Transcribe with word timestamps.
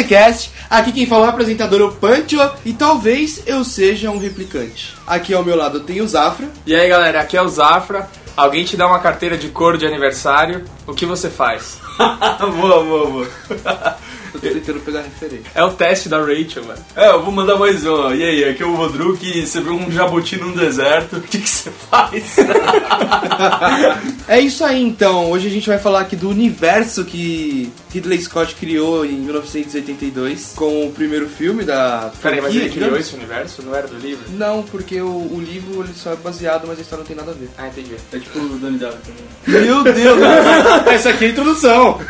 DTCast. 0.00 0.52
Aqui 0.68 0.92
quem 0.92 1.06
fala 1.06 1.24
é 1.24 1.26
o 1.26 1.30
apresentador 1.30 1.80
o 1.82 1.92
Pancho 1.92 2.38
e 2.64 2.72
talvez 2.72 3.42
eu 3.46 3.64
seja 3.64 4.10
um 4.10 4.18
replicante. 4.18 4.96
Aqui 5.06 5.34
ao 5.34 5.44
meu 5.44 5.56
lado 5.56 5.80
tem 5.80 6.00
o 6.00 6.08
Zafra. 6.08 6.48
E 6.66 6.74
aí 6.74 6.88
galera, 6.88 7.20
aqui 7.20 7.36
é 7.36 7.42
o 7.42 7.48
Zafra. 7.48 8.08
Alguém 8.36 8.64
te 8.64 8.76
dá 8.76 8.86
uma 8.86 9.00
carteira 9.00 9.36
de 9.36 9.48
couro 9.48 9.76
de 9.76 9.86
aniversário, 9.86 10.64
o 10.86 10.94
que 10.94 11.04
você 11.04 11.28
faz? 11.28 11.78
boa, 11.98 12.82
boa, 12.82 13.06
boa. 13.06 13.28
Eu 14.34 14.40
tô 14.40 14.48
tentando 14.48 14.80
pegar 14.80 15.02
referência. 15.02 15.50
É 15.54 15.62
o 15.62 15.70
teste 15.72 16.08
da 16.08 16.18
Rachel, 16.18 16.64
mano. 16.64 16.78
É, 16.96 17.10
eu 17.10 17.22
vou 17.22 17.32
mandar 17.32 17.56
mais 17.56 17.84
um. 17.84 18.14
E 18.14 18.22
aí, 18.22 18.44
aqui 18.44 18.62
é 18.62 18.66
o 18.66 18.74
Rodrigo 18.74 19.18
e 19.22 19.46
você 19.46 19.60
vê 19.60 19.70
um 19.70 19.90
jabuti 19.90 20.36
num 20.36 20.52
deserto. 20.52 21.16
O 21.16 21.20
que, 21.20 21.38
que 21.38 21.48
você 21.48 21.70
faz? 21.90 22.36
É 24.28 24.38
isso 24.40 24.64
aí 24.64 24.80
então. 24.82 25.30
Hoje 25.30 25.48
a 25.48 25.50
gente 25.50 25.68
vai 25.68 25.78
falar 25.78 26.00
aqui 26.00 26.14
do 26.14 26.28
universo 26.28 27.04
que 27.04 27.72
Ridley 27.92 28.20
Scott 28.22 28.54
criou 28.54 29.04
em 29.04 29.14
1982 29.20 30.52
com 30.54 30.86
o 30.86 30.92
primeiro 30.92 31.28
filme 31.28 31.64
da 31.64 32.12
Peraí, 32.22 32.40
mas 32.40 32.54
ele 32.54 32.68
criou 32.68 32.90
digamos. 32.90 33.00
esse 33.06 33.16
universo? 33.16 33.62
Não 33.62 33.74
era 33.74 33.88
do 33.88 33.96
livro? 33.98 34.24
Não, 34.30 34.62
porque 34.62 35.00
o, 35.00 35.08
o 35.08 35.40
livro 35.40 35.82
ele 35.82 35.92
só 35.94 36.12
é 36.12 36.16
baseado, 36.16 36.66
mas 36.68 36.78
a 36.78 36.82
história 36.82 37.00
não 37.02 37.06
tem 37.06 37.16
nada 37.16 37.32
a 37.32 37.34
ver. 37.34 37.48
Ah, 37.58 37.66
entendi. 37.68 37.94
É 38.12 38.18
tipo 38.18 38.38
o 38.38 38.58
Donnie 38.58 38.78
Darko 38.78 38.98
também. 38.98 39.64
Meu 39.64 39.82
Deus! 39.82 40.18
Essa 40.86 41.10
aqui 41.10 41.24
é 41.24 41.28
a 41.28 41.30
introdução. 41.30 42.00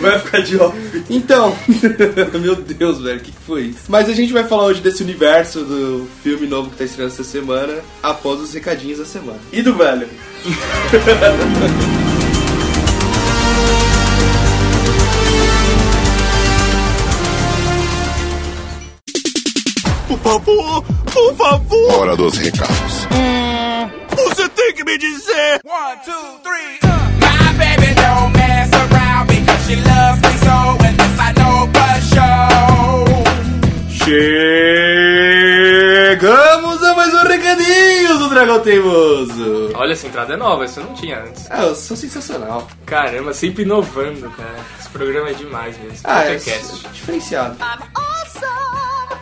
Vai 0.00 0.18
ficar 0.18 0.40
de 0.40 0.56
off. 0.56 1.03
Então, 1.08 1.54
meu 2.40 2.56
Deus, 2.56 3.00
velho, 3.02 3.18
o 3.18 3.22
que, 3.22 3.30
que 3.30 3.40
foi 3.46 3.62
isso? 3.64 3.80
Mas 3.88 4.08
a 4.08 4.12
gente 4.14 4.32
vai 4.32 4.44
falar 4.44 4.64
hoje 4.64 4.80
desse 4.80 5.02
universo 5.02 5.60
do 5.64 6.08
filme 6.22 6.46
novo 6.46 6.70
que 6.70 6.76
tá 6.76 6.84
estreando 6.84 7.12
essa 7.12 7.24
semana, 7.24 7.74
após 8.02 8.40
os 8.40 8.52
recadinhos 8.54 8.98
da 8.98 9.04
semana. 9.04 9.38
E 9.52 9.62
do 9.62 9.74
velho? 9.74 10.08
Por 20.08 20.18
favor, 20.18 20.82
por 21.12 21.34
favor, 21.36 21.92
Hora 21.94 22.16
dos 22.16 22.36
recados. 22.38 23.06
você 24.14 24.48
tem 24.50 24.74
que 24.74 24.84
me 24.84 24.98
dizer. 24.98 25.60
One, 25.64 25.96
two, 26.04 26.38
three, 26.42 26.78
uh. 26.90 27.03
Dragão 38.54 38.60
Teimoso. 38.60 39.70
Olha, 39.74 39.92
essa 39.92 40.06
entrada 40.06 40.34
é 40.34 40.36
nova, 40.36 40.64
isso 40.64 40.80
eu 40.80 40.84
não 40.84 40.94
tinha 40.94 41.20
antes. 41.20 41.46
Ah, 41.50 41.64
eu 41.64 41.74
sou 41.74 41.96
sensacional. 41.96 42.66
Caramba, 42.86 43.32
sempre 43.32 43.62
inovando, 43.62 44.30
cara. 44.30 44.56
Esse 44.78 44.88
programa 44.90 45.30
é 45.30 45.32
demais 45.32 45.76
mesmo. 45.78 45.98
Ah, 46.04 46.24
é 46.24 46.30
Podcast. 46.34 46.88
diferenciado. 46.92 47.56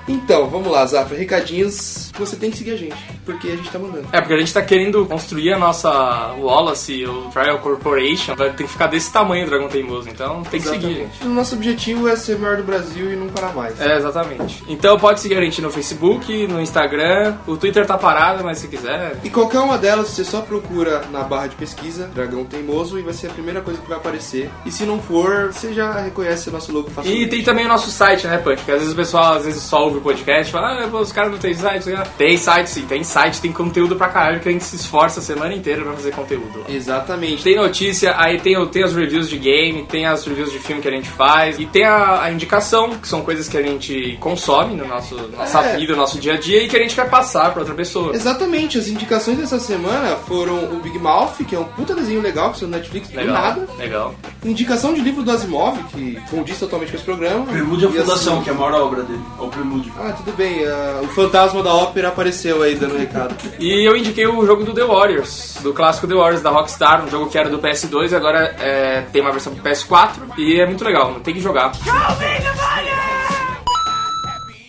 Então, 0.08 0.50
vamos 0.50 0.70
lá, 0.70 0.84
Zafra, 0.84 1.16
recadinhos. 1.16 2.11
Você 2.22 2.36
tem 2.36 2.50
que 2.50 2.56
seguir 2.58 2.72
a 2.72 2.76
gente, 2.76 2.96
porque 3.24 3.48
a 3.48 3.56
gente 3.56 3.70
tá 3.70 3.78
mandando. 3.78 4.06
É, 4.12 4.20
porque 4.20 4.34
a 4.34 4.38
gente 4.38 4.52
tá 4.54 4.62
querendo 4.62 5.04
construir 5.06 5.52
a 5.52 5.58
nossa 5.58 5.90
Wallace, 6.38 7.04
o 7.04 7.28
Trial 7.32 7.58
Corporation, 7.58 8.34
vai 8.36 8.50
ter 8.50 8.64
que 8.64 8.70
ficar 8.70 8.86
desse 8.86 9.12
tamanho 9.12 9.44
o 9.44 9.48
Dragão 9.48 9.68
Teimoso, 9.68 10.08
então 10.08 10.42
tem 10.44 10.60
que 10.60 10.68
seguir, 10.68 10.94
gente. 10.94 11.24
O 11.24 11.28
nosso 11.28 11.54
objetivo 11.54 12.08
é 12.08 12.16
ser 12.16 12.36
o 12.36 12.38
maior 12.38 12.56
do 12.56 12.62
Brasil 12.62 13.12
e 13.12 13.16
não 13.16 13.28
parar 13.28 13.52
mais. 13.54 13.80
É, 13.80 13.96
exatamente. 13.96 14.62
Então 14.68 14.98
pode 14.98 15.20
seguir 15.20 15.36
a 15.36 15.40
gente 15.40 15.60
no 15.60 15.70
Facebook, 15.70 16.46
no 16.46 16.60
Instagram, 16.60 17.36
o 17.46 17.56
Twitter 17.56 17.86
tá 17.86 17.98
parado, 17.98 18.44
mas 18.44 18.58
se 18.58 18.68
quiser. 18.68 19.16
E 19.24 19.30
qualquer 19.30 19.58
uma 19.60 19.76
delas, 19.78 20.08
você 20.08 20.24
só 20.24 20.40
procura 20.40 21.02
na 21.10 21.22
barra 21.22 21.48
de 21.48 21.56
pesquisa 21.56 22.06
Dragão 22.14 22.44
Teimoso 22.44 22.98
e 22.98 23.02
vai 23.02 23.12
ser 23.14 23.28
a 23.28 23.30
primeira 23.30 23.60
coisa 23.60 23.80
que 23.80 23.88
vai 23.88 23.98
aparecer. 23.98 24.50
E 24.64 24.70
se 24.70 24.84
não 24.84 25.00
for, 25.00 25.52
você 25.52 25.72
já 25.72 25.92
reconhece 26.00 26.48
o 26.48 26.52
nosso 26.52 26.72
logo 26.72 26.88
E 26.88 26.92
facilmente. 26.92 27.26
tem 27.28 27.42
também 27.42 27.64
o 27.64 27.68
nosso 27.68 27.90
site, 27.90 28.26
né, 28.26 28.38
Punch? 28.38 28.56
Porque 28.58 28.72
às 28.72 28.78
vezes 28.78 28.92
o 28.92 28.96
pessoal 28.96 29.34
às 29.34 29.44
vezes 29.44 29.62
só 29.62 29.82
ouve 29.84 29.98
o 29.98 30.00
podcast 30.00 30.48
e 30.48 30.52
fala, 30.52 30.84
ah, 30.84 30.96
os 31.00 31.12
caras 31.12 31.30
não 31.32 31.38
tem 31.38 31.54
site. 31.54 31.84
sei 31.84 31.94
lá. 31.94 32.06
Tem 32.18 32.36
site 32.36 32.68
sim, 32.70 32.82
tem 32.82 33.02
site, 33.02 33.40
tem 33.40 33.52
conteúdo 33.52 33.96
pra 33.96 34.08
caralho 34.08 34.40
que 34.40 34.48
a 34.48 34.52
gente 34.52 34.64
se 34.64 34.76
esforça 34.76 35.20
a 35.20 35.22
semana 35.22 35.54
inteira 35.54 35.82
pra 35.82 35.92
fazer 35.94 36.12
conteúdo 36.12 36.60
lá. 36.60 36.64
Exatamente. 36.68 37.42
Tem 37.42 37.56
notícia, 37.56 38.14
aí 38.18 38.38
tem, 38.40 38.64
tem 38.68 38.82
as 38.84 38.94
reviews 38.94 39.28
de 39.28 39.38
game, 39.38 39.84
tem 39.84 40.06
as 40.06 40.24
reviews 40.24 40.52
de 40.52 40.58
filme 40.58 40.80
que 40.82 40.88
a 40.88 40.90
gente 40.92 41.08
faz, 41.08 41.58
e 41.58 41.66
tem 41.66 41.84
a, 41.84 42.22
a 42.22 42.30
indicação, 42.32 42.90
que 42.90 43.08
são 43.08 43.22
coisas 43.22 43.48
que 43.48 43.56
a 43.56 43.62
gente 43.62 44.16
consome 44.20 44.74
no 44.76 44.86
nosso 44.86 45.14
nossa 45.36 45.60
É. 45.62 45.76
vida, 45.76 45.92
no 45.92 45.98
nosso 46.00 46.18
dia 46.18 46.34
a 46.34 46.36
dia, 46.36 46.62
e 46.62 46.68
que 46.68 46.76
a 46.76 46.80
gente 46.80 46.94
quer 46.94 47.08
passar 47.08 47.50
pra 47.52 47.60
outra 47.60 47.74
pessoa. 47.74 48.14
Exatamente, 48.14 48.78
as 48.78 48.88
indicações 48.88 49.38
dessa 49.38 49.58
semana 49.58 50.16
foram 50.16 50.64
o 50.72 50.80
Big 50.80 50.98
Mouth, 50.98 51.36
que 51.48 51.54
é 51.54 51.58
um 51.58 51.64
puta 51.64 51.94
desenho 51.94 52.20
legal 52.20 52.52
que 52.52 52.58
saiu 52.58 52.68
no 52.68 52.76
Netflix 52.76 53.08
do 53.08 53.16
Legal, 53.16 53.34
nada. 53.34 53.68
legal. 53.78 54.14
Indicação 54.44 54.92
de 54.92 55.00
livro 55.00 55.22
do 55.22 55.30
Asimov, 55.30 55.78
que 55.92 56.18
condiz 56.30 56.58
totalmente 56.58 56.90
com 56.90 56.96
esse 56.96 57.04
programa. 57.04 57.46
Prelúdio 57.46 57.88
à 57.88 57.92
E 57.92 57.94
Fundação, 57.98 58.34
assim- 58.34 58.42
que 58.44 58.50
é 58.50 58.52
a 58.52 58.56
maior 58.56 58.74
obra 58.82 59.02
dele. 59.02 59.20
É 59.38 59.42
o 59.42 59.48
Prelúdio. 59.48 59.92
Ah, 59.98 60.12
tudo 60.12 60.32
bem. 60.36 60.64
ah, 60.66 61.00
o 61.02 61.08
fantasma 61.08 61.62
da 61.62 61.72
ópera 61.72 61.91
apareceu 62.06 62.62
aí 62.62 62.74
dando 62.74 62.96
recado. 62.96 63.34
E 63.58 63.86
eu 63.86 63.96
indiquei 63.96 64.26
o 64.26 64.44
jogo 64.46 64.64
do 64.64 64.72
The 64.72 64.84
Warriors, 64.84 65.58
do 65.62 65.72
clássico 65.72 66.06
The 66.06 66.14
Warriors 66.14 66.42
da 66.42 66.50
Rockstar, 66.50 67.04
um 67.04 67.10
jogo 67.10 67.28
que 67.28 67.38
era 67.38 67.48
do 67.48 67.58
PS2 67.58 68.12
e 68.12 68.14
agora 68.14 68.54
é, 68.60 69.02
tem 69.12 69.20
uma 69.20 69.32
versão 69.32 69.54
pro 69.54 69.62
PS4 69.62 70.38
e 70.38 70.60
é 70.60 70.66
muito 70.66 70.84
legal, 70.84 71.14
tem 71.20 71.34
que 71.34 71.40
jogar. 71.40 71.72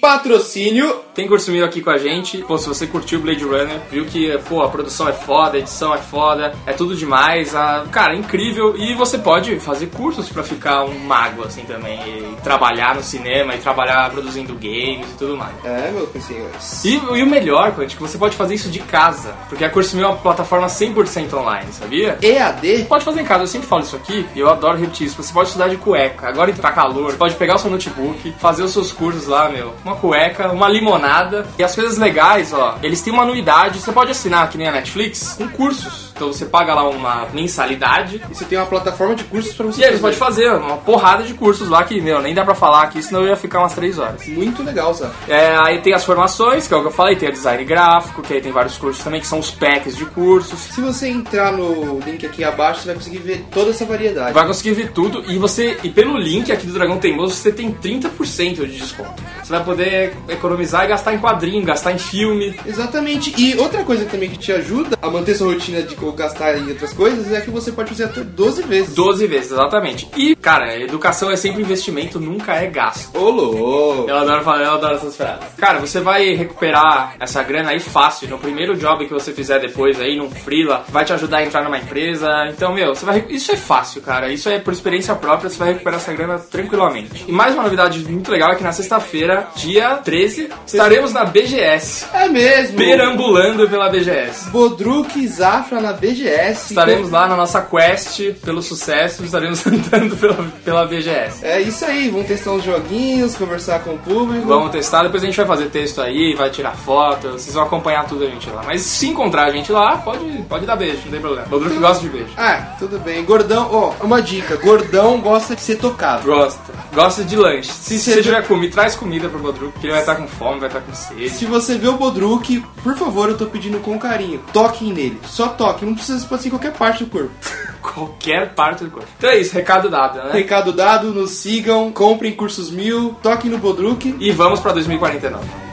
Patrocínio. 0.04 1.02
Tem 1.16 1.30
consumido 1.30 1.64
aqui 1.64 1.80
com 1.80 1.90
a 1.90 1.98
gente. 1.98 2.40
Pô, 2.40 2.58
se 2.58 2.68
você 2.68 2.86
curtiu 2.86 3.22
Blade 3.22 3.44
Runner, 3.44 3.80
viu 3.90 4.04
que, 4.04 4.38
pô, 4.50 4.62
a 4.62 4.68
produção 4.68 5.08
é 5.08 5.14
foda, 5.14 5.56
a 5.56 5.60
edição 5.60 5.94
é 5.94 6.00
foda, 6.00 6.54
é 6.66 6.74
tudo 6.74 6.94
demais. 6.94 7.56
A... 7.56 7.86
Cara, 7.90 8.14
é 8.14 8.18
incrível. 8.18 8.76
E 8.76 8.94
você 8.96 9.18
pode 9.18 9.58
fazer 9.60 9.88
cursos 9.88 10.28
pra 10.28 10.44
ficar 10.44 10.84
um 10.84 11.00
mago, 11.00 11.44
assim, 11.46 11.64
também. 11.64 12.00
E 12.02 12.36
trabalhar 12.44 12.96
no 12.96 13.04
cinema 13.04 13.56
e 13.56 13.60
trabalhar 13.60 14.10
produzindo 14.10 14.54
games 14.56 15.10
e 15.10 15.18
tudo 15.18 15.38
mais. 15.38 15.54
É, 15.64 15.90
meus 15.92 16.10
senhores. 16.26 16.84
E, 16.84 16.96
e 16.96 17.24
o 17.24 17.28
melhor, 17.28 17.72
Quantic, 17.74 17.96
que 17.96 18.02
você 18.02 18.18
pode 18.18 18.36
fazer 18.36 18.56
isso 18.56 18.70
de 18.70 18.80
casa. 18.80 19.34
Porque 19.48 19.64
a 19.64 19.70
Cursimil 19.70 20.06
é 20.06 20.10
uma 20.10 20.18
plataforma 20.18 20.68
100% 20.68 21.32
online, 21.34 21.72
sabia? 21.72 22.18
EAD? 22.22 22.88
Pode 22.90 23.06
fazer 23.06 23.22
em 23.22 23.26
casa, 23.26 23.44
eu 23.44 23.48
sempre 23.48 23.68
falo 23.68 23.84
isso 23.84 23.96
aqui 23.96 24.26
e 24.36 24.40
eu 24.40 24.50
adoro 24.50 24.78
repetir 24.78 25.08
isso. 25.08 25.22
Você 25.22 25.32
pode 25.32 25.48
estudar 25.48 25.70
de 25.70 25.78
cueca, 25.78 26.28
agora 26.28 26.52
que 26.52 26.60
tá 26.60 26.72
calor, 26.72 27.12
você 27.12 27.18
pode 27.18 27.36
pegar 27.36 27.56
o 27.56 27.60
seu 27.60 27.70
notebook, 27.70 28.34
fazer 28.40 28.64
os 28.64 28.74
seus 28.74 28.92
cursos 28.92 29.28
lá, 29.28 29.48
meu. 29.48 29.74
Uma 29.86 29.93
cueca, 29.94 30.52
uma 30.52 30.70
limonada. 30.70 31.46
E 31.58 31.64
as 31.64 31.76
coisas 31.76 31.98
legais, 31.98 32.54
ó, 32.54 32.78
eles 32.82 33.02
têm 33.02 33.14
uma 33.14 33.24
anuidade, 33.24 33.80
você 33.80 33.92
pode 33.92 34.12
assinar, 34.12 34.50
que 34.50 34.58
nem 34.58 34.68
a 34.68 34.72
Netflix, 34.72 35.36
com 35.38 35.48
cursos. 35.48 36.13
Então 36.24 36.32
você 36.32 36.46
paga 36.46 36.74
lá 36.74 36.88
uma 36.88 37.28
mensalidade. 37.34 38.22
E 38.30 38.34
você 38.34 38.46
tem 38.46 38.58
uma 38.58 38.66
plataforma 38.68 39.14
de 39.14 39.26
cursos 39.26 39.54
pra 39.54 39.66
você 39.66 39.82
E 39.82 39.86
aí 39.86 39.92
você 39.92 40.00
pode 40.00 40.16
fazer 40.16 40.54
uma 40.54 40.78
porrada 40.78 41.24
de 41.24 41.34
cursos 41.34 41.68
lá 41.68 41.84
que, 41.84 42.00
meu, 42.00 42.22
nem 42.22 42.34
dá 42.34 42.46
pra 42.46 42.56
falar 42.56 42.84
aqui, 42.84 43.04
senão 43.04 43.22
eu 43.22 43.28
ia 43.28 43.36
ficar 43.36 43.60
umas 43.60 43.74
3 43.74 44.00
horas. 44.00 44.26
Muito 44.28 44.64
legal, 44.64 44.94
Zé. 44.94 45.10
É, 45.28 45.56
aí 45.58 45.82
tem 45.82 45.94
as 45.94 46.06
formações, 46.06 46.68
que 46.68 46.74
é 46.74 46.78
o 46.78 46.82
que 46.82 46.88
eu 46.88 46.92
falei, 46.92 47.16
tem 47.18 47.28
o 47.28 47.32
design 47.32 47.64
gráfico, 47.66 48.22
que 48.22 48.34
aí 48.34 48.42
tem 48.42 48.52
vários 48.52 48.78
cursos 48.78 49.04
também, 49.04 49.20
que 49.20 49.28
são 49.28 49.40
os 49.40 49.52
packs 49.52 49.98
de 49.98 50.06
cursos. 50.06 50.60
Se 50.60 50.80
você 50.80 51.10
entrar 51.10 51.52
no 51.52 52.00
link 52.00 52.26
aqui 52.26 52.44
abaixo, 52.44 52.82
você 52.82 52.88
vai 52.88 52.96
conseguir 52.96 53.18
ver 53.18 53.46
toda 53.52 53.72
essa 53.72 53.86
variedade. 53.86 54.34
Vai 54.34 54.48
conseguir 54.48 54.74
ver 54.74 54.92
tudo 54.92 55.24
e 55.30 55.38
você 55.38 55.78
e 55.84 55.90
pelo 55.90 56.18
link 56.18 56.52
aqui 56.52 56.66
do 56.66 56.74
Dragão 56.74 56.98
Teimoso 56.98 57.36
você 57.36 57.52
tem 57.52 57.74
30% 57.74 58.66
de 58.66 58.78
desconto. 58.78 59.22
Você 59.44 59.52
vai 59.52 59.64
poder 59.64 60.16
economizar 60.30 60.86
e 60.86 60.88
gastar 60.88 61.14
em 61.14 61.20
quadrinho, 61.20 61.66
gastar 61.66 61.92
em 61.92 61.98
filme. 61.98 62.56
Exatamente. 62.66 63.34
E 63.38 63.58
outra 63.58 63.84
coisa 63.84 64.06
também 64.06 64.30
que 64.30 64.38
te 64.38 64.52
ajuda 64.52 64.98
a 65.02 65.10
manter 65.10 65.36
sua 65.36 65.54
rotina 65.54 65.82
de 65.82 65.96
gastar 66.14 66.58
em 66.58 66.70
outras 66.70 66.94
coisas 66.94 67.32
é 67.32 67.42
que 67.42 67.50
você 67.50 67.72
pode 67.72 67.90
fazer 67.90 68.06
até 68.06 68.22
12 68.22 68.64
vezes. 68.64 68.96
12 68.96 69.28
vezes, 69.28 69.52
exatamente. 69.52 70.10
E, 70.16 70.36
cara, 70.36 70.78
educação 70.78 71.32
é 71.32 71.36
sempre 71.36 71.62
investimento, 71.62 72.20
nunca 72.20 72.54
é 72.56 72.68
gasto. 72.68 73.18
Ô, 73.18 73.30
louco. 73.30 74.10
Eu 74.10 74.18
adoro 74.18 74.44
falar, 74.44 74.64
eu 74.64 74.74
adoro 74.74 74.96
essas 74.96 75.16
frases. 75.16 75.46
Cara, 75.58 75.80
você 75.80 76.00
vai 76.00 76.34
recuperar 76.34 77.16
essa 77.20 77.42
grana 77.44 77.72
aí 77.72 77.80
fácil. 77.80 78.28
No 78.28 78.38
primeiro 78.38 78.76
job 78.76 79.06
que 79.06 79.14
você 79.14 79.32
fizer 79.32 79.60
depois 79.60 80.00
aí, 80.00 80.18
num 80.18 80.30
freela, 80.30 80.86
vai 80.90 81.06
te 81.06 81.14
ajudar 81.14 81.38
a 81.38 81.44
entrar 81.44 81.64
numa 81.64 81.78
empresa. 81.78 82.30
Então, 82.50 82.74
meu, 82.74 82.94
você 82.94 83.06
vai. 83.06 83.26
Isso 83.30 83.52
é 83.52 83.56
fácil, 83.56 84.02
cara. 84.02 84.32
Isso 84.32 84.50
é 84.50 84.60
por 84.60 84.74
experiência 84.74 85.16
própria, 85.16 85.50
você 85.50 85.58
vai 85.58 85.74
recuperar 85.74 86.00
essa 86.00 86.14
grana 86.14 86.40
tranquilamente. 86.40 87.26
E 87.28 87.32
mais 87.32 87.54
uma 87.54 87.64
novidade 87.64 88.00
muito 88.00 88.32
legal 88.32 88.52
é 88.52 88.56
que 88.56 88.64
na 88.64 88.72
sexta-feira, 88.72 89.48
dia 89.56 89.96
13, 89.98 90.50
estaremos 90.66 91.14
na 91.14 91.26
BGS. 91.26 92.06
É 92.14 92.28
mesmo. 92.28 92.78
Perambulando 92.78 93.68
pela 93.70 93.90
BGS. 93.90 94.50
Bodruk 94.50 95.28
Zafra 95.28 95.80
na 95.80 95.93
BGS. 95.94 96.72
Estaremos 96.72 97.10
lá 97.10 97.28
na 97.28 97.36
nossa 97.36 97.62
quest 97.62 98.34
pelo 98.44 98.62
sucesso, 98.62 99.24
estaremos 99.24 99.66
andando 99.68 100.18
pela, 100.18 100.52
pela 100.64 100.86
BGS. 100.86 101.46
É 101.46 101.62
isso 101.62 101.86
aí, 101.86 102.10
vamos 102.10 102.28
testar 102.28 102.52
uns 102.52 102.64
joguinhos, 102.64 103.36
conversar 103.36 103.80
com 103.80 103.92
o 103.92 103.98
público. 103.98 104.48
Vamos 104.48 104.72
testar, 104.72 105.04
depois 105.04 105.24
a 105.24 105.26
gente 105.26 105.38
vai 105.38 105.46
fazer 105.46 105.70
texto 105.70 106.02
aí, 106.02 106.36
vai 106.36 106.50
tirar 106.50 106.76
foto, 106.76 107.32
vocês 107.32 107.54
vão 107.54 107.64
acompanhar 107.64 108.06
tudo 108.08 108.24
a 108.24 108.28
gente 108.28 108.50
lá. 108.50 108.64
Mas 108.66 108.82
se 108.82 109.08
encontrar 109.08 109.46
a 109.46 109.52
gente 109.52 109.72
lá, 109.72 109.98
pode, 109.98 110.26
pode 110.50 110.66
dar 110.66 110.76
beijo, 110.76 111.02
não 111.06 111.12
tem 111.12 111.22
problema. 111.22 111.48
O 111.50 111.60
Druck 111.60 111.78
gosta 111.78 112.04
de 112.04 112.10
beijo. 112.10 112.34
Ah, 112.38 112.76
tudo 112.80 113.00
bem. 113.00 113.24
Gordão, 113.24 113.70
ó, 113.72 113.94
uma 114.04 114.22
dica. 114.22 114.56
Gordão 114.58 115.20
gosta 115.22 115.56
de 115.56 115.62
ser 115.62 115.78
tocado. 115.78 116.26
Gosta. 116.26 116.74
Gosta 116.94 117.24
de 117.24 117.36
lanche. 117.36 117.72
Se 117.72 117.98
Se 117.98 118.14
você 118.14 118.22
tiver 118.22 118.46
comida, 118.48 118.74
traz 118.74 118.96
comida 118.96 119.30
pro 119.30 119.40
Bodruk, 119.40 119.80
que 119.80 119.88
ele 119.88 119.94
vai 119.94 120.02
estar 120.02 120.16
com 120.16 120.28
fome, 120.28 120.60
vai 120.60 120.70
estar 120.70 120.82
com 120.82 120.94
sede. 120.94 121.30
Se 121.30 121.46
você 121.46 121.78
vê 121.78 121.88
o 121.88 121.94
Bodruk, 121.94 122.64
por 122.84 122.96
favor, 122.96 123.30
eu 123.30 123.38
tô 123.38 123.46
pedindo 123.48 123.80
com 123.80 123.98
carinho. 123.98 124.40
Toquem 124.52 124.94
nele. 124.94 125.20
Só 125.26 125.48
toque. 125.84 125.86
Não 125.86 125.96
precisa 125.96 126.26
pode 126.26 126.42
ser 126.42 126.48
em 126.48 126.52
qualquer 126.52 126.74
parte 126.74 127.04
do 127.04 127.10
corpo. 127.10 127.32
qualquer 127.82 128.54
parte 128.54 128.84
do 128.84 128.92
corpo. 128.92 129.08
Então 129.18 129.30
é 129.30 129.38
isso, 129.38 129.54
recado 129.54 129.90
dado, 129.90 130.18
né? 130.18 130.32
Recado 130.32 130.72
dado, 130.72 131.14
nos 131.14 131.32
sigam, 131.32 131.92
comprem 131.92 132.34
cursos 132.34 132.72
mil, 132.72 133.16
toquem 133.22 133.52
no 133.52 133.58
Bodruk. 133.58 134.16
E 134.20 134.32
vamos 134.32 134.60
pra 134.60 134.72
2049. 134.72 135.73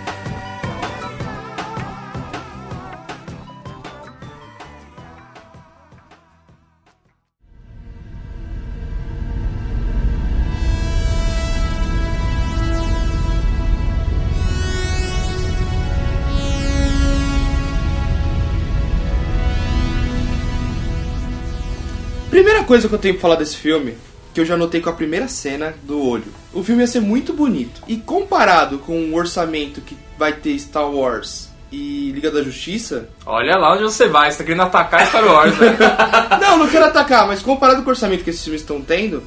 Coisa 22.71 22.89
que 22.89 22.95
eu 22.95 23.01
tenho 23.01 23.15
pra 23.15 23.23
falar 23.23 23.35
desse 23.35 23.57
filme, 23.57 23.97
que 24.33 24.41
eu 24.41 24.45
já 24.45 24.57
notei 24.57 24.81
com 24.81 24.89
a 24.89 24.93
primeira 24.93 25.27
cena 25.27 25.75
do 25.83 26.01
olho. 26.07 26.33
O 26.53 26.63
filme 26.63 26.83
ia 26.83 26.87
ser 26.87 27.01
muito 27.01 27.33
bonito. 27.33 27.83
E 27.89 27.97
comparado 27.97 28.79
com 28.79 28.97
o 29.11 29.15
orçamento 29.17 29.81
que 29.81 29.99
vai 30.17 30.33
ter 30.33 30.57
Star 30.57 30.89
Wars 30.89 31.50
e 31.73 32.11
Liga 32.13 32.31
da 32.31 32.43
Justiça. 32.43 33.09
Olha 33.25 33.57
lá 33.57 33.73
onde 33.75 33.83
você 33.83 34.09
vai, 34.09 34.31
você 34.31 34.39
tá 34.39 34.45
querendo 34.45 34.63
atacar 34.63 35.07
Star 35.07 35.25
Wars, 35.25 35.57
né? 35.59 35.77
não, 36.41 36.59
não 36.59 36.69
quero 36.69 36.87
atacar, 36.87 37.27
mas 37.27 37.43
comparado 37.43 37.83
com 37.83 37.89
o 37.89 37.91
orçamento 37.93 38.25
que 38.25 38.31
esses 38.31 38.43
filmes 38.43 38.63
estão 38.63 38.81
tendo, 38.81 39.23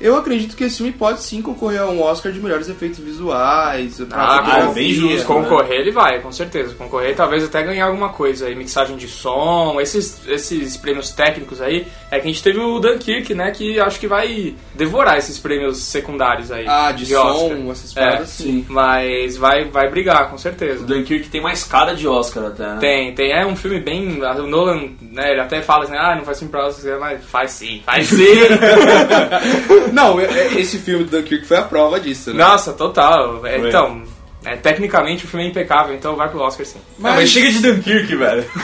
eu 0.00 0.16
acredito 0.16 0.56
que 0.56 0.64
esse 0.64 0.78
filme 0.78 0.92
pode 0.92 1.22
sim 1.22 1.40
concorrer 1.42 1.80
a 1.82 1.86
um 1.86 2.02
Oscar 2.02 2.32
de 2.32 2.40
melhores 2.40 2.68
efeitos 2.68 2.98
visuais. 2.98 4.00
Ah, 4.10 4.36
fotografia, 4.42 4.72
bem 4.74 4.92
justo, 4.92 5.16
né? 5.18 5.24
Concorrer 5.24 5.80
ele 5.80 5.90
vai, 5.92 6.20
com 6.20 6.32
certeza. 6.32 6.74
Concorrer 6.74 7.14
talvez 7.14 7.44
até 7.44 7.62
ganhar 7.62 7.86
alguma 7.86 8.08
coisa 8.10 8.46
aí, 8.46 8.54
mixagem 8.54 8.96
de 8.96 9.08
som, 9.08 9.80
esses, 9.80 10.26
esses 10.26 10.76
prêmios 10.76 11.10
técnicos 11.10 11.60
aí. 11.60 11.86
É 12.10 12.18
que 12.18 12.28
a 12.28 12.30
gente 12.30 12.42
teve 12.42 12.58
o 12.58 12.78
Dunkirk, 12.78 13.34
né? 13.34 13.50
Que 13.50 13.78
acho 13.80 13.98
que 14.00 14.06
vai 14.06 14.54
devorar 14.74 15.18
esses 15.18 15.38
prêmios 15.38 15.78
secundários 15.78 16.50
aí. 16.50 16.64
Ah, 16.68 16.92
de, 16.92 17.06
som, 17.06 17.20
Oscar. 17.20 17.70
essas 17.70 17.96
É, 17.96 18.00
paradas 18.00 18.28
sim. 18.28 18.64
Mas 18.68 19.36
vai, 19.36 19.64
vai 19.64 19.90
brigar, 19.90 20.28
com 20.30 20.36
O 20.36 20.38
certeza. 20.38 20.84
Dunkirk 20.84 21.28
tem 21.28 21.40
mais 21.40 21.64
cara 21.64 21.83
de 21.92 22.06
Oscar 22.08 22.44
até, 22.44 22.62
né? 22.62 22.76
Tem, 22.80 23.14
tem. 23.14 23.32
É 23.32 23.44
um 23.44 23.56
filme 23.56 23.80
bem. 23.80 24.20
O 24.22 24.46
Nolan, 24.46 24.90
né, 25.02 25.32
ele 25.32 25.40
até 25.40 25.60
fala 25.60 25.84
assim, 25.84 25.96
ah, 25.96 26.14
não 26.16 26.24
faz 26.24 26.38
filme 26.38 26.50
pra 26.52 26.66
Oscar, 26.66 26.98
mas 27.00 27.24
faz 27.24 27.50
sim, 27.50 27.82
faz 27.84 28.06
sim. 28.06 28.16
Não, 29.92 30.18
é- 30.20 30.24
é- 30.24 30.60
esse 30.60 30.78
filme 30.78 31.04
do 31.04 31.10
Dunkirk 31.16 31.46
foi 31.46 31.56
a 31.56 31.62
prova 31.62 32.00
disso, 32.00 32.32
né? 32.32 32.42
Nossa, 32.42 32.72
total. 32.72 33.44
É, 33.46 33.58
Foi. 33.58 33.68
então, 33.68 34.02
é, 34.44 34.56
tecnicamente 34.56 35.24
o 35.24 35.28
filme 35.28 35.46
é 35.46 35.48
impecável, 35.48 35.94
então 35.94 36.16
vai 36.16 36.28
pro 36.28 36.40
Oscar 36.40 36.66
sim. 36.66 36.78
Ah, 36.98 37.12
mas 37.14 37.30
chega 37.30 37.50
de 37.50 37.60
Dunkirk, 37.60 38.14
velho. 38.14 38.44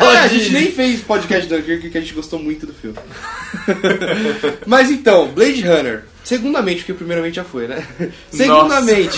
É, 0.00 0.18
a 0.18 0.28
gente 0.28 0.50
nem 0.50 0.70
fez 0.72 1.00
podcast 1.00 1.48
do 1.48 1.56
Dunkirk 1.56 1.82
porque 1.82 1.98
a 1.98 2.00
gente 2.00 2.14
gostou 2.14 2.38
muito 2.38 2.66
do 2.66 2.74
filme. 2.74 2.96
Mas 4.66 4.90
então, 4.90 5.28
Blade 5.28 5.62
Runner. 5.62 6.04
Segundamente, 6.22 6.78
porque 6.80 6.92
primeiramente 6.94 7.36
já 7.36 7.44
foi, 7.44 7.66
né? 7.66 7.82
Segundamente, 8.30 9.16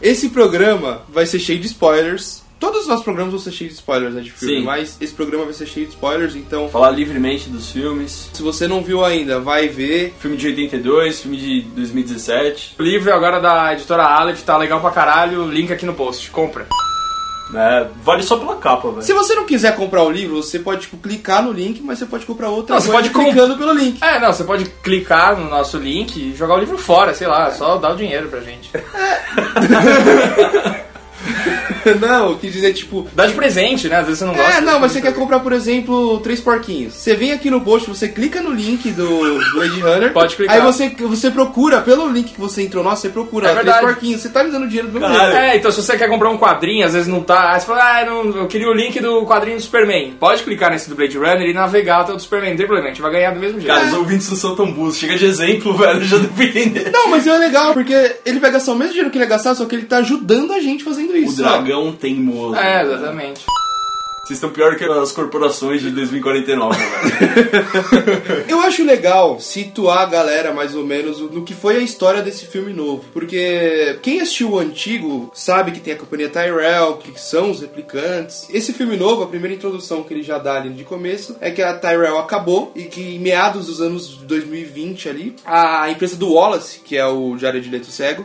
esse 0.00 0.28
programa 0.28 1.02
vai 1.08 1.26
ser 1.26 1.38
cheio 1.38 1.58
de 1.58 1.66
spoilers. 1.66 2.43
Todos 2.64 2.80
os 2.80 2.88
nossos 2.88 3.04
programas 3.04 3.30
vão 3.30 3.38
ser 3.38 3.52
cheios 3.52 3.74
de 3.74 3.78
spoilers, 3.78 4.14
né, 4.14 4.22
de 4.22 4.32
filme, 4.32 4.60
Sim. 4.60 4.64
mas 4.64 4.96
esse 4.98 5.12
programa 5.12 5.44
vai 5.44 5.52
ser 5.52 5.66
cheio 5.66 5.84
de 5.84 5.92
spoilers, 5.92 6.34
então 6.34 6.66
Falar 6.70 6.92
livremente 6.92 7.50
dos 7.50 7.70
filmes. 7.70 8.30
se 8.32 8.42
você 8.42 8.66
não 8.66 8.82
viu 8.82 9.04
ainda, 9.04 9.38
vai 9.38 9.68
ver. 9.68 10.14
Filme 10.18 10.38
de 10.38 10.46
82, 10.46 11.20
filme 11.20 11.36
de 11.36 11.60
2017. 11.60 12.76
O 12.78 12.82
livro 12.82 13.12
agora 13.12 13.38
da 13.38 13.74
editora 13.74 14.04
Aleph 14.04 14.40
tá 14.40 14.56
legal 14.56 14.80
pra 14.80 14.90
caralho, 14.92 15.46
link 15.46 15.70
aqui 15.74 15.84
no 15.84 15.92
post, 15.92 16.30
compra. 16.30 16.66
É, 17.54 17.86
vale 18.02 18.22
só 18.22 18.38
pela 18.38 18.56
capa, 18.56 18.88
velho. 18.88 19.02
Se 19.02 19.12
você 19.12 19.34
não 19.34 19.44
quiser 19.44 19.76
comprar 19.76 20.02
o 20.02 20.10
livro, 20.10 20.42
você 20.42 20.58
pode 20.58 20.80
tipo, 20.80 20.96
clicar 20.96 21.42
no 21.42 21.52
link, 21.52 21.82
mas 21.82 21.98
você 21.98 22.06
pode 22.06 22.24
comprar 22.24 22.48
outra 22.48 22.76
Não, 22.76 22.80
você 22.80 22.90
pode 22.90 23.10
clicando 23.10 23.58
pelo 23.58 23.74
link. 23.74 24.02
É, 24.02 24.18
não, 24.18 24.32
você 24.32 24.42
pode 24.42 24.64
clicar 24.82 25.38
no 25.38 25.50
nosso 25.50 25.76
link 25.76 26.16
e 26.16 26.34
jogar 26.34 26.54
o 26.54 26.60
livro 26.60 26.78
fora, 26.78 27.12
sei 27.12 27.26
lá, 27.26 27.50
só 27.50 27.76
dá 27.76 27.92
o 27.92 27.96
dinheiro 27.96 28.30
pra 28.30 28.40
gente. 28.40 28.70
não, 32.00 32.36
quis 32.36 32.52
dizer 32.52 32.72
tipo, 32.72 33.06
Dá 33.14 33.26
de 33.26 33.34
presente, 33.34 33.88
né? 33.88 33.96
Às 33.96 34.06
vezes 34.06 34.18
você 34.18 34.24
não 34.24 34.34
gosta. 34.34 34.58
É, 34.58 34.60
não, 34.60 34.80
mas 34.80 34.92
você 34.92 35.00
quer 35.00 35.14
comprar, 35.14 35.40
por 35.40 35.52
exemplo, 35.52 36.18
três 36.20 36.40
porquinhos. 36.40 36.94
Você 36.94 37.14
vem 37.14 37.32
aqui 37.32 37.50
no 37.50 37.60
post, 37.60 37.88
você 37.88 38.08
clica 38.08 38.40
no 38.40 38.50
link 38.50 38.90
do 38.90 39.40
Blade 39.54 39.80
Runner. 39.80 40.12
Pode 40.12 40.36
clicar. 40.36 40.56
Aí 40.56 40.62
você, 40.62 40.88
você 40.90 41.30
procura, 41.30 41.80
pelo 41.80 42.08
link 42.10 42.32
que 42.32 42.40
você 42.40 42.62
entrou, 42.62 42.82
nossa, 42.82 43.02
você 43.02 43.08
procura 43.08 43.50
É 43.50 43.54
três 43.54 43.76
porquinhos. 43.78 44.20
Você 44.20 44.28
tá 44.28 44.42
me 44.42 44.50
dando 44.50 44.66
dinheiro 44.66 44.88
do 44.88 44.98
meu 44.98 45.08
jeito. 45.08 45.36
É, 45.36 45.56
então 45.56 45.70
se 45.70 45.82
você 45.82 45.96
quer 45.96 46.08
comprar 46.08 46.30
um 46.30 46.38
quadrinho, 46.38 46.86
às 46.86 46.92
vezes 46.92 47.08
não 47.08 47.22
tá. 47.22 47.52
Aí 47.52 47.60
você 47.60 47.66
fala, 47.66 48.00
ah, 48.00 48.04
não, 48.04 48.36
eu 48.36 48.46
queria 48.46 48.68
o 48.68 48.72
link 48.72 48.98
do 49.00 49.24
quadrinho 49.24 49.56
do 49.56 49.62
Superman. 49.62 50.14
Pode 50.18 50.42
clicar 50.42 50.70
nesse 50.70 50.88
do 50.88 50.94
Blade 50.94 51.16
Runner 51.16 51.48
e 51.48 51.52
navegar 51.52 52.00
até 52.00 52.12
o 52.12 52.16
do 52.16 52.22
Superman, 52.22 52.50
não 52.50 52.56
tem 52.56 52.66
problema, 52.66 52.88
a 52.88 52.92
gente 52.92 53.02
vai 53.02 53.12
ganhar 53.12 53.32
do 53.32 53.40
mesmo 53.40 53.60
jeito. 53.60 53.74
Cara, 53.74 53.86
os 53.86 53.94
ouvintes 53.94 54.28
não 54.30 54.36
são 54.36 54.54
tão 54.54 54.70
burros. 54.70 54.98
Chega 54.98 55.16
de 55.16 55.24
exemplo, 55.24 55.74
velho, 55.76 56.04
já 56.04 56.18
deu 56.18 56.30
pra 56.30 56.44
entender. 56.44 56.90
Não, 56.90 57.08
mas 57.08 57.26
é 57.26 57.36
legal, 57.38 57.72
porque 57.72 58.16
ele 58.24 58.40
vai 58.40 58.50
gastar 58.50 58.72
o 58.72 58.76
mesmo 58.76 58.92
dinheiro 58.92 59.10
que 59.10 59.18
ele 59.18 59.24
ia 59.24 59.30
gastar, 59.30 59.54
só 59.54 59.64
que 59.64 59.74
ele 59.74 59.84
tá 59.84 59.98
ajudando 59.98 60.52
a 60.52 60.60
gente 60.60 60.84
fazendo 60.84 61.13
O 61.14 61.24
isso. 61.24 61.44
ó. 61.44 61.48
dragão 61.48 61.92
teimoso. 61.92 62.56
É, 62.56 62.82
exatamente. 62.82 63.44
Vocês 64.24 64.38
estão 64.38 64.48
pior 64.48 64.74
que 64.76 64.84
as 64.84 65.12
corporações 65.12 65.82
de 65.82 65.90
2049, 65.90 66.78
velho. 66.78 68.44
Eu 68.48 68.60
acho 68.62 68.82
legal 68.82 69.38
situar 69.38 69.98
a 69.98 70.06
galera 70.06 70.50
mais 70.50 70.74
ou 70.74 70.82
menos 70.82 71.20
no 71.20 71.44
que 71.44 71.52
foi 71.52 71.76
a 71.76 71.80
história 71.80 72.22
desse 72.22 72.46
filme 72.46 72.72
novo. 72.72 73.04
Porque 73.12 73.98
quem 74.00 74.22
assistiu 74.22 74.52
o 74.52 74.58
antigo 74.58 75.30
sabe 75.34 75.72
que 75.72 75.80
tem 75.80 75.92
a 75.92 75.98
companhia 75.98 76.30
Tyrell, 76.30 76.96
que 76.96 77.20
são 77.20 77.50
os 77.50 77.60
replicantes. 77.60 78.48
Esse 78.48 78.72
filme 78.72 78.96
novo, 78.96 79.22
a 79.22 79.26
primeira 79.26 79.54
introdução 79.54 80.02
que 80.02 80.14
ele 80.14 80.22
já 80.22 80.38
dá 80.38 80.54
ali 80.54 80.70
de 80.70 80.84
começo 80.84 81.36
é 81.38 81.50
que 81.50 81.60
a 81.60 81.74
Tyrell 81.74 82.16
acabou 82.18 82.72
e 82.74 82.84
que 82.84 83.16
em 83.16 83.18
meados 83.18 83.66
dos 83.66 83.82
anos 83.82 84.16
2020 84.22 85.06
ali, 85.10 85.36
a 85.44 85.90
empresa 85.90 86.16
do 86.16 86.32
Wallace, 86.32 86.80
que 86.82 86.96
é 86.96 87.06
o 87.06 87.36
Jared 87.36 87.68
Leto 87.68 87.88
cego, 87.88 88.24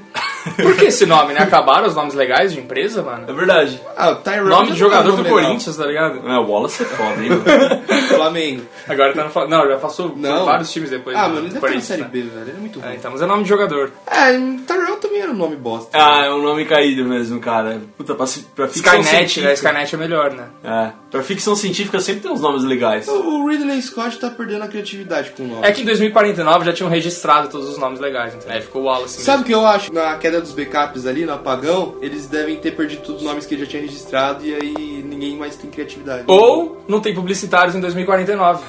Por 0.55 0.75
que 0.75 0.85
esse 0.85 1.05
nome, 1.05 1.33
né? 1.33 1.41
Acabaram 1.41 1.87
os 1.87 1.95
nomes 1.95 2.13
legais 2.13 2.53
de 2.53 2.59
empresa, 2.59 3.01
mano? 3.03 3.25
É 3.27 3.33
verdade. 3.33 3.79
ah, 3.95 4.11
o 4.11 4.15
Tyrell 4.17 4.45
Nome 4.45 4.65
de 4.67 4.71
é 4.71 4.73
um 4.73 4.77
jogador 4.77 5.09
nome 5.11 5.17
do 5.17 5.23
legal. 5.23 5.39
Corinthians, 5.43 5.77
tá 5.77 5.85
ligado? 5.85 6.27
É, 6.29 6.37
o 6.39 6.47
Wallace 6.47 6.83
é 6.83 6.85
foda, 6.85 7.21
hein, 7.21 7.29
velho. 7.39 8.07
Flamengo. 8.07 8.61
Agora 8.87 9.13
tá 9.13 9.23
no. 9.23 9.29
Fla- 9.29 9.47
Não, 9.47 9.67
já 9.67 9.77
passou 9.77 10.13
Não. 10.15 10.45
vários 10.45 10.71
times 10.71 10.89
depois 10.89 11.15
Ah, 11.15 11.27
mano, 11.27 11.39
ele 11.47 11.49
deve 11.49 11.75
na 11.75 11.81
série 11.81 12.01
né? 12.01 12.09
B, 12.11 12.21
velho. 12.21 12.41
Ele 12.41 12.51
é 12.51 12.59
muito 12.59 12.79
ruim. 12.79 12.89
É, 12.91 12.95
então, 12.95 13.11
mas 13.11 13.21
é 13.21 13.25
nome 13.25 13.43
de 13.43 13.49
jogador. 13.49 13.91
É, 14.07 14.31
Tyrell 14.65 14.97
também 14.97 15.21
era 15.21 15.31
um 15.31 15.35
nome 15.35 15.55
bosta. 15.55 15.89
Ah, 15.93 16.25
é 16.25 16.31
um 16.31 16.41
nome 16.41 16.65
caído 16.65 17.05
mesmo, 17.05 17.39
cara. 17.39 17.81
Puta, 17.97 18.15
pra, 18.15 18.25
pra 18.55 18.67
ficção 18.67 18.99
Skynet, 19.01 19.11
né? 19.11 19.17
científica. 19.27 19.53
Skynet 19.53 19.95
é 19.95 19.97
melhor, 19.97 20.31
né? 20.33 20.45
É, 20.63 20.91
pra 21.11 21.21
ficção 21.23 21.55
científica 21.55 21.99
sempre 21.99 22.21
tem 22.21 22.31
uns 22.31 22.41
nomes 22.41 22.63
legais. 22.63 23.07
O 23.07 23.47
Ridley 23.47 23.81
Scott 23.81 24.17
tá 24.19 24.29
perdendo 24.29 24.63
a 24.63 24.67
criatividade 24.67 25.31
com 25.31 25.43
o 25.43 25.47
nome. 25.47 25.67
É 25.67 25.71
que 25.71 25.81
em 25.81 25.85
2049 25.85 26.65
já 26.65 26.73
tinham 26.73 26.89
registrado 26.89 27.49
todos 27.49 27.69
os 27.69 27.77
nomes 27.77 27.99
legais, 27.99 28.33
entendeu? 28.35 28.55
Aí 28.55 28.61
ficou 28.61 28.83
Wallace. 28.83 29.21
Sabe 29.21 29.43
o 29.43 29.45
que 29.45 29.53
eu 29.53 29.65
acho? 29.65 29.93
Na 29.93 30.15
queda 30.29 30.41
dos 30.41 30.53
backups 30.53 31.07
ali, 31.07 31.25
no 31.25 31.33
apagão, 31.33 31.95
eles 32.01 32.27
devem 32.27 32.55
ter 32.57 32.71
perdido 32.75 33.01
todos 33.01 33.21
os 33.21 33.27
nomes 33.27 33.47
que 33.47 33.55
ele 33.55 33.65
já 33.65 33.71
tinha 33.71 33.81
registrado 33.81 34.45
e 34.45 34.53
aí 34.53 35.03
ninguém 35.19 35.37
mais 35.37 35.55
tem 35.55 35.69
criatividade. 35.69 36.23
Ou 36.27 36.81
não 36.87 36.99
tem 37.01 37.13
publicitários 37.13 37.75
em 37.75 37.79
2049. 37.81 38.63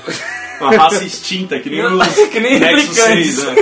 Uma 0.61 0.77
raça 0.77 1.03
extinta, 1.03 1.59
que 1.59 1.71
nem 1.71 1.81
os 1.87 2.07
Que 2.29 2.39
nem 2.39 2.61
Nexus 2.61 2.95
replicantes. 2.99 3.35
6, 3.35 3.45
né? 3.47 3.55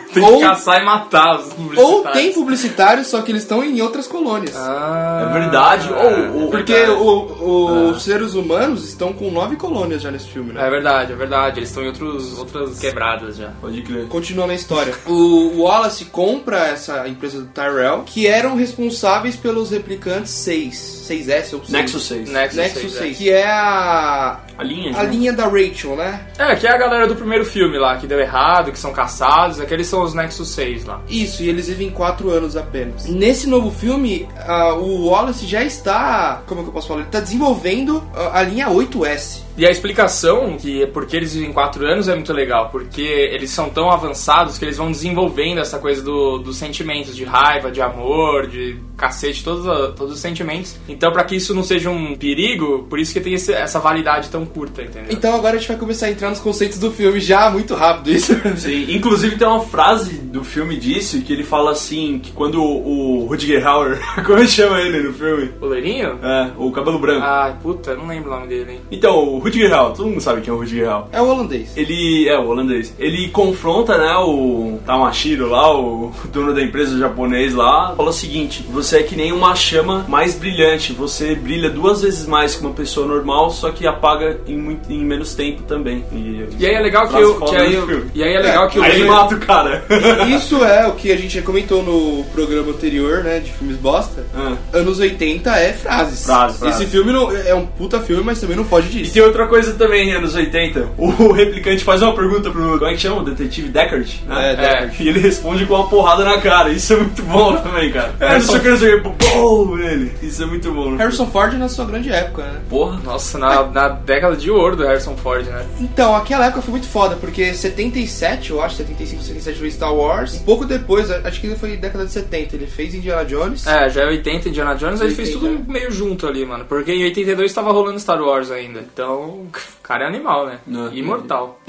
tem 0.14 0.24
Ou- 0.24 0.36
que 0.38 0.40
caçar 0.46 0.80
e 0.80 0.84
matar 0.86 1.40
os 1.40 1.52
publicitários. 1.52 1.94
Ou 1.94 2.02
tem 2.04 2.32
publicitários, 2.32 3.06
só 3.08 3.20
que 3.20 3.32
eles 3.32 3.42
estão 3.42 3.62
em 3.62 3.82
outras 3.82 4.06
colônias. 4.06 4.56
Ah, 4.56 5.28
É 5.28 5.38
verdade. 5.40 5.92
Ou, 5.92 6.40
ou 6.44 6.50
Porque 6.50 6.72
verdade. 6.72 6.98
o- 6.98 7.04
o- 7.04 7.90
os 7.90 8.02
seres 8.02 8.32
humanos 8.32 8.88
estão 8.88 9.12
com 9.12 9.30
nove 9.30 9.56
colônias 9.56 10.00
já 10.00 10.10
nesse 10.10 10.28
filme, 10.28 10.54
né? 10.54 10.66
É 10.66 10.70
verdade, 10.70 11.12
é 11.12 11.16
verdade. 11.16 11.58
Eles 11.58 11.68
estão 11.68 11.82
em 11.84 11.88
outros, 11.88 12.38
outras 12.38 12.78
quebradas 12.78 13.36
já. 13.36 13.50
Pode 13.60 13.82
crer. 13.82 14.06
Continuando 14.08 14.52
a 14.52 14.54
história. 14.54 14.94
O 15.06 15.64
Wallace 15.64 16.06
compra 16.06 16.66
essa 16.68 17.06
empresa 17.06 17.40
do 17.42 17.46
Tyrell, 17.48 18.04
que 18.06 18.26
eram 18.26 18.56
responsáveis 18.56 19.36
pelos 19.36 19.70
replicantes 19.70 20.30
6. 20.32 21.04
6S 21.10 21.52
ou 21.52 21.58
6? 21.60 21.68
Nexus 21.68 21.95
6. 22.04 22.30
Nexus, 22.30 22.56
Nexus 22.56 22.80
6, 22.80 22.92
6. 22.92 23.18
Que 23.18 23.30
é 23.30 23.46
a, 23.46 24.40
A 24.58 24.62
linha, 24.62 24.96
a 24.96 25.02
né? 25.02 25.10
linha 25.10 25.32
da 25.32 25.46
Rachel, 25.46 25.96
né? 25.96 26.20
É, 26.38 26.54
que 26.56 26.66
é 26.66 26.70
a 26.70 26.76
galera 26.76 27.06
do 27.06 27.16
primeiro 27.16 27.44
filme 27.44 27.78
lá, 27.78 27.96
que 27.96 28.06
deu 28.06 28.18
errado, 28.20 28.72
que 28.72 28.78
são 28.78 28.92
caçados. 28.92 29.60
Aqueles 29.60 29.86
são 29.86 30.02
os 30.02 30.14
Nexus 30.14 30.48
6 30.50 30.84
lá. 30.84 31.00
Isso, 31.08 31.42
e 31.42 31.48
eles 31.48 31.68
vivem 31.68 31.90
quatro 31.90 32.30
anos 32.30 32.56
apenas. 32.56 33.06
Nesse 33.06 33.48
novo 33.48 33.70
filme, 33.70 34.28
ah, 34.46 34.74
o 34.74 35.06
Wallace 35.06 35.46
já 35.46 35.62
está. 35.64 36.42
Como 36.46 36.60
é 36.60 36.64
que 36.64 36.70
eu 36.70 36.72
posso 36.72 36.88
falar? 36.88 37.00
Ele 37.00 37.08
está 37.08 37.20
desenvolvendo 37.20 38.02
ah, 38.14 38.38
a 38.38 38.42
linha 38.42 38.68
8S. 38.68 39.45
E 39.56 39.66
a 39.66 39.70
explicação 39.70 40.56
que 40.58 40.82
é 40.82 40.86
porque 40.86 41.16
eles 41.16 41.34
vivem 41.34 41.52
4 41.52 41.86
anos 41.86 42.08
é 42.08 42.14
muito 42.14 42.32
legal, 42.32 42.68
porque 42.70 43.00
eles 43.02 43.50
são 43.50 43.70
tão 43.70 43.90
avançados 43.90 44.58
que 44.58 44.64
eles 44.64 44.76
vão 44.76 44.90
desenvolvendo 44.90 45.58
essa 45.60 45.78
coisa 45.78 46.02
do, 46.02 46.38
dos 46.38 46.56
sentimentos 46.56 47.16
de 47.16 47.24
raiva, 47.24 47.70
de 47.70 47.80
amor, 47.80 48.46
de 48.46 48.76
cacete, 48.96 49.42
todos, 49.42 49.66
a- 49.66 49.92
todos 49.92 50.14
os 50.14 50.20
sentimentos. 50.20 50.76
Então, 50.88 51.10
pra 51.12 51.24
que 51.24 51.36
isso 51.36 51.54
não 51.54 51.62
seja 51.62 51.90
um 51.90 52.14
perigo, 52.14 52.86
por 52.88 52.98
isso 52.98 53.12
que 53.12 53.20
tem 53.20 53.34
esse- 53.34 53.52
essa 53.52 53.78
validade 53.80 54.28
tão 54.28 54.44
curta, 54.44 54.82
entendeu? 54.82 55.08
Então 55.10 55.34
agora 55.34 55.56
a 55.56 55.58
gente 55.58 55.68
vai 55.68 55.76
começar 55.76 56.06
a 56.06 56.10
entrar 56.10 56.30
nos 56.30 56.38
conceitos 56.40 56.78
do 56.78 56.90
filme 56.90 57.20
já, 57.20 57.50
muito 57.50 57.74
rápido 57.74 58.10
isso. 58.10 58.34
Sim, 58.56 58.86
inclusive 58.94 59.36
tem 59.36 59.46
uma 59.48 59.60
frase 59.60 60.18
do 60.18 60.44
filme 60.44 60.76
disso 60.76 61.20
que 61.22 61.32
ele 61.32 61.44
fala 61.44 61.70
assim, 61.72 62.18
que 62.18 62.32
quando 62.32 62.62
o, 62.62 63.22
o 63.22 63.26
Rutger 63.26 63.66
Hauer, 63.66 63.98
como 64.24 64.38
ele 64.38 64.48
chama 64.48 64.80
ele 64.80 65.00
no 65.02 65.12
filme? 65.14 65.50
O 65.60 65.66
Loirinho? 65.66 66.18
É, 66.22 66.50
o 66.58 66.70
cabelo 66.70 66.98
branco. 66.98 67.24
Ai, 67.24 67.56
puta, 67.62 67.92
eu 67.92 67.98
não 67.98 68.06
lembro 68.06 68.30
o 68.30 68.34
nome 68.34 68.46
dele, 68.48 68.72
hein? 68.72 68.80
Então, 68.90 69.16
o 69.34 69.38
Rutger 69.46 69.72
Hauer, 69.72 69.94
todo 69.94 70.08
mundo 70.08 70.20
sabe 70.20 70.40
quem 70.40 70.50
é 70.52 70.54
o 70.54 70.58
Rutger 70.58 70.88
Hauer. 70.88 71.04
É 71.12 71.20
o 71.22 71.26
holandês. 71.28 71.72
Ele 71.76 72.28
é 72.28 72.38
o 72.38 72.46
holandês. 72.48 72.92
Ele 72.98 73.28
confronta, 73.28 73.96
né, 73.96 74.14
o 74.18 74.78
Tamashiro 74.84 75.48
lá, 75.48 75.76
o 75.78 76.12
dono 76.32 76.52
da 76.54 76.62
empresa 76.62 76.98
japonês 76.98 77.54
lá, 77.54 77.94
fala 77.96 78.10
o 78.10 78.12
seguinte: 78.12 78.64
você 78.70 78.98
é 78.98 79.02
que 79.02 79.14
nem 79.16 79.32
uma 79.32 79.54
chama 79.54 80.04
mais 80.08 80.34
brilhante, 80.34 80.92
você 80.92 81.34
brilha 81.34 81.70
duas 81.70 82.02
vezes 82.02 82.26
mais 82.26 82.54
que 82.54 82.60
uma 82.62 82.72
pessoa 82.72 83.06
normal, 83.06 83.50
só 83.50 83.70
que 83.70 83.86
apaga 83.86 84.40
em, 84.46 84.56
muito, 84.56 84.90
em 84.92 85.04
menos 85.04 85.34
tempo 85.34 85.62
também. 85.62 86.04
E, 86.12 86.46
E 86.58 86.66
aí 86.66 86.74
é 86.74 86.80
legal 86.80 87.08
que, 87.08 87.16
eu, 87.16 87.40
que 87.40 87.56
aí, 87.56 87.74
eu- 87.74 88.06
e 88.14 88.22
aí 88.22 88.34
é 88.34 88.40
legal 88.40 88.68
que 88.68 88.78
o 88.78 88.82
Aí 88.82 89.04
mata 89.04 89.34
o 89.34 89.38
cara. 89.40 89.84
Isso 90.28 90.64
é 90.64 90.86
o 90.86 90.92
que 90.92 91.12
a 91.12 91.16
gente 91.16 91.34
já 91.38 91.42
comentou 91.42 91.82
no 91.82 92.24
programa 92.34 92.70
anterior, 92.70 93.22
né, 93.22 93.38
de 93.40 93.52
filmes 93.52 93.76
bosta. 93.76 94.24
Ah. 94.34 94.54
Anos 94.72 94.98
80 94.98 95.50
é 95.56 95.72
frases. 95.72 96.24
Frase, 96.24 96.58
frase. 96.58 96.82
Esse 96.82 96.90
filme 96.90 97.12
não, 97.12 97.30
é 97.30 97.54
um 97.54 97.66
puta 97.66 98.00
filme, 98.00 98.22
mas 98.24 98.40
também 98.40 98.56
não 98.56 98.64
foge 98.64 98.88
E 98.88 98.90
disso. 99.02 99.12
tem 99.14 99.22
outra 99.22 99.35
coisa 99.44 99.74
também, 99.74 100.12
anos 100.12 100.34
80. 100.34 100.90
O 100.96 101.32
replicante 101.32 101.82
faz 101.82 102.00
uma 102.00 102.14
pergunta 102.14 102.50
pro. 102.50 102.78
Como 102.78 102.86
é 102.86 102.94
que 102.94 103.00
chama? 103.00 103.22
O 103.22 103.24
detetive 103.24 103.68
Deckard? 103.68 104.24
Né? 104.26 104.52
É, 104.52 104.56
Deckard. 104.56 105.02
E 105.02 105.08
ele 105.08 105.18
responde 105.18 105.66
com 105.66 105.74
uma 105.74 105.88
porrada 105.88 106.24
na 106.24 106.40
cara. 106.40 106.70
Isso 106.70 106.92
é 106.92 106.96
muito 106.96 107.22
bom 107.22 107.56
também, 107.56 107.90
cara. 107.90 108.14
É, 108.20 108.38
o 108.38 108.60
que. 108.60 109.26
Bom, 109.34 109.76
nele. 109.76 110.12
Isso 110.22 110.42
é 110.42 110.46
muito 110.46 110.70
bom. 110.72 110.96
Harrison 110.96 111.26
Ford 111.26 111.54
na 111.54 111.68
sua 111.68 111.84
grande 111.84 112.10
época, 112.10 112.42
né? 112.42 112.60
Porra. 112.68 113.00
Nossa, 113.04 113.38
na, 113.38 113.64
na 113.64 113.88
década 113.88 114.36
de 114.36 114.50
ouro 114.50 114.76
do 114.76 114.84
Harrison 114.84 115.16
Ford, 115.16 115.44
né? 115.46 115.66
Então, 115.80 116.14
aquela 116.14 116.46
época 116.46 116.62
foi 116.62 116.72
muito 116.72 116.86
foda, 116.86 117.16
porque 117.16 117.52
77, 117.52 118.50
eu 118.50 118.62
acho, 118.62 118.76
75, 118.76 119.22
77 119.22 119.58
foi 119.58 119.70
Star 119.70 119.94
Wars. 119.94 120.34
Um 120.34 120.44
pouco 120.44 120.64
depois, 120.64 121.10
acho 121.10 121.40
que 121.40 121.54
foi 121.56 121.76
década 121.76 122.04
de 122.04 122.12
70, 122.12 122.56
ele 122.56 122.66
fez 122.66 122.94
Indiana 122.94 123.24
Jones. 123.24 123.66
É, 123.66 123.88
já 123.90 124.02
é 124.02 124.06
80 124.06 124.48
Indiana 124.48 124.74
Jones, 124.74 125.00
aí 125.00 125.08
ele 125.08 125.14
fez 125.14 125.34
80, 125.34 125.46
tudo 125.46 125.72
meio 125.72 125.90
junto 125.90 126.26
ali, 126.26 126.44
mano. 126.44 126.64
Porque 126.64 126.92
em 126.92 127.04
82 127.04 127.52
tava 127.52 127.72
rolando 127.72 127.98
Star 127.98 128.20
Wars 128.20 128.50
ainda. 128.50 128.80
Então, 128.80 129.25
o 129.28 129.50
cara 129.82 130.04
é 130.04 130.08
animal, 130.08 130.46
né? 130.46 130.60
Não. 130.66 130.92
Imortal. 130.94 131.60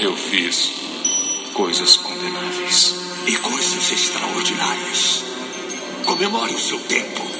Eu 0.00 0.16
fiz 0.16 0.72
coisas 1.54 1.96
condenáveis 1.96 2.94
e 3.26 3.36
coisas 3.38 3.92
extraordinárias. 3.92 5.24
Comemore 6.04 6.54
o 6.54 6.58
seu 6.58 6.78
tempo. 6.80 7.35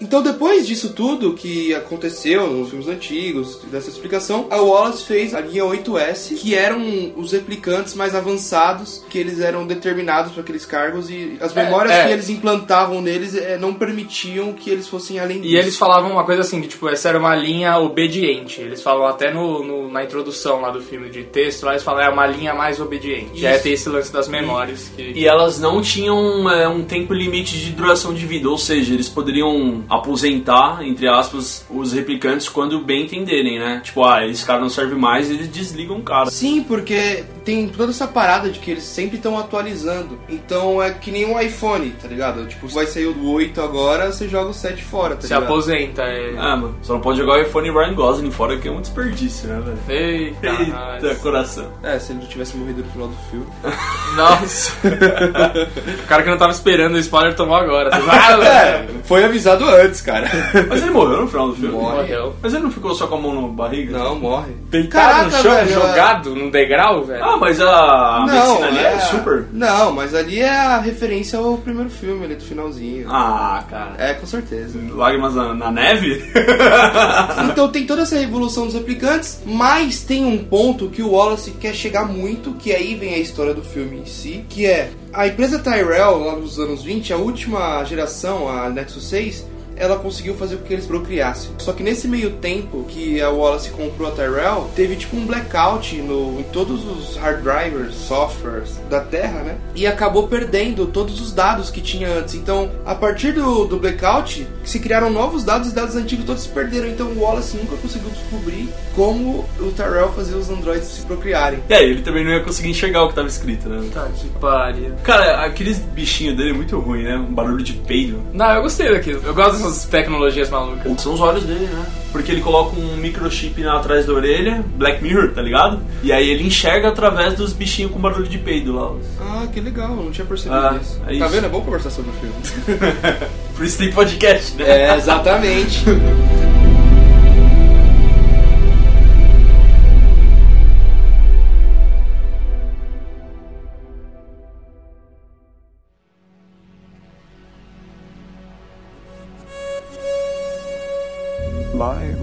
Então, 0.00 0.22
depois 0.22 0.66
disso 0.66 0.92
tudo 0.94 1.34
que 1.34 1.74
aconteceu 1.74 2.46
nos 2.46 2.70
filmes 2.70 2.88
antigos, 2.88 3.58
dessa 3.70 3.90
explicação, 3.90 4.46
a 4.50 4.56
Wallace 4.56 5.04
fez 5.04 5.34
a 5.34 5.40
linha 5.40 5.64
8S, 5.64 6.36
que 6.36 6.54
eram 6.54 7.12
os 7.16 7.32
replicantes 7.32 7.94
mais 7.94 8.14
avançados, 8.14 9.04
que 9.10 9.18
eles 9.18 9.40
eram 9.40 9.66
determinados 9.66 10.32
para 10.32 10.42
aqueles 10.42 10.64
cargos 10.64 11.10
e 11.10 11.36
as 11.40 11.54
É, 11.56 11.64
memórias 11.64 11.92
é. 11.94 12.06
que 12.06 12.12
eles 12.12 12.28
implantavam 12.30 13.02
neles 13.02 13.34
eh, 13.34 13.58
não 13.58 13.74
permitiam 13.74 14.52
que 14.52 14.70
eles 14.70 14.88
fossem 14.88 15.18
além 15.18 15.40
disso. 15.40 15.54
E 15.54 15.56
eles 15.58 15.76
falavam 15.76 16.12
uma 16.12 16.24
coisa 16.24 16.40
assim, 16.42 16.60
que 16.62 16.68
tipo, 16.68 16.88
essa 16.88 17.08
era 17.08 17.18
uma 17.18 17.34
linha 17.36 17.78
obediente. 17.78 18.60
Eles 18.60 18.82
falam 18.82 19.06
até 19.06 19.32
no, 19.32 19.62
no- 19.64 19.90
na 19.90 20.02
introdução 20.04 20.60
lá 20.60 20.70
do 20.70 20.80
filme 20.80 21.10
de 21.10 21.24
texto, 21.24 21.64
lá 21.64 21.72
eles 21.72 21.82
falam, 21.82 22.02
é 22.02 22.08
uma 22.08 22.26
linha 22.26 22.54
mais 22.54 22.80
obediente. 22.80 23.38
Já 23.38 23.50
é 23.50 23.54
Isso. 23.54 23.62
ter 23.64 23.70
esse 23.72 23.88
lance 23.88 24.12
das 24.12 24.28
memórias. 24.28 24.90
Que... 24.96 25.12
E 25.14 25.26
elas 25.26 25.58
não 25.60 25.82
tinham 25.82 26.48
é, 26.50 26.68
um 26.68 26.82
tempo 26.84 27.12
limite 27.12 27.58
de 27.58 27.70
duração 27.72 28.14
de 28.14 28.24
vida, 28.26 28.48
ou 28.48 28.56
seja, 28.58 28.94
eles 28.94 29.08
poderiam 29.08 29.84
aposentar, 29.90 30.86
entre 30.86 31.08
aspas, 31.08 31.66
os 31.68 31.92
replicantes 31.92 32.48
quando 32.48 32.78
bem 32.80 33.04
entenderem, 33.04 33.58
né? 33.58 33.80
Tipo, 33.82 34.04
ah, 34.04 34.24
esse 34.26 34.44
cara 34.44 34.60
não 34.60 34.70
serve 34.70 34.94
mais, 34.94 35.28
eles 35.28 35.48
desligam 35.48 35.98
o 35.98 36.02
cara. 36.02 36.30
Sim, 36.30 36.62
porque 36.62 37.24
tem 37.44 37.68
toda 37.68 37.90
essa 37.90 38.06
parada 38.06 38.50
de 38.50 38.58
que 38.58 38.70
eles 38.70 38.84
sempre 38.84 39.16
estão 39.16 39.38
atualizando. 39.38 40.18
Então 40.28 40.82
é 40.82 40.90
que 40.90 41.10
nem 41.10 41.24
um 41.26 41.38
iPhone, 41.40 41.90
tá 42.00 42.08
ligado? 42.08 42.46
Tipo, 42.46 42.68
vai 42.68 42.86
sair 42.86 43.06
o 43.06 43.30
8 43.32 43.60
agora, 43.60 44.12
você 44.12 44.28
joga 44.28 44.50
o 44.50 44.54
7 44.54 44.82
fora, 44.82 45.14
tá 45.16 45.22
Se 45.22 45.28
ligado? 45.28 45.44
aposenta. 45.44 46.02
É... 46.02 46.34
Ah, 46.38 46.56
mano, 46.56 46.76
só 46.82 46.94
não 46.94 47.00
pode 47.00 47.18
jogar 47.18 47.34
o 47.34 47.42
iPhone 47.42 47.68
e 47.68 47.72
Ryan 47.72 47.94
Gosling 47.94 48.30
fora, 48.30 48.56
que 48.56 48.68
é 48.68 48.70
um 48.70 48.80
desperdício, 48.80 49.48
né, 49.48 49.60
velho? 49.86 50.00
Eita, 50.00 50.48
Eita, 51.02 51.14
coração. 51.16 51.70
É, 51.82 51.98
se 51.98 52.12
ele 52.12 52.20
não 52.20 52.26
tivesse 52.28 52.56
morrido 52.56 52.82
no 52.82 52.90
final 52.90 53.08
do 53.08 53.16
filme. 53.30 53.46
Nossa. 54.16 54.72
o 56.04 56.06
cara 56.06 56.22
que 56.22 56.30
não 56.30 56.38
tava 56.38 56.52
esperando 56.52 56.94
o 56.94 56.98
spoiler 56.98 57.34
tomou 57.34 57.56
agora. 57.56 57.90
Vai, 58.00 58.46
É, 58.46 58.86
foi 59.04 59.24
avisado 59.24 59.64
antes, 59.68 60.00
cara. 60.00 60.28
Mas 60.68 60.82
ele 60.82 60.90
morreu 60.90 61.22
no 61.22 61.28
final 61.28 61.48
do 61.48 61.54
filme? 61.54 61.74
Morre. 61.74 61.96
Morreu. 61.96 62.34
Mas 62.42 62.54
ele 62.54 62.62
não 62.64 62.70
ficou 62.70 62.94
só 62.94 63.06
com 63.06 63.14
a 63.16 63.20
mão 63.20 63.40
na 63.42 63.48
barriga? 63.48 63.96
Não, 63.96 64.16
morre. 64.18 64.52
Deitado 64.68 65.24
no 65.26 65.30
Caraca, 65.30 65.42
chão, 65.42 65.54
velho, 65.54 65.72
jogado 65.72 66.34
num 66.34 66.50
degrau, 66.50 67.04
velho. 67.04 67.24
Ah, 67.30 67.36
mas 67.38 67.60
a 67.60 68.26
medicina 68.26 68.66
ali 68.66 68.78
é 68.78 68.98
super. 69.00 69.46
Não, 69.52 69.92
mas 69.92 70.14
ali 70.14 70.40
é 70.40 70.50
a 70.50 70.78
referência 70.78 71.38
ao 71.38 71.56
primeiro 71.58 71.90
filme 71.90 72.24
ali 72.24 72.34
do 72.34 72.42
finalzinho. 72.42 73.06
Ah, 73.10 73.64
cara. 73.68 73.94
É, 73.98 74.14
com 74.14 74.26
certeza. 74.26 74.78
Lágrimas 74.92 75.34
na, 75.34 75.54
na 75.54 75.70
neve? 75.70 76.24
Então 77.50 77.68
tem 77.68 77.86
toda 77.86 78.02
essa 78.02 78.16
revolução 78.18 78.66
dos 78.66 78.74
replicantes, 78.74 79.40
mas 79.44 80.02
tem 80.02 80.24
um 80.24 80.38
ponto 80.38 80.88
que 80.88 81.02
o 81.02 81.12
Wallace 81.12 81.52
quer 81.52 81.74
chegar 81.74 82.06
muito, 82.06 82.52
que 82.52 82.72
aí 82.72 82.94
vem 82.94 83.14
a 83.14 83.18
história 83.18 83.54
do 83.54 83.62
filme 83.62 83.98
em 83.98 84.06
si, 84.06 84.44
que 84.48 84.66
é 84.66 84.90
a 85.12 85.26
empresa 85.26 85.58
Tyrell, 85.58 86.18
lá 86.24 86.36
nos 86.36 86.58
anos 86.58 86.82
20, 86.82 87.12
a 87.12 87.16
última 87.16 87.84
geração, 87.84 88.48
a 88.48 88.68
Nexus 88.68 89.08
6, 89.08 89.46
ela 89.80 89.96
conseguiu 89.96 90.34
fazer 90.34 90.56
com 90.56 90.64
que 90.64 90.74
eles 90.74 90.86
procriassem. 90.86 91.52
Só 91.58 91.72
que 91.72 91.82
nesse 91.82 92.06
meio 92.06 92.32
tempo 92.32 92.84
que 92.86 93.20
a 93.20 93.30
Wallace 93.30 93.70
comprou 93.70 94.08
a 94.08 94.12
Tyrell, 94.12 94.70
teve 94.76 94.94
tipo 94.94 95.16
um 95.16 95.26
blackout 95.26 95.96
no, 95.96 96.38
em 96.38 96.42
todos 96.44 96.84
os 96.84 97.16
hard 97.16 97.42
drivers, 97.42 97.94
softwares 97.94 98.78
da 98.90 99.00
Terra, 99.00 99.40
né? 99.40 99.56
E 99.74 99.86
acabou 99.86 100.28
perdendo 100.28 100.86
todos 100.86 101.18
os 101.20 101.32
dados 101.32 101.70
que 101.70 101.80
tinha 101.80 102.08
antes. 102.08 102.34
Então, 102.34 102.70
a 102.84 102.94
partir 102.94 103.32
do, 103.32 103.64
do 103.64 103.78
blackout, 103.78 104.46
se 104.62 104.78
criaram 104.78 105.10
novos 105.10 105.44
dados 105.44 105.70
e 105.70 105.74
dados 105.74 105.96
antigos 105.96 106.26
todos 106.26 106.42
se 106.42 106.48
perderam. 106.50 106.88
Então, 106.88 107.06
o 107.06 107.20
Wallace 107.20 107.56
nunca 107.56 107.76
conseguiu 107.76 108.10
descobrir 108.10 108.68
como 108.94 109.46
o 109.58 109.72
Tyrell 109.72 110.12
fazia 110.12 110.36
os 110.36 110.50
androides 110.50 110.88
se 110.88 111.06
procriarem. 111.06 111.62
E 111.68 111.74
aí, 111.74 111.90
ele 111.90 112.02
também 112.02 112.22
não 112.22 112.32
ia 112.32 112.44
conseguir 112.44 112.68
enxergar 112.68 113.04
o 113.04 113.08
que 113.08 113.14
tava 113.14 113.28
escrito, 113.28 113.68
né? 113.68 113.88
Tá 113.94 114.06
que 114.14 114.28
pariu. 114.38 114.92
Cara, 115.02 115.46
aqueles 115.46 115.78
bichinhos 115.78 116.36
dele 116.36 116.50
é 116.50 116.52
muito 116.52 116.78
ruim, 116.78 117.04
né? 117.04 117.16
Um 117.16 117.32
barulho 117.32 117.64
de 117.64 117.72
peido. 117.72 118.20
Não, 118.34 118.50
eu 118.52 118.62
gostei 118.62 118.90
daquilo. 118.90 119.22
Eu 119.24 119.34
gosto 119.34 119.52
dessas 119.52 119.69
tecnologias 119.84 120.48
malucas. 120.50 121.00
São 121.00 121.14
os 121.14 121.20
olhos 121.20 121.44
dele, 121.44 121.66
né? 121.66 121.86
Porque 122.12 122.30
ele 122.32 122.40
coloca 122.40 122.78
um 122.78 122.96
microchip 122.96 123.60
na, 123.62 123.76
atrás 123.76 124.06
da 124.06 124.12
orelha, 124.12 124.64
Black 124.76 125.02
Mirror, 125.02 125.30
tá 125.32 125.40
ligado? 125.42 125.80
E 126.02 126.12
aí 126.12 126.28
ele 126.28 126.46
enxerga 126.46 126.88
através 126.88 127.34
dos 127.34 127.52
bichinhos 127.52 127.92
com 127.92 127.98
barulho 127.98 128.26
de 128.28 128.38
peido 128.38 128.72
lá. 128.74 128.92
Ah, 129.20 129.46
que 129.52 129.60
legal, 129.60 129.94
não 129.94 130.10
tinha 130.10 130.26
percebido 130.26 130.54
Ah, 130.56 130.78
isso. 130.80 131.00
é 131.02 131.06
Tá 131.06 131.12
isso. 131.12 131.28
vendo? 131.28 131.46
É 131.46 131.48
bom 131.48 131.60
conversar 131.60 131.90
sobre 131.90 132.10
o 132.10 132.14
filme. 132.14 132.34
Por 133.56 133.64
isso 133.64 133.78
tem 133.78 133.92
podcast, 133.92 134.56
né? 134.56 134.64
É, 134.90 134.96
exatamente. 134.96 135.84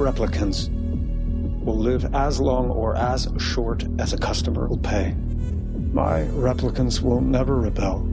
replicants 0.07 0.69
will 1.65 1.77
live 1.77 2.15
as 2.15 2.39
long 2.39 2.69
or 2.69 2.95
as 2.95 3.27
short 3.37 3.83
as 3.99 4.13
a 4.13 4.17
customer 4.17 4.67
will 4.67 4.77
pay. 4.77 5.13
My 5.91 6.21
replicants 6.31 7.01
will 7.01 7.19
never 7.19 7.57
rebel. 7.57 8.07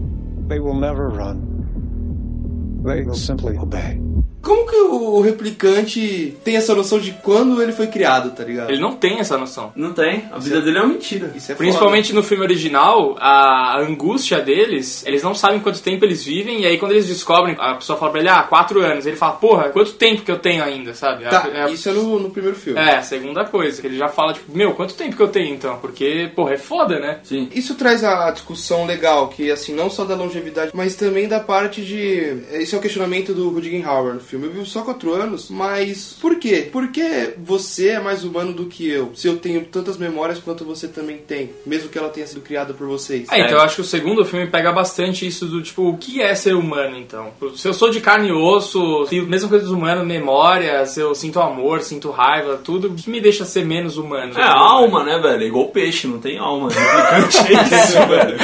They 0.48 0.58
will 0.58 0.74
never 0.74 1.08
run. 1.08 2.82
They 2.84 3.02
will 3.02 3.14
simply 3.14 3.56
obey. 3.56 4.00
Como 4.44 4.66
que 4.66 4.76
o 4.76 5.20
replicante 5.20 6.36
tem 6.44 6.56
essa 6.56 6.74
noção 6.74 6.98
de 6.98 7.12
quando 7.22 7.62
ele 7.62 7.72
foi 7.72 7.86
criado, 7.86 8.30
tá 8.32 8.44
ligado? 8.44 8.70
Ele 8.70 8.80
não 8.80 8.92
tem 8.92 9.18
essa 9.18 9.36
noção. 9.38 9.72
Não 9.74 9.92
tem. 9.92 10.24
A 10.30 10.38
vida 10.38 10.60
dele 10.60 10.78
é 10.78 10.80
uma 10.82 10.88
mentira. 10.92 11.32
Isso 11.34 11.52
é 11.52 11.54
Principalmente 11.54 12.12
no 12.12 12.22
filme 12.22 12.44
original, 12.44 13.16
a 13.18 13.78
angústia 13.80 14.40
deles, 14.40 15.04
eles 15.06 15.22
não 15.22 15.34
sabem 15.34 15.60
quanto 15.60 15.80
tempo 15.82 16.04
eles 16.04 16.22
vivem, 16.24 16.60
e 16.62 16.66
aí 16.66 16.78
quando 16.78 16.92
eles 16.92 17.06
descobrem, 17.06 17.56
a 17.58 17.74
pessoa 17.74 17.98
fala 17.98 18.10
pra 18.12 18.20
ele, 18.20 18.28
ah, 18.28 18.42
quatro 18.42 18.80
anos. 18.80 19.06
Ele 19.06 19.16
fala, 19.16 19.32
porra, 19.32 19.68
quanto 19.70 19.92
tempo 19.94 20.22
que 20.22 20.30
eu 20.30 20.38
tenho 20.38 20.62
ainda, 20.62 20.94
sabe? 20.94 21.24
foda. 21.24 21.30
Tá, 21.40 21.48
É 21.48 21.52
a- 21.52 21.58
é 21.58 21.62
a- 21.64 21.70
isso 21.70 21.88
é 21.88 21.92
no, 21.92 22.18
no 22.20 22.30
primeiro 22.30 22.56
filme. 22.56 22.78
É, 22.78 22.96
a 22.96 23.02
segunda 23.02 23.44
coisa, 23.44 23.80
que 23.80 23.86
ele 23.86 23.96
já 23.98 24.08
fala, 24.08 24.32
tipo, 24.34 24.54
meu, 24.56 24.72
quanto 24.74 24.94
tempo 24.94 25.16
que 25.16 25.22
eu 25.22 25.28
tenho 25.28 25.54
então? 25.54 25.78
Porque, 25.78 26.30
porra, 26.34 26.54
é 26.54 26.58
foda, 26.58 26.98
né? 27.00 27.18
Sim. 27.24 27.48
Isso 27.54 27.74
traz 27.74 28.04
a 28.04 28.30
discussão 28.30 28.84
legal, 28.86 29.28
que 29.28 29.50
assim, 29.50 29.74
não 29.74 29.88
só 29.88 30.04
da 30.04 30.14
longevidade, 30.14 30.70
mas 30.74 30.94
também 30.94 31.26
da 31.28 31.40
parte 31.40 31.80
de. 31.82 32.42
Esse 32.52 32.74
é 32.74 32.78
o 32.78 32.80
questionamento 32.80 33.32
do 33.32 33.48
Rutger 33.48 33.88
Hauer 33.88 34.14
no 34.14 34.20
filme. 34.20 34.33
Filme. 34.34 34.46
Eu 34.46 34.52
vivo 34.52 34.66
só 34.66 34.82
quatro 34.82 35.14
anos, 35.14 35.48
mas 35.48 36.16
por 36.20 36.36
quê? 36.38 36.68
Porque 36.70 37.34
você 37.38 37.90
é 37.90 38.00
mais 38.00 38.24
humano 38.24 38.52
do 38.52 38.66
que 38.66 38.88
eu. 38.88 39.12
Se 39.14 39.28
eu 39.28 39.36
tenho 39.36 39.64
tantas 39.64 39.96
memórias 39.96 40.38
quanto 40.38 40.64
você 40.64 40.88
também 40.88 41.18
tem, 41.18 41.50
mesmo 41.64 41.88
que 41.88 41.98
ela 41.98 42.08
tenha 42.08 42.26
sido 42.26 42.40
criada 42.40 42.74
por 42.74 42.86
vocês. 42.86 43.28
É, 43.30 43.40
então 43.40 43.58
eu 43.58 43.62
acho 43.62 43.76
que 43.76 43.80
o 43.80 43.84
segundo 43.84 44.24
filme 44.24 44.46
pega 44.46 44.72
bastante 44.72 45.26
isso 45.26 45.46
do 45.46 45.62
tipo, 45.62 45.88
o 45.88 45.96
que 45.96 46.20
é 46.20 46.34
ser 46.34 46.54
humano 46.54 46.96
então? 46.96 47.32
Se 47.56 47.68
eu 47.68 47.74
sou 47.74 47.90
de 47.90 48.00
carne 48.00 48.28
e 48.28 48.32
osso, 48.32 49.06
tenho 49.08 49.24
a 49.24 49.28
mesma 49.28 49.48
coisa 49.48 49.64
dos 49.64 49.72
humanos, 49.72 50.06
memórias, 50.06 50.96
eu 50.96 51.14
sinto 51.14 51.40
amor, 51.40 51.82
sinto 51.82 52.10
raiva, 52.10 52.60
tudo 52.62 52.90
que 52.90 53.08
me 53.08 53.20
deixa 53.20 53.44
ser 53.44 53.64
menos 53.64 53.96
humano. 53.96 54.32
É, 54.38 54.42
a 54.42 54.52
alma, 54.52 55.04
né, 55.04 55.18
velho? 55.18 55.42
É 55.42 55.46
igual 55.46 55.68
peixe, 55.68 56.06
não 56.06 56.18
tem 56.18 56.38
alma. 56.38 56.68
É 56.72 57.18
isso, 57.20 57.98
velho. 58.08 58.36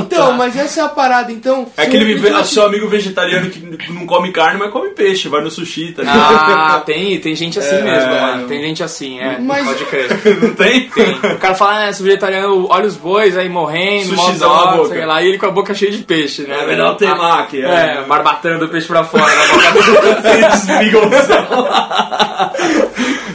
Então, 0.00 0.32
mas 0.32 0.56
essa 0.56 0.80
é 0.80 0.84
a 0.84 0.88
parada. 0.88 1.32
Então, 1.32 1.66
É 1.76 1.82
se 1.82 1.88
aquele 1.88 2.44
seu 2.44 2.64
amigo 2.64 2.88
vegetariano 2.88 3.50
que 3.50 3.92
não 3.92 4.06
come 4.06 4.32
carne, 4.32 4.58
mas 4.58 4.70
come 4.70 4.90
peixe, 4.90 5.23
vai 5.28 5.40
no 5.42 5.50
sushi, 5.50 5.92
tá 5.92 6.02
ligado? 6.02 6.18
Ah, 6.18 6.82
tem, 6.86 7.18
tem 7.20 7.34
gente 7.34 7.58
assim 7.58 7.82
mesmo, 7.82 8.10
É. 8.12 8.20
mano. 8.20 8.48
Tem 8.48 8.60
gente 8.62 8.82
assim, 8.82 9.18
é. 9.20 9.38
Mas- 9.38 9.64
Pode 9.66 9.84
crer. 9.86 10.08
Não 10.42 10.54
tem? 10.54 10.88
Tem. 10.88 11.14
O 11.14 11.38
cara 11.38 11.54
fala, 11.54 11.86
ah, 11.88 11.92
sou 11.92 12.04
vegetariano, 12.06 12.66
olha 12.70 12.86
os 12.86 12.96
bois 12.96 13.36
aí 13.36 13.48
morrendo, 13.48 14.14
na 14.16 14.72
boca. 14.76 14.88
sei 14.88 15.04
lá, 15.06 15.22
e 15.22 15.28
ele 15.28 15.38
com 15.38 15.46
a 15.46 15.50
boca 15.50 15.74
cheia 15.74 15.90
de 15.92 15.98
peixe, 15.98 16.42
né? 16.42 16.62
É 16.62 16.66
melhor 16.66 16.96
ter 16.96 17.06
Ah, 17.08 17.14
mac, 17.16 17.52
é. 17.54 17.58
É, 17.60 18.02
barbatando 18.06 18.64
o 18.66 18.68
peixe 18.68 18.86
pra 18.86 19.04
fora 19.04 19.24
da 19.24 19.46
boca 19.46 20.22
dele. 20.22 20.44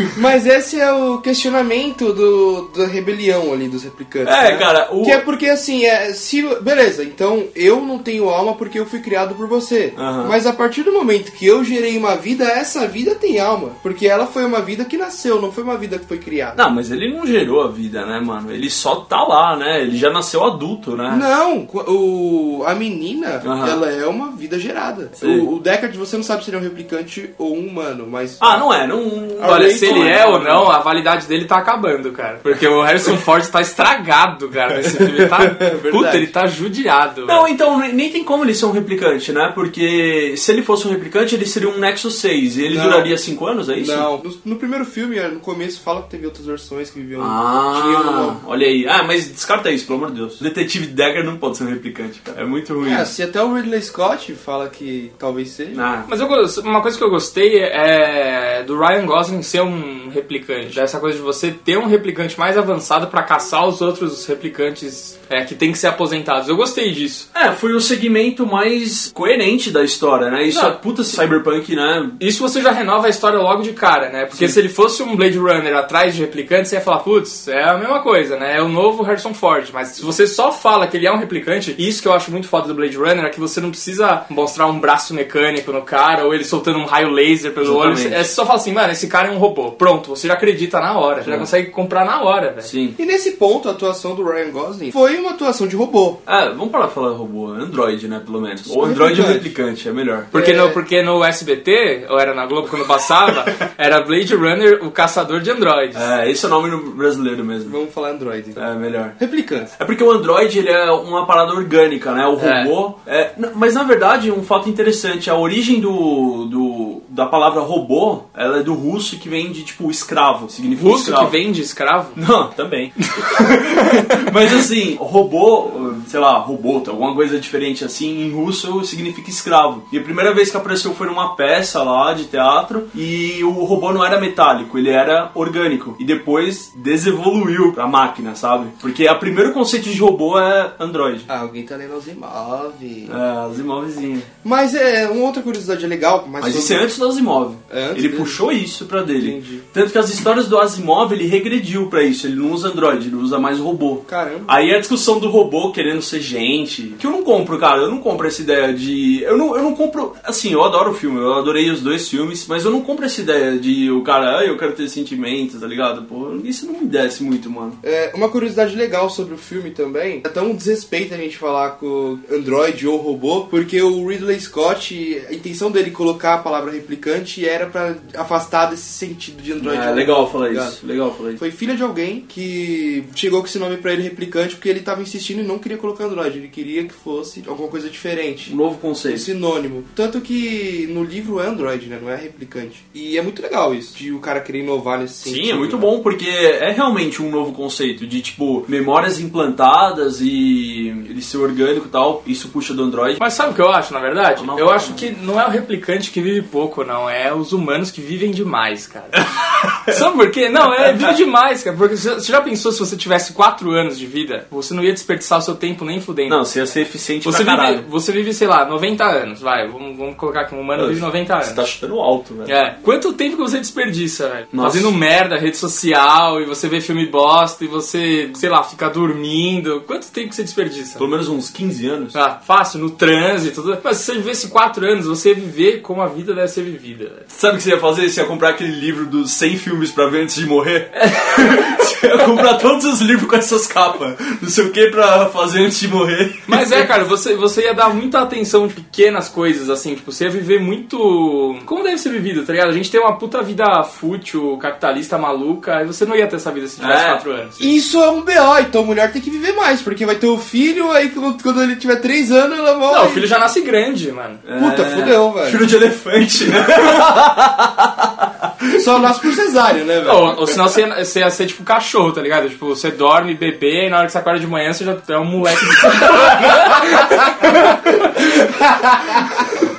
Mas 0.18 0.46
esse 0.46 0.80
é 0.80 0.92
o 0.92 1.20
questionamento 1.20 2.14
do, 2.14 2.70
da 2.76 2.88
rebelião 2.88 3.54
ali 3.54 3.68
dos 3.68 3.84
replicantes. 3.84 4.34
É, 4.34 4.52
né? 4.52 4.58
cara, 4.58 4.90
o- 4.92 5.04
Que 5.04 5.12
é 5.12 5.18
porque 5.20 5.48
assim, 5.48 5.86
é, 5.86 6.14
se. 6.14 6.42
Beleza, 6.62 7.04
então 7.04 7.46
eu 7.56 7.82
não 7.82 8.00
tenho 8.00 8.30
alma 8.30 8.56
porque 8.56 8.80
eu 8.80 8.86
fui 8.86 9.00
criado 9.00 9.36
por 9.36 9.48
você. 9.48 9.94
Mas 10.28 10.46
a 10.46 10.54
partir 10.54 10.84
do 10.84 10.92
momento 10.94 11.32
que 11.32 11.46
eu 11.46 11.64
gerei 11.64 11.98
uma 11.98 12.16
vida, 12.16 12.46
essa 12.46 12.88
vida 12.88 13.16
tem 13.16 13.40
alma. 13.40 13.70
Porque 13.82 14.08
ela 14.08 14.26
foi 14.26 14.46
uma 14.46 14.62
vida 14.62 14.86
que 14.86 14.98
nasceu, 14.98 15.42
não 15.42 15.52
foi 15.52 15.64
uma 15.64 15.78
vida 15.78 15.98
que 16.00 16.06
foi 16.06 16.18
criada. 16.18 16.62
Não, 16.64 16.70
mas 16.74 16.92
ele 16.92 17.12
não 17.14 17.26
gerou 17.26 17.62
a 17.62 17.68
vida, 17.68 18.06
né, 18.06 18.20
mano? 18.20 18.52
Ele 18.52 18.70
só 18.70 18.98
tá 18.98 19.22
lá, 19.24 19.56
né? 19.56 19.82
Ele 19.82 19.98
já 19.98 20.10
nasceu 20.10 20.44
adulto, 20.44 20.96
né? 20.96 21.16
Não, 21.20 21.68
o, 21.88 22.64
a 22.66 22.74
menina, 22.76 23.42
ela 23.44 23.90
é 23.92 24.06
uma 24.08 24.32
vida 24.32 24.58
gerada. 24.60 25.10
Sim. 25.14 25.40
O, 25.40 25.56
o 25.56 25.60
Deckard, 25.60 25.98
você 25.98 26.16
não 26.16 26.24
sabe 26.24 26.44
se 26.44 26.50
ele 26.50 26.58
é 26.58 26.60
um 26.60 26.64
replicante 26.64 27.30
ou 27.38 27.56
um 27.56 27.68
humano, 27.68 28.08
mas. 28.10 28.38
Ah, 28.40 28.58
não 28.58 28.74
é, 28.74 28.88
não. 28.88 29.00
Olha, 29.42 29.70
se 29.76 29.89
ele 29.90 30.08
é 30.08 30.26
ou 30.26 30.40
não, 30.40 30.70
a 30.70 30.80
validade 30.80 31.28
dele 31.28 31.46
tá 31.46 31.58
acabando, 31.58 32.12
cara. 32.12 32.40
Porque 32.42 32.68
o 32.68 32.82
Harrison 32.82 33.18
Ford 33.18 33.46
tá 33.48 33.62
estragado, 33.62 34.50
cara, 34.50 34.78
nesse 34.78 34.98
filme. 34.98 35.26
Tá, 35.28 35.38
verdade. 35.48 35.90
puta, 35.92 36.16
ele 36.16 36.28
tá 36.28 36.48
judiado. 36.48 37.26
Não, 37.26 37.44
velho. 37.44 37.54
então 37.54 37.78
nem 37.80 38.10
tem 38.12 38.24
como 38.24 38.44
ele 38.44 38.54
ser 38.54 38.66
um 38.66 38.72
replicante, 38.72 39.32
né? 39.32 39.52
Porque 39.54 40.34
se 40.38 40.52
ele 40.52 40.62
fosse 40.64 40.88
um 40.88 40.92
replicante, 40.92 41.36
ele 41.36 41.46
seria 41.46 41.70
um 41.70 41.78
Nexus 41.78 42.16
6 42.20 42.58
e 42.58 42.64
ele 42.64 42.78
Não. 42.78 42.84
duraria 42.86 43.18
5 43.18 43.46
anos, 43.46 43.70
é 43.70 43.78
isso? 43.78 43.96
Não, 43.96 44.18
no, 44.18 44.34
no 44.46 44.56
primeiro 44.56 44.86
filme, 44.86 45.20
no 45.20 45.40
começo, 45.40 45.82
fala 45.82 46.02
que 46.04 46.10
teve 46.10 46.26
outras 46.26 46.46
versões 46.46 46.90
que 46.90 47.00
viviam. 47.00 47.22
Ah, 47.24 48.00
uma- 48.10 48.42
olha 48.48 48.68
aí. 48.68 48.86
Ah, 48.88 49.04
mas 49.04 49.28
descarta 49.28 49.72
isso, 49.72 49.86
pelo 49.86 49.98
amor 50.00 50.12
de 50.12 50.18
Deus. 50.18 50.40
O 50.40 50.44
detetive 50.44 50.88
Dagger 50.88 51.24
não 51.24 51.38
pode 51.38 51.58
ser 51.58 51.64
um 51.64 51.70
replicante, 51.70 52.20
cara. 52.20 52.42
É 52.42 52.46
muito 52.46 52.74
ruim. 52.74 52.92
É, 52.94 53.04
se 53.06 53.22
até 53.24 53.42
o 53.42 53.54
Ridley 53.54 53.82
Scott 53.82 54.34
fala 54.34 54.68
que 54.70 55.12
talvez 55.18 55.50
seja. 55.50 55.72
Ah, 55.82 56.04
Mas 56.08 56.20
eu, 56.20 56.28
uma 56.64 56.82
coisa 56.82 56.98
que 56.98 57.04
eu 57.04 57.10
gostei 57.10 57.58
é 57.60 58.64
do 58.66 58.78
Ryan 58.80 59.06
Gosling 59.06 59.42
ser 59.42 59.62
um 59.62 59.79
replicante. 60.14 60.76
Dessa 60.76 61.00
coisa 61.00 61.18
de 61.18 61.24
você 61.24 61.52
ter 61.52 61.78
um 61.78 61.88
replicante 61.88 62.38
mais 62.40 62.58
avançado 62.58 63.08
pra 63.08 63.24
caçar 63.24 63.68
os 63.68 63.82
outros 63.82 64.26
replicantes 64.26 65.20
é, 65.30 65.44
que 65.44 65.56
tem 65.56 65.72
que 65.72 65.78
ser 65.78 65.88
aposentados. 65.88 66.50
Eu 66.50 66.56
gostei 66.56 66.92
disso. 66.92 67.30
É, 67.36 67.52
foi 67.52 67.74
o 67.74 67.82
segmento 67.82 68.46
mais 68.46 69.12
coerente 69.14 69.72
da 69.72 69.84
história, 69.84 70.30
né? 70.30 70.44
Isso 70.44 70.62
Não. 70.62 70.70
é 70.70 70.72
puta 70.72 71.04
cyberpunk, 71.04 71.76
né? 71.76 72.12
Isso 72.20 72.42
você 72.42 72.62
já 72.62 72.72
renova 72.72 73.08
a 73.08 73.10
história 73.10 73.40
logo 73.40 73.62
de 73.62 73.74
cara, 73.74 74.10
né? 74.10 74.26
Porque 74.26 74.48
se 74.48 74.60
ele 74.60 74.70
fosse 74.70 75.04
um 75.04 75.16
Blade 75.16 75.38
Runner 75.38 75.76
atrás 75.76 76.16
de 76.16 76.22
replicantes, 76.22 76.70
você 76.70 76.76
ia 76.76 76.82
falar, 76.82 77.00
putz, 77.00 77.48
é 77.48 77.64
a 77.64 77.78
mesma 77.78 78.00
coisa, 78.02 78.38
né? 78.38 78.58
É 78.58 78.62
o 78.62 78.68
novo 78.70 79.04
Harrison 79.04 79.34
Ford. 79.34 79.70
Mas 79.74 79.90
se 79.90 80.02
você 80.02 80.26
só 80.28 80.52
fala 80.52 80.88
que 80.88 80.98
ele 80.98 81.08
é 81.08 81.12
um 81.12 81.18
replicante, 81.18 81.76
isso 81.78 82.02
que 82.02 82.08
eu 82.08 82.14
acho 82.14 82.32
muito 82.32 82.48
foda 82.48 82.68
do 82.68 82.74
Blade 82.74 82.98
Runner 82.98 83.26
é 83.26 83.30
que 83.30 83.40
você 83.40 83.62
não 83.62 83.70
precisa 83.70 84.26
mostrar 84.30 84.68
um 84.68 84.80
braço 84.80 85.14
mecânico 85.14 85.72
no 85.72 85.82
cara 85.82 86.26
ou 86.26 86.34
ele 86.34 86.44
soltando 86.44 86.80
um 86.80 86.86
raio 86.86 87.10
laser 87.10 87.52
pelo 87.54 87.66
Exatamente. 87.68 88.08
olho. 88.08 88.16
É 88.16 88.24
só 88.24 88.46
falar 88.46 88.58
assim, 88.58 88.74
mano, 88.74 88.92
esse 88.92 89.08
cara 89.08 89.28
é 89.28 89.32
um 89.32 89.38
robô. 89.38 89.69
Pronto, 89.72 90.10
você 90.10 90.28
já 90.28 90.34
acredita 90.34 90.80
na 90.80 90.98
hora. 90.98 91.24
Você 91.24 91.30
já 91.32 91.38
consegue 91.38 91.70
comprar 91.70 92.06
na 92.06 92.22
hora, 92.24 92.50
velho. 92.52 92.62
Sim. 92.62 92.96
E 92.98 93.06
nesse 93.06 93.32
ponto, 93.32 93.68
a 93.68 93.72
atuação 93.72 94.16
do 94.16 94.24
Ryan 94.24 94.52
Gosling 94.52 94.92
foi 94.92 95.18
uma 95.18 95.32
atuação 95.32 95.68
de 95.68 95.76
robô. 95.76 96.18
Ah, 96.26 96.50
vamos 96.50 96.70
parar 96.70 96.88
de 96.88 96.94
falar 96.94 97.12
robô. 97.12 97.48
Android, 97.48 98.08
né, 98.08 98.22
pelo 98.26 98.42
menos. 98.42 98.68
Ou 98.70 98.86
Android 98.86 99.20
ou 99.22 99.28
replicante. 99.28 99.50
replicante, 99.50 99.90
é 99.90 99.92
melhor. 99.92 100.26
Porque, 100.32 100.52
É. 100.52 100.56
no, 100.58 100.70
porque 100.72 101.02
no 101.02 101.24
SBT, 101.24 102.06
ou 102.10 102.20
era 102.20 102.34
na 102.34 102.46
Globo 102.46 102.68
quando 102.68 102.86
passava, 102.86 103.46
era 103.78 104.02
Blade 104.02 104.34
Runner, 104.36 104.80
o 104.86 104.92
caçador 104.92 105.40
de 105.42 105.52
androides. 105.52 105.98
É, 106.00 106.30
esse 106.30 106.46
é 106.46 106.48
o 106.48 106.52
nome 106.52 106.70
no 106.70 106.92
brasileiro 106.92 107.44
mesmo. 107.44 107.70
Vamos 107.72 107.94
falar 107.94 108.12
Android. 108.12 108.50
então. 108.50 108.64
É, 108.64 108.76
melhor. 108.76 109.14
Replicantes. 109.20 109.74
É 109.80 109.86
porque 109.86 110.04
o 110.04 110.12
Android 110.12 110.58
ele 110.60 110.70
é 110.70 110.92
uma 110.92 111.26
parada 111.26 111.54
orgânica, 111.54 112.12
né? 112.14 112.26
O 112.28 112.40
É. 112.40 112.64
robô. 112.64 112.96
É, 113.06 113.32
n- 113.38 113.52
mas 113.56 113.74
na 113.74 113.84
verdade, 113.84 114.32
um 114.32 114.44
fato 114.44 114.70
interessante, 114.70 115.30
a 115.30 115.36
origem 115.36 115.80
do, 115.80 116.46
do 116.46 117.02
da 117.10 117.26
palavra 117.26 117.62
robô, 117.62 118.22
ela 118.36 118.60
é 118.60 118.64
do 118.64 118.74
russo 118.74 119.18
que 119.18 119.28
vem 119.28 119.52
de 119.60 119.66
tipo 119.66 119.90
escravo, 119.92 120.50
significa 120.50 120.90
Russo 120.90 121.04
escravo. 121.10 121.26
que 121.26 121.32
vende 121.38 121.62
escravo? 121.62 122.10
Não, 122.16 122.48
também. 122.50 122.94
Mas 124.34 124.54
assim, 124.54 124.96
robô, 125.00 125.94
sei 126.08 126.20
lá, 126.20 126.38
robô, 126.38 126.82
alguma 126.88 127.14
coisa 127.14 127.40
diferente 127.40 127.84
assim, 127.84 128.22
em 128.26 128.32
russo 128.32 128.84
significa 128.86 129.30
escravo. 129.30 129.84
E 129.92 129.98
a 129.98 130.02
primeira 130.04 130.34
vez 130.34 130.50
que 130.52 130.58
apareceu 130.58 130.94
foi 130.94 131.08
numa 131.08 131.36
peça 131.36 131.82
lá 131.84 132.14
de 132.14 132.26
teatro 132.26 132.88
e 132.96 133.44
o 133.44 133.52
robô 133.64 133.92
não 133.92 134.04
era 134.04 134.20
metálico, 134.20 134.78
ele 134.78 134.90
era 134.90 135.32
orgânico. 135.36 135.96
E 136.00 136.06
depois 136.06 136.72
desevoluiu 136.76 137.74
pra 137.74 137.88
máquina, 137.88 138.36
sabe? 138.36 138.68
Porque 138.80 139.08
o 139.08 139.16
primeiro 139.20 139.54
conceito 139.54 139.90
de 139.90 140.00
robô 140.00 140.40
é 140.40 140.72
Android. 140.80 141.26
Ah, 141.28 141.40
alguém 141.42 141.64
tá 141.66 141.76
lendo 141.76 141.96
Asimov. 141.96 142.74
É, 142.82 143.46
Asimovzinho. 143.52 144.22
Mas 144.44 144.74
é, 144.76 145.10
uma 145.10 145.26
outra 145.26 145.42
curiosidade 145.42 145.86
legal, 145.86 146.26
mas, 146.30 146.42
Mas 146.44 146.54
sobre- 146.54 146.60
isso 146.64 146.74
é 146.74 146.84
antes 146.84 146.98
do 146.98 147.08
Asimov. 147.08 147.56
É 147.70 147.84
antes 147.86 147.98
ele 147.98 148.10
dele? 148.10 148.18
puxou 148.22 148.52
isso 148.52 148.86
pra 148.86 149.02
dele. 149.02 149.39
Entendi. 149.40 149.62
Tanto 149.74 149.92
que 149.92 149.98
as 149.98 150.10
histórias 150.10 150.48
do 150.48 150.58
Asimov 150.58 151.12
ele 151.14 151.28
regrediu 151.28 151.88
pra 151.88 152.04
isso. 152.04 152.28
Ele 152.28 152.36
não 152.36 152.52
usa 152.52 152.70
Android, 152.70 153.08
ele 153.08 153.16
usa 153.16 153.40
mais 153.40 153.60
robô. 153.60 153.98
Caramba. 154.08 154.44
Aí 154.48 154.74
a 154.74 154.80
discussão 154.80 155.20
do 155.20 155.30
robô 155.30 155.72
querendo 155.72 156.02
ser 156.02 156.22
gente. 156.22 156.96
Que 157.00 157.08
eu 157.08 157.12
não 157.12 157.24
compro, 157.24 157.58
cara. 157.58 157.82
Eu 157.82 157.90
não 157.90 158.00
compro 158.00 158.28
essa 158.28 158.42
ideia 158.42 158.74
de. 158.74 159.22
Eu 159.24 159.38
não, 159.38 159.56
eu 159.56 159.64
não 159.64 159.76
compro. 159.76 160.14
Assim, 160.24 160.52
eu 160.52 160.64
adoro 160.64 160.92
o 160.92 160.94
filme, 160.94 161.20
eu 161.20 161.34
adorei 161.34 161.70
os 161.70 161.82
dois 161.82 162.10
filmes, 162.10 162.46
mas 162.48 162.66
eu 162.66 162.72
não 162.72 162.82
compro 162.82 163.06
essa 163.06 163.22
ideia 163.22 163.58
de 163.58 163.90
o 163.92 164.02
cara, 164.02 164.40
ah, 164.40 164.46
eu 164.46 164.58
quero 164.58 164.74
ter 164.74 164.88
sentimentos, 164.90 165.60
tá 165.60 165.68
ligado? 165.68 166.04
Pô, 166.04 166.36
isso 166.44 166.66
não 166.66 166.82
me 166.82 166.88
desce 166.88 167.24
muito, 167.24 167.50
mano. 167.50 167.78
É, 167.84 168.12
uma 168.14 168.30
curiosidade 168.30 168.76
legal 168.76 169.10
sobre 169.10 169.34
o 169.34 169.38
filme 169.38 169.72
também, 169.72 170.22
é 170.24 170.30
tão 170.30 170.56
desrespeito 170.56 171.14
a 171.14 171.18
gente 171.18 171.38
falar 171.38 171.72
com 171.72 172.20
Android 172.32 172.88
ou 172.88 172.98
robô, 172.98 173.46
porque 173.46 173.82
o 173.82 174.08
Ridley 174.08 174.40
Scott, 174.40 175.24
a 175.30 175.34
intenção 175.34 175.72
dele 175.72 175.92
colocar 175.92 176.36
a 176.36 176.40
palavra 176.40 176.72
replicante 176.72 177.48
era 177.48 177.68
pra 177.68 177.96
afastar 178.16 178.68
desse 178.68 178.84
sentido 178.84 179.29
de 179.32 179.54
Android. 179.54 179.82
É 179.82 179.90
ou 179.90 179.96
legal 179.96 180.32
falar 180.32 180.46
tá 180.46 180.50
ligado? 180.52 180.72
isso. 180.72 180.86
Legal 180.86 181.14
falar 181.16 181.30
isso. 181.30 181.40
Foi 181.40 181.52
filha 181.52 181.76
de 181.76 181.84
alguém 181.84 182.26
que 182.28 183.04
chegou 183.16 183.42
com 183.42 183.48
esse 183.48 183.60
nome 183.60 183.78
pra 183.78 183.94
ele 183.94 184.04
replicante 184.04 184.56
porque 184.56 184.70
ele 184.70 184.80
tava 184.82 185.02
insistindo 185.02 185.42
e 185.42 185.44
não 185.44 185.60
queria 185.60 185.78
colocar 185.78 186.06
Android, 186.06 186.38
ele 186.38 186.48
queria 186.48 186.84
que 186.86 186.94
fosse 186.94 187.44
alguma 187.48 187.70
coisa 187.70 187.90
diferente. 187.90 188.52
Um 188.54 188.56
novo 188.56 188.76
Um 188.76 188.80
conceito. 188.80 189.20
sinônimo. 189.20 189.84
Tanto 189.96 190.22
que 190.22 190.88
no 190.92 191.04
livro 191.04 191.40
é 191.40 191.48
Android, 191.48 191.88
né? 191.88 192.00
Não 192.02 192.10
é 192.10 192.16
replicante. 192.16 192.84
E 192.94 193.18
é 193.18 193.22
muito 193.22 193.42
legal 193.42 193.74
isso, 193.74 193.98
de 193.98 194.12
o 194.12 194.20
cara 194.20 194.40
querer 194.40 194.60
inovar 194.60 195.00
nesse 195.00 195.16
sentido. 195.16 195.44
Sim, 195.46 195.52
é 195.52 195.56
muito 195.56 195.76
né? 195.76 195.82
bom, 195.82 196.00
porque 196.02 196.28
é 196.28 196.72
realmente 196.72 197.22
um 197.22 197.30
novo 197.30 197.52
conceito 197.52 198.06
de, 198.08 198.22
tipo, 198.22 198.64
memórias 198.68 199.20
implantadas 199.20 200.20
e 200.22 200.88
ele 201.10 201.22
ser 201.22 201.38
orgânico 201.38 201.88
e 201.88 201.90
tal. 201.90 202.24
Isso 202.26 202.50
puxa 202.50 202.74
do 202.74 202.84
Android. 202.84 203.18
Mas 203.20 203.34
sabe 203.34 203.52
o 203.52 203.56
que 203.56 203.62
eu 203.62 203.70
acho, 203.72 203.94
na 203.94 204.00
verdade? 204.00 204.46
Não, 204.46 204.58
eu 204.58 204.66
não. 204.68 204.74
acho 204.74 204.94
que 204.94 205.10
não 205.12 205.40
é 205.40 205.46
o 205.46 205.50
replicante 205.50 206.12
que 206.12 206.22
vive 206.22 206.42
pouco, 206.42 206.84
não. 206.84 207.10
É 207.10 207.34
os 207.34 207.52
humanos 207.54 207.92
que 207.92 208.02
vivem 208.02 208.32
demais, 208.32 208.88
cara. 208.88 209.10
sabe 209.94 210.16
por 210.16 210.32
quê? 210.32 210.50
Não, 210.50 210.74
é 210.74 210.94
vive 210.94 211.14
demais, 211.16 211.64
cara. 211.64 211.76
Porque 211.76 211.96
você 211.96 212.20
já 212.20 212.42
pensou 212.42 212.72
se 212.72 212.80
você 212.80 212.96
tivesse 212.96 213.34
4 213.34 213.72
anos 213.72 213.98
de 213.98 214.06
vida, 214.06 214.48
você 214.52 214.74
não 214.74 214.84
ia 214.84 214.94
desperdiçar 214.94 215.40
o 215.40 215.42
seu 215.42 215.56
tempo 215.56 215.86
nem 215.86 216.02
fudendo. 216.02 216.30
Não, 216.30 216.46
você 216.46 216.60
ia 216.60 216.66
ser 216.66 216.82
eficiente 216.82 217.26
Você 217.26 217.44
pra 217.44 217.54
vive, 217.54 217.66
caralho. 217.68 217.86
você 217.90 218.12
vive, 218.12 218.34
sei 218.34 218.48
lá, 218.48 218.66
90 218.66 219.04
anos, 219.04 219.42
vai, 219.42 219.68
vamos, 219.68 219.98
vamos 219.98 220.16
colocar 220.16 220.42
aqui, 220.42 220.56
um 220.56 220.62
humano 220.62 220.88
vive 220.88 221.02
90 221.02 221.34
anos. 221.34 221.46
Você 221.48 221.54
tá 221.54 221.66
chutando 221.66 222.00
alto, 222.00 222.34
velho. 222.34 222.52
É. 222.52 222.78
Quanto 222.84 223.14
tempo 223.14 223.38
que 223.38 223.42
você 223.42 223.60
desperdiça, 223.60 224.30
velho? 224.30 224.48
Nossa. 224.52 224.70
Fazendo 224.78 224.92
merda, 224.92 225.38
rede 225.38 225.58
social, 225.58 226.42
e 226.42 226.46
você 226.46 226.68
vê 226.68 226.82
filme 226.82 227.06
bosta, 227.06 227.64
e 227.64 227.68
você, 227.68 228.30
sei 228.34 228.50
lá, 228.50 228.64
fica 228.64 228.90
dormindo. 228.90 229.82
Quanto 229.86 230.08
tempo 230.12 230.30
que 230.30 230.36
você 230.36 230.44
desperdiça? 230.44 230.98
Pelo 230.98 231.10
menos 231.10 231.28
uns 231.28 231.50
15 231.50 231.88
anos. 231.88 232.16
Ah, 232.16 232.40
fácil, 232.46 232.80
no 232.80 232.90
trânsito, 232.92 233.62
tudo. 233.62 233.78
Mas 233.84 233.98
se 233.98 234.06
você 234.06 234.14
vivesse 234.14 234.48
4 234.50 234.86
anos, 234.86 235.06
você 235.06 235.30
ia 235.30 235.36
viver 235.36 235.82
como 235.82 236.02
a 236.02 236.08
vida 236.08 236.34
deve 236.34 236.48
ser 236.48 236.64
vivida, 236.64 237.06
velho. 237.06 237.26
Sabe 237.28 237.56
o 237.56 237.58
que 237.58 237.64
você 237.64 237.70
ia 237.72 237.80
fazer? 237.80 238.10
Você 238.10 238.22
ia 238.22 238.28
comprar 238.28 238.50
aquele 238.50 238.72
livro 238.72 239.06
dos 239.10 239.32
100 239.34 239.58
filmes 239.58 239.92
pra 239.92 240.08
ver 240.08 240.24
antes 240.24 240.36
de 240.36 240.46
morrer? 240.46 240.90
Você 241.80 242.08
ia 242.08 242.18
comprar 242.20 242.54
todos 242.56 242.86
os 242.86 243.02
livros 243.02 243.28
com 243.30 243.36
essas 243.36 243.68
capas. 243.68 244.16
Não 244.42 244.50
sei 244.50 244.66
o 244.66 244.72
que 244.72 244.88
pra 244.88 245.26
fazer 245.28 245.62
antes 245.66 245.80
de 245.80 245.88
morrer. 245.88 246.34
Mas 246.48 246.72
é, 246.72 246.84
cara, 246.88 247.04
você, 247.04 247.36
você 247.36 247.64
ia 247.64 247.74
dar 247.74 247.90
muita 247.90 248.20
atenção 248.22 248.68
de 248.68 248.76
pequenas 248.76 249.28
coisas, 249.28 249.70
assim, 249.70 249.96
tipo, 249.96 250.12
você 250.12 250.26
ia 250.26 250.30
viver 250.30 250.60
muito. 250.62 251.58
Como 251.66 251.84
deve 251.84 251.98
ser 251.98 252.10
vivido, 252.12 252.46
tá 252.46 252.54
ligado? 252.54 252.70
A 252.70 252.74
gente 252.74 252.90
tem 252.92 253.02
uma 253.02 253.18
puta 253.18 253.42
vida 253.42 253.84
fútil, 253.84 254.58
capitalista 254.58 255.18
maluca, 255.18 255.82
e 255.82 255.88
você 255.88 256.06
não 256.06 256.16
ia 256.16 256.28
ter 256.28 256.36
essa 256.38 256.52
vida 256.52 256.68
se 256.68 256.80
tivesse 256.80 257.06
É. 257.06 257.10
4 257.10 257.32
anos. 257.32 257.60
Isso 257.60 257.98
é 258.02 258.10
um 258.10 258.22
BO, 258.22 258.60
então 258.62 258.84
a 258.84 258.86
mulher 258.86 259.12
tem 259.12 259.22
que 259.22 259.30
viver 259.32 259.54
mais, 259.54 259.82
porque 259.82 260.06
vai 260.06 260.16
ter 260.16 260.28
o 260.28 260.38
filho, 260.38 260.92
aí 260.92 261.10
quando 261.10 261.62
ele 261.62 261.76
tiver 261.76 261.98
3 261.98 262.32
anos 262.32 262.60
ela 262.60 262.78
morre. 262.78 262.96
Não, 262.96 263.06
o 263.08 263.10
filho 263.10 263.28
já 263.28 263.40
nasce 263.40 263.62
grande, 263.62 264.12
mano. 264.12 264.40
Puta, 264.60 264.86
fudeu, 264.86 265.32
velho. 265.34 265.52
Filho 265.52 265.66
de 265.68 265.76
elefante, 265.76 266.46
né? 266.46 266.66
Só 268.84 269.00
nasce 269.00 269.22
por 269.22 269.34
cesárea, 269.34 269.86
né, 269.86 270.02
velho? 270.02 270.12
Ou, 270.12 270.40
ou 270.40 270.48
senão 270.48 270.68
você 270.68 270.82
ia, 270.82 271.06
você 271.06 271.20
ia 271.20 271.30
ser 271.30 271.48
tipo 271.48 271.62
um 271.62 271.66
cachorro, 271.66 272.12
tá 272.12 272.22
ligado? 272.22 272.50
Tipo, 272.50 272.68
você 272.68 272.92
dorme, 272.92 273.34
bebê, 273.34 273.88
e 273.88 273.90
na 273.90 273.98
hora 273.98 274.08
que 274.08 274.12
você 274.12 274.18
acorda 274.18 274.40
de 274.40 274.48
manhã 274.48 274.74
você 274.74 274.84
já 274.84 274.98
é 275.10 275.18
um 275.18 275.26
moleque 275.26 275.66
de 275.66 275.70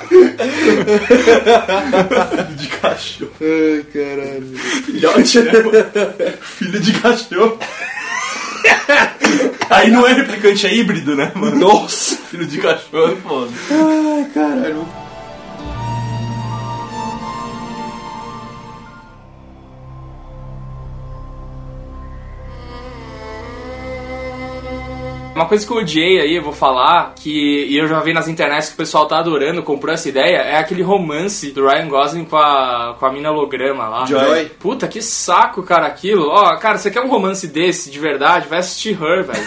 de 2.55 2.67
cachorro. 2.67 3.31
Ai, 3.41 3.85
caralho. 3.93 4.57
Filhote, 4.85 5.39
né? 5.39 5.51
Filho 6.41 6.79
de 6.79 6.93
cachorro. 6.93 7.59
Aí 9.69 9.89
não 9.89 10.05
é 10.05 10.13
replicante, 10.13 10.67
é 10.67 10.73
híbrido, 10.73 11.15
né, 11.15 11.31
mano? 11.35 11.57
Nossa, 11.57 12.17
filho 12.17 12.45
de 12.45 12.57
cachorro 12.57 13.13
é 13.13 13.15
foda. 13.15 13.51
Ai, 13.71 14.29
caralho. 14.33 14.85
Uma 25.33 25.45
coisa 25.45 25.65
que 25.65 25.71
eu 25.71 25.77
odiei 25.77 26.19
aí, 26.19 26.35
eu 26.35 26.43
vou 26.43 26.51
falar, 26.51 27.13
que 27.15 27.65
e 27.69 27.77
eu 27.77 27.87
já 27.87 27.99
vi 28.01 28.13
nas 28.13 28.27
internets 28.27 28.67
que 28.67 28.73
o 28.73 28.77
pessoal 28.77 29.07
tá 29.07 29.17
adorando, 29.17 29.63
comprou 29.63 29.93
essa 29.93 30.09
ideia, 30.09 30.37
é 30.37 30.57
aquele 30.57 30.83
romance 30.83 31.51
do 31.51 31.65
Ryan 31.65 31.87
Gosling 31.87 32.25
com 32.25 32.35
a, 32.35 32.95
com 32.99 33.05
a 33.05 33.11
mina 33.11 33.31
holograma 33.31 33.87
lá. 33.87 34.05
Joy. 34.05 34.51
Puta, 34.59 34.87
que 34.89 35.01
saco, 35.01 35.63
cara, 35.63 35.87
aquilo. 35.87 36.27
Ó, 36.27 36.57
cara, 36.57 36.77
você 36.77 36.91
quer 36.91 37.01
um 37.01 37.07
romance 37.07 37.47
desse, 37.47 37.89
de 37.89 37.97
verdade? 37.97 38.47
Vai 38.49 38.59
assistir 38.59 38.91
Her, 38.91 39.23
velho. 39.23 39.41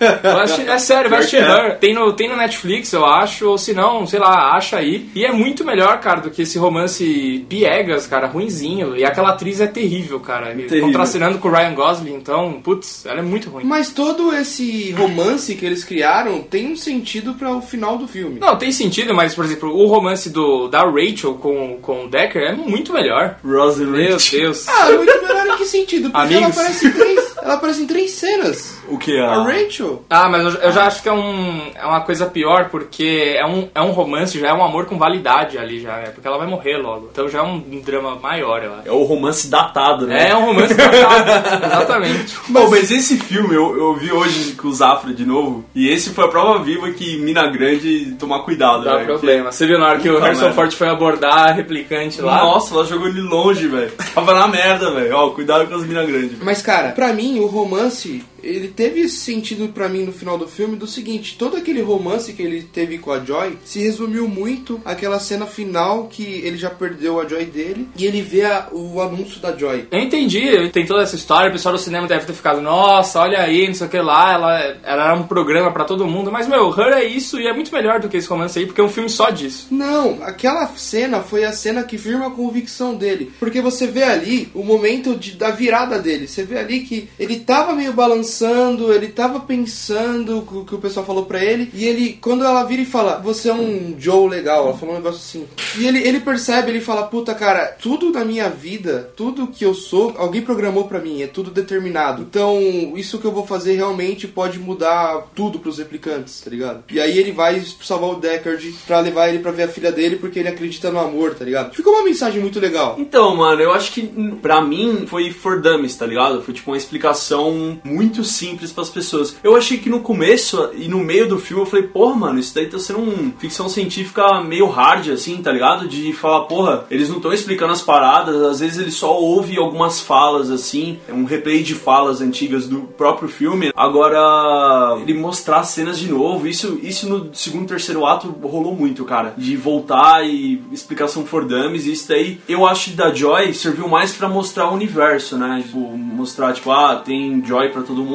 É 0.70 0.78
sério, 0.78 1.10
vai 1.10 1.20
assistir 1.20 1.38
que 1.38 1.50
Her. 1.50 1.78
Tem 1.78 1.94
no, 1.94 2.12
tem 2.12 2.28
no 2.28 2.36
Netflix, 2.36 2.92
eu 2.92 3.04
acho, 3.04 3.48
ou 3.48 3.58
se 3.58 3.72
não, 3.72 4.06
sei 4.06 4.18
lá, 4.18 4.52
acha 4.56 4.78
aí. 4.78 5.08
E 5.14 5.24
é 5.24 5.32
muito 5.32 5.64
melhor, 5.64 6.00
cara, 6.00 6.20
do 6.20 6.30
que 6.30 6.42
esse 6.42 6.58
romance 6.58 7.44
piegas, 7.48 8.06
cara, 8.06 8.26
ruinzinho. 8.26 8.96
E 8.96 9.04
aquela 9.04 9.30
atriz 9.30 9.60
é 9.60 9.66
terrível, 9.66 10.18
cara. 10.20 10.46
Terrível. 10.54 10.82
Contracenando 10.82 11.38
com 11.38 11.48
o 11.48 11.52
Ryan 11.52 11.74
Gosling, 11.74 12.14
então, 12.14 12.60
putz, 12.62 13.06
ela 13.06 13.20
é 13.20 13.22
muito 13.22 13.48
ruim. 13.48 13.64
Mas 13.64 13.90
todo 13.90 14.34
esse 14.34 14.92
romance 14.92 15.19
que 15.54 15.66
eles 15.66 15.84
criaram 15.84 16.42
tem 16.42 16.72
um 16.72 16.76
sentido 16.76 17.34
para 17.34 17.54
o 17.54 17.62
final 17.62 17.96
do 17.98 18.06
filme. 18.06 18.38
Não, 18.38 18.56
tem 18.56 18.72
sentido, 18.72 19.14
mas, 19.14 19.34
por 19.34 19.44
exemplo, 19.44 19.70
o 19.74 19.86
romance 19.86 20.30
do, 20.30 20.68
da 20.68 20.82
Rachel 20.82 21.34
com, 21.34 21.78
com 21.80 22.04
o 22.04 22.08
Decker 22.08 22.42
é 22.42 22.52
muito 22.54 22.92
melhor. 22.92 23.38
Rose 23.44 23.84
Meu. 23.84 24.16
Deus. 24.16 24.68
Ah, 24.68 24.90
muito 24.90 25.22
melhor 25.22 25.46
em 25.46 25.56
que 25.56 25.64
sentido? 25.64 26.10
Porque 26.10 26.34
ela 26.34 26.46
Amigos. 26.46 26.58
aparece, 26.58 26.86
em 26.86 26.92
três, 26.92 27.29
ela 27.42 27.54
aparece 27.54 27.82
em 27.82 27.86
três 27.86 28.12
cenas. 28.12 28.78
O 28.88 28.98
que? 28.98 29.18
A 29.18 29.32
A... 29.32 29.42
Rachel. 29.44 30.04
Ah, 30.08 30.28
mas 30.28 30.54
eu, 30.54 30.60
eu 30.60 30.72
já 30.72 30.84
acho 30.86 31.02
que 31.02 31.08
é, 31.08 31.12
um, 31.12 31.70
é 31.74 31.84
uma 31.84 32.00
coisa 32.00 32.26
pior, 32.26 32.68
porque 32.70 33.36
é 33.38 33.46
um, 33.46 33.68
é 33.74 33.80
um 33.80 33.90
romance, 33.92 34.38
já 34.38 34.48
é 34.48 34.52
um 34.52 34.64
amor 34.64 34.86
com 34.86 34.98
validade 34.98 35.58
ali, 35.58 35.80
já, 35.80 35.96
né? 35.96 36.10
Porque 36.14 36.26
ela 36.26 36.38
vai 36.38 36.46
morrer 36.46 36.76
logo. 36.76 37.08
Então 37.12 37.28
já 37.28 37.38
é 37.38 37.42
um 37.42 37.60
drama 37.84 38.16
maior, 38.16 38.62
eu 38.62 38.74
acho. 38.74 38.88
É 38.88 38.92
o 38.92 39.04
romance 39.04 39.48
datado, 39.48 40.06
né? 40.06 40.30
É 40.30 40.36
um 40.36 40.46
romance 40.46 40.74
datado, 40.74 41.64
exatamente. 41.66 42.36
Mas, 42.48 42.70
mas 42.70 42.90
esse 42.90 43.18
filme 43.18 43.54
eu, 43.54 43.76
eu 43.76 43.94
vi 43.94 44.12
hoje 44.12 44.52
com 44.52 44.68
o 44.68 44.72
Zafra 44.72 45.12
de 45.12 45.24
novo, 45.24 45.64
e 45.74 45.88
esse 45.88 46.10
foi 46.10 46.24
a 46.24 46.28
prova 46.28 46.62
viva 46.62 46.90
que 46.90 47.18
Mina 47.18 47.46
Grande 47.50 48.16
tomar 48.18 48.40
cuidado, 48.40 48.84
Dá 48.84 48.94
velho, 48.94 49.06
problema. 49.06 49.52
Você 49.52 49.66
viu 49.66 49.78
na 49.78 49.88
hora 49.88 49.98
que 49.98 50.08
o 50.08 50.18
Harrison 50.18 50.42
merda. 50.42 50.54
Ford 50.54 50.72
foi 50.72 50.88
abordar 50.88 51.48
a 51.48 51.52
replicante 51.52 52.20
lá? 52.20 52.42
Nossa, 52.42 52.74
ela 52.74 52.84
jogou 52.84 53.08
ele 53.08 53.20
longe, 53.20 53.66
velho. 53.66 53.92
Tava 54.14 54.34
na 54.34 54.48
merda, 54.48 54.90
velho. 54.92 55.14
Ó, 55.16 55.30
cuidado 55.30 55.66
com 55.66 55.74
as 55.74 55.84
Mina 55.84 56.04
Grande. 56.04 56.36
Mas, 56.42 56.62
cara, 56.62 56.90
pra 56.90 57.12
mim, 57.12 57.29
o 57.38 57.46
romance, 57.46 58.24
ele 58.42 58.68
teve 58.68 59.00
esse 59.00 59.16
sentido 59.16 59.68
pra 59.72 59.88
mim 59.88 60.04
no 60.04 60.12
final 60.12 60.36
do 60.38 60.46
filme 60.48 60.76
do 60.76 60.86
seguinte, 60.86 61.36
todo 61.38 61.56
aquele 61.56 61.82
romance 61.82 62.32
que 62.32 62.42
ele 62.42 62.62
teve 62.62 62.98
com 62.98 63.10
a 63.12 63.20
Joy 63.24 63.58
se 63.64 63.80
resumiu 63.80 64.28
muito 64.28 64.80
àquela 64.84 65.18
cena 65.18 65.46
final 65.46 66.06
que 66.08 66.22
ele 66.22 66.56
já 66.56 66.70
perdeu 66.70 67.20
a 67.20 67.26
Joy 67.26 67.44
dele 67.46 67.88
e 67.96 68.06
ele 68.06 68.22
vê 68.22 68.42
a- 68.44 68.68
o 68.72 69.00
anúncio 69.00 69.40
da 69.40 69.56
Joy. 69.56 69.86
Eu 69.90 69.98
entendi, 70.00 70.68
tem 70.70 70.86
toda 70.86 71.02
essa 71.02 71.16
história, 71.16 71.48
o 71.48 71.52
pessoal 71.52 71.74
do 71.74 71.80
cinema 71.80 72.06
deve 72.06 72.26
ter 72.26 72.32
ficado, 72.32 72.60
nossa, 72.60 73.20
olha 73.20 73.40
aí, 73.40 73.66
não 73.66 73.74
sei 73.74 73.86
o 73.86 73.90
que 73.90 73.98
lá, 73.98 74.32
ela, 74.32 74.58
ela 74.82 75.04
era 75.10 75.14
um 75.14 75.24
programa 75.24 75.72
pra 75.72 75.84
todo 75.84 76.06
mundo, 76.06 76.30
mas 76.32 76.46
meu, 76.48 76.70
Her 76.70 76.92
é 76.94 77.04
isso 77.04 77.38
e 77.40 77.46
é 77.46 77.52
muito 77.52 77.72
melhor 77.72 78.00
do 78.00 78.08
que 78.08 78.16
esse 78.16 78.28
romance 78.28 78.58
aí, 78.58 78.66
porque 78.66 78.80
é 78.80 78.84
um 78.84 78.88
filme 78.88 79.08
só 79.08 79.30
disso. 79.30 79.66
Não, 79.70 80.18
aquela 80.22 80.66
cena 80.76 81.20
foi 81.20 81.44
a 81.44 81.52
cena 81.52 81.82
que 81.84 81.98
firma 81.98 82.28
a 82.28 82.30
convicção 82.30 82.94
dele. 82.94 83.32
Porque 83.38 83.60
você 83.60 83.86
vê 83.86 84.02
ali 84.02 84.48
o 84.54 84.62
momento 84.62 85.14
de, 85.16 85.32
da 85.32 85.50
virada 85.50 85.98
dele. 85.98 86.26
Você 86.26 86.42
vê 86.44 86.58
ali 86.58 86.80
que 86.80 87.08
ele 87.18 87.40
tava 87.40 87.72
meio 87.74 87.92
balançando, 88.30 88.92
ele 88.92 89.08
tava 89.08 89.40
pensando 89.40 90.38
o 90.38 90.64
que 90.64 90.74
o 90.74 90.78
pessoal 90.78 91.04
falou 91.04 91.26
pra 91.26 91.42
ele. 91.42 91.70
E 91.74 91.84
ele, 91.84 92.18
quando 92.20 92.44
ela 92.44 92.62
vira 92.64 92.82
e 92.82 92.86
fala, 92.86 93.18
você 93.18 93.50
é 93.50 93.54
um 93.54 93.96
Joe 93.98 94.28
legal, 94.28 94.68
ela 94.68 94.76
falou 94.76 94.94
um 94.94 94.98
negócio 94.98 95.18
assim. 95.18 95.46
E 95.78 95.86
ele, 95.86 96.06
ele 96.06 96.20
percebe, 96.20 96.70
ele 96.70 96.80
fala, 96.80 97.02
puta 97.02 97.34
cara, 97.34 97.76
tudo 97.80 98.10
na 98.10 98.24
minha 98.24 98.48
vida, 98.48 99.12
tudo 99.16 99.48
que 99.48 99.64
eu 99.64 99.74
sou, 99.74 100.14
alguém 100.16 100.42
programou 100.42 100.84
pra 100.84 101.00
mim, 101.00 101.22
é 101.22 101.26
tudo 101.26 101.50
determinado. 101.50 102.22
Então, 102.22 102.58
isso 102.96 103.18
que 103.18 103.24
eu 103.24 103.32
vou 103.32 103.46
fazer 103.46 103.74
realmente 103.74 104.28
pode 104.28 104.58
mudar 104.58 105.26
tudo 105.34 105.58
pros 105.58 105.78
replicantes, 105.78 106.40
tá 106.40 106.50
ligado? 106.50 106.84
E 106.90 107.00
aí 107.00 107.18
ele 107.18 107.32
vai 107.32 107.62
salvar 107.82 108.10
o 108.10 108.16
Deckard 108.16 108.74
pra 108.86 109.00
levar 109.00 109.28
ele 109.28 109.40
pra 109.40 109.50
ver 109.50 109.64
a 109.64 109.68
filha 109.68 109.90
dele 109.90 110.16
porque 110.16 110.38
ele 110.38 110.48
acredita 110.48 110.90
no 110.90 111.00
amor, 111.00 111.34
tá 111.34 111.44
ligado? 111.44 111.74
Ficou 111.74 111.92
uma 111.92 112.04
mensagem 112.04 112.40
muito 112.40 112.60
legal. 112.60 112.96
Então, 112.98 113.34
mano, 113.34 113.60
eu 113.60 113.72
acho 113.72 113.92
que 113.92 114.02
pra 114.40 114.60
mim 114.60 115.06
foi 115.06 115.30
for 115.30 115.60
dummies, 115.60 115.96
tá 115.96 116.06
ligado? 116.06 116.42
Foi 116.42 116.54
tipo 116.54 116.70
uma 116.70 116.76
explicação 116.76 117.80
muito 117.84 118.19
simples 118.24 118.72
pras 118.72 118.88
pessoas. 118.88 119.36
Eu 119.42 119.56
achei 119.56 119.78
que 119.78 119.88
no 119.88 120.00
começo 120.00 120.70
e 120.74 120.88
no 120.88 120.98
meio 120.98 121.28
do 121.28 121.38
filme 121.38 121.62
eu 121.62 121.66
falei, 121.66 121.86
porra, 121.86 122.14
mano, 122.14 122.38
isso 122.38 122.54
daí 122.54 122.66
tá 122.66 122.78
sendo 122.78 123.00
um 123.00 123.32
ficção 123.38 123.68
científica 123.68 124.40
meio 124.42 124.66
hard, 124.66 125.08
assim, 125.10 125.36
tá 125.42 125.52
ligado? 125.52 125.88
De 125.88 126.12
falar, 126.12 126.44
porra, 126.44 126.84
eles 126.90 127.08
não 127.08 127.16
estão 127.16 127.32
explicando 127.32 127.72
as 127.72 127.82
paradas, 127.82 128.42
às 128.42 128.60
vezes 128.60 128.78
ele 128.78 128.90
só 128.90 129.18
ouve 129.18 129.58
algumas 129.58 130.00
falas, 130.00 130.50
assim, 130.50 130.98
é 131.08 131.12
um 131.12 131.24
replay 131.24 131.62
de 131.62 131.74
falas 131.74 132.20
antigas 132.20 132.66
do 132.66 132.80
próprio 132.82 133.28
filme. 133.28 133.72
Agora, 133.74 134.98
ele 135.00 135.14
mostrar 135.14 135.62
cenas 135.64 135.98
de 135.98 136.08
novo, 136.08 136.46
isso, 136.46 136.78
isso 136.82 137.08
no 137.08 137.34
segundo, 137.34 137.68
terceiro 137.68 138.06
ato 138.06 138.28
rolou 138.42 138.74
muito, 138.74 139.04
cara. 139.04 139.34
De 139.36 139.56
voltar 139.56 140.26
e 140.26 140.62
explicação 140.72 141.24
for 141.24 141.44
dummies, 141.44 141.86
isso 141.86 142.08
daí 142.08 142.40
eu 142.48 142.66
acho 142.66 142.90
que 142.90 142.96
da 142.96 143.12
Joy 143.12 143.52
serviu 143.54 143.88
mais 143.88 144.12
pra 144.12 144.28
mostrar 144.28 144.70
o 144.70 144.74
universo, 144.74 145.36
né? 145.36 145.62
Tipo, 145.64 145.78
mostrar, 145.96 146.52
tipo, 146.52 146.70
ah, 146.70 146.96
tem 146.96 147.42
Joy 147.44 147.70
pra 147.70 147.82
todo 147.82 148.02
mundo. 148.02 148.09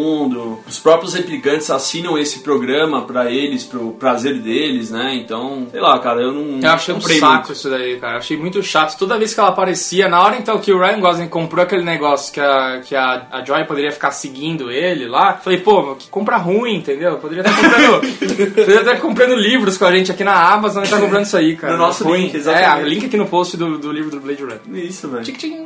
Os 0.67 0.79
próprios 0.79 1.13
replicantes 1.13 1.69
assinam 1.69 2.17
esse 2.17 2.39
programa 2.39 3.01
pra 3.03 3.31
eles, 3.31 3.63
pro 3.63 3.91
prazer 3.91 4.39
deles, 4.39 4.91
né? 4.91 5.15
Então, 5.15 5.67
sei 5.71 5.79
lá, 5.79 5.97
cara, 5.99 6.21
eu 6.21 6.31
não. 6.31 6.60
Eu 6.62 6.69
achei 6.69 6.93
um 6.93 7.01
saco 7.01 7.34
muito. 7.34 7.51
isso 7.53 7.69
daí, 7.69 7.97
cara. 7.99 8.17
Achei 8.17 8.38
muito 8.38 8.62
chato. 8.63 8.97
Toda 8.97 9.17
vez 9.17 9.34
que 9.34 9.39
ela 9.39 9.49
aparecia, 9.49 10.08
na 10.08 10.21
hora 10.21 10.38
então 10.38 10.60
que 10.60 10.71
o 10.71 10.79
Ryan 10.79 10.99
Gosling 10.99 11.27
comprou 11.27 11.63
aquele 11.63 11.84
negócio 11.84 12.34
que 12.34 12.39
a, 12.39 12.81
que 12.84 12.95
a, 12.95 13.27
a 13.31 13.43
Joy 13.43 13.63
poderia 13.65 13.91
ficar 13.91 14.12
seguindo 14.12 14.71
ele 14.71 15.08
lá, 15.08 15.34
falei, 15.34 15.60
pô, 15.60 15.81
meu, 15.81 15.95
que 15.95 16.08
compra 16.10 16.38
ruim, 16.38 16.77
entendeu? 16.77 17.17
Poderia 17.17 17.41
estar 17.41 17.55
comprando. 17.55 18.01
poderia 18.55 18.79
estar 18.79 18.99
comprando 18.99 19.36
livros 19.36 19.77
com 19.77 19.86
a 19.86 19.91
gente 19.95 20.12
aqui 20.12 20.23
na 20.23 20.53
Amazon 20.53 20.84
e 20.84 20.89
tá 20.89 20.99
comprando 20.99 21.25
isso 21.25 21.38
aí, 21.38 21.55
cara. 21.55 21.73
No 21.73 21.79
nosso 21.79 22.03
ruim. 22.03 22.23
link, 22.23 22.36
exatamente. 22.36 22.86
É, 22.86 22.89
link 22.89 23.05
aqui 23.05 23.17
no 23.17 23.27
post 23.27 23.58
do, 23.58 23.77
do 23.77 23.91
livro 23.91 24.12
do 24.12 24.19
Blade 24.19 24.41
Runner. 24.41 24.62
Isso, 24.73 25.08
velho. 25.08 25.23
Tchic, 25.23 25.38
tchic. 25.38 25.65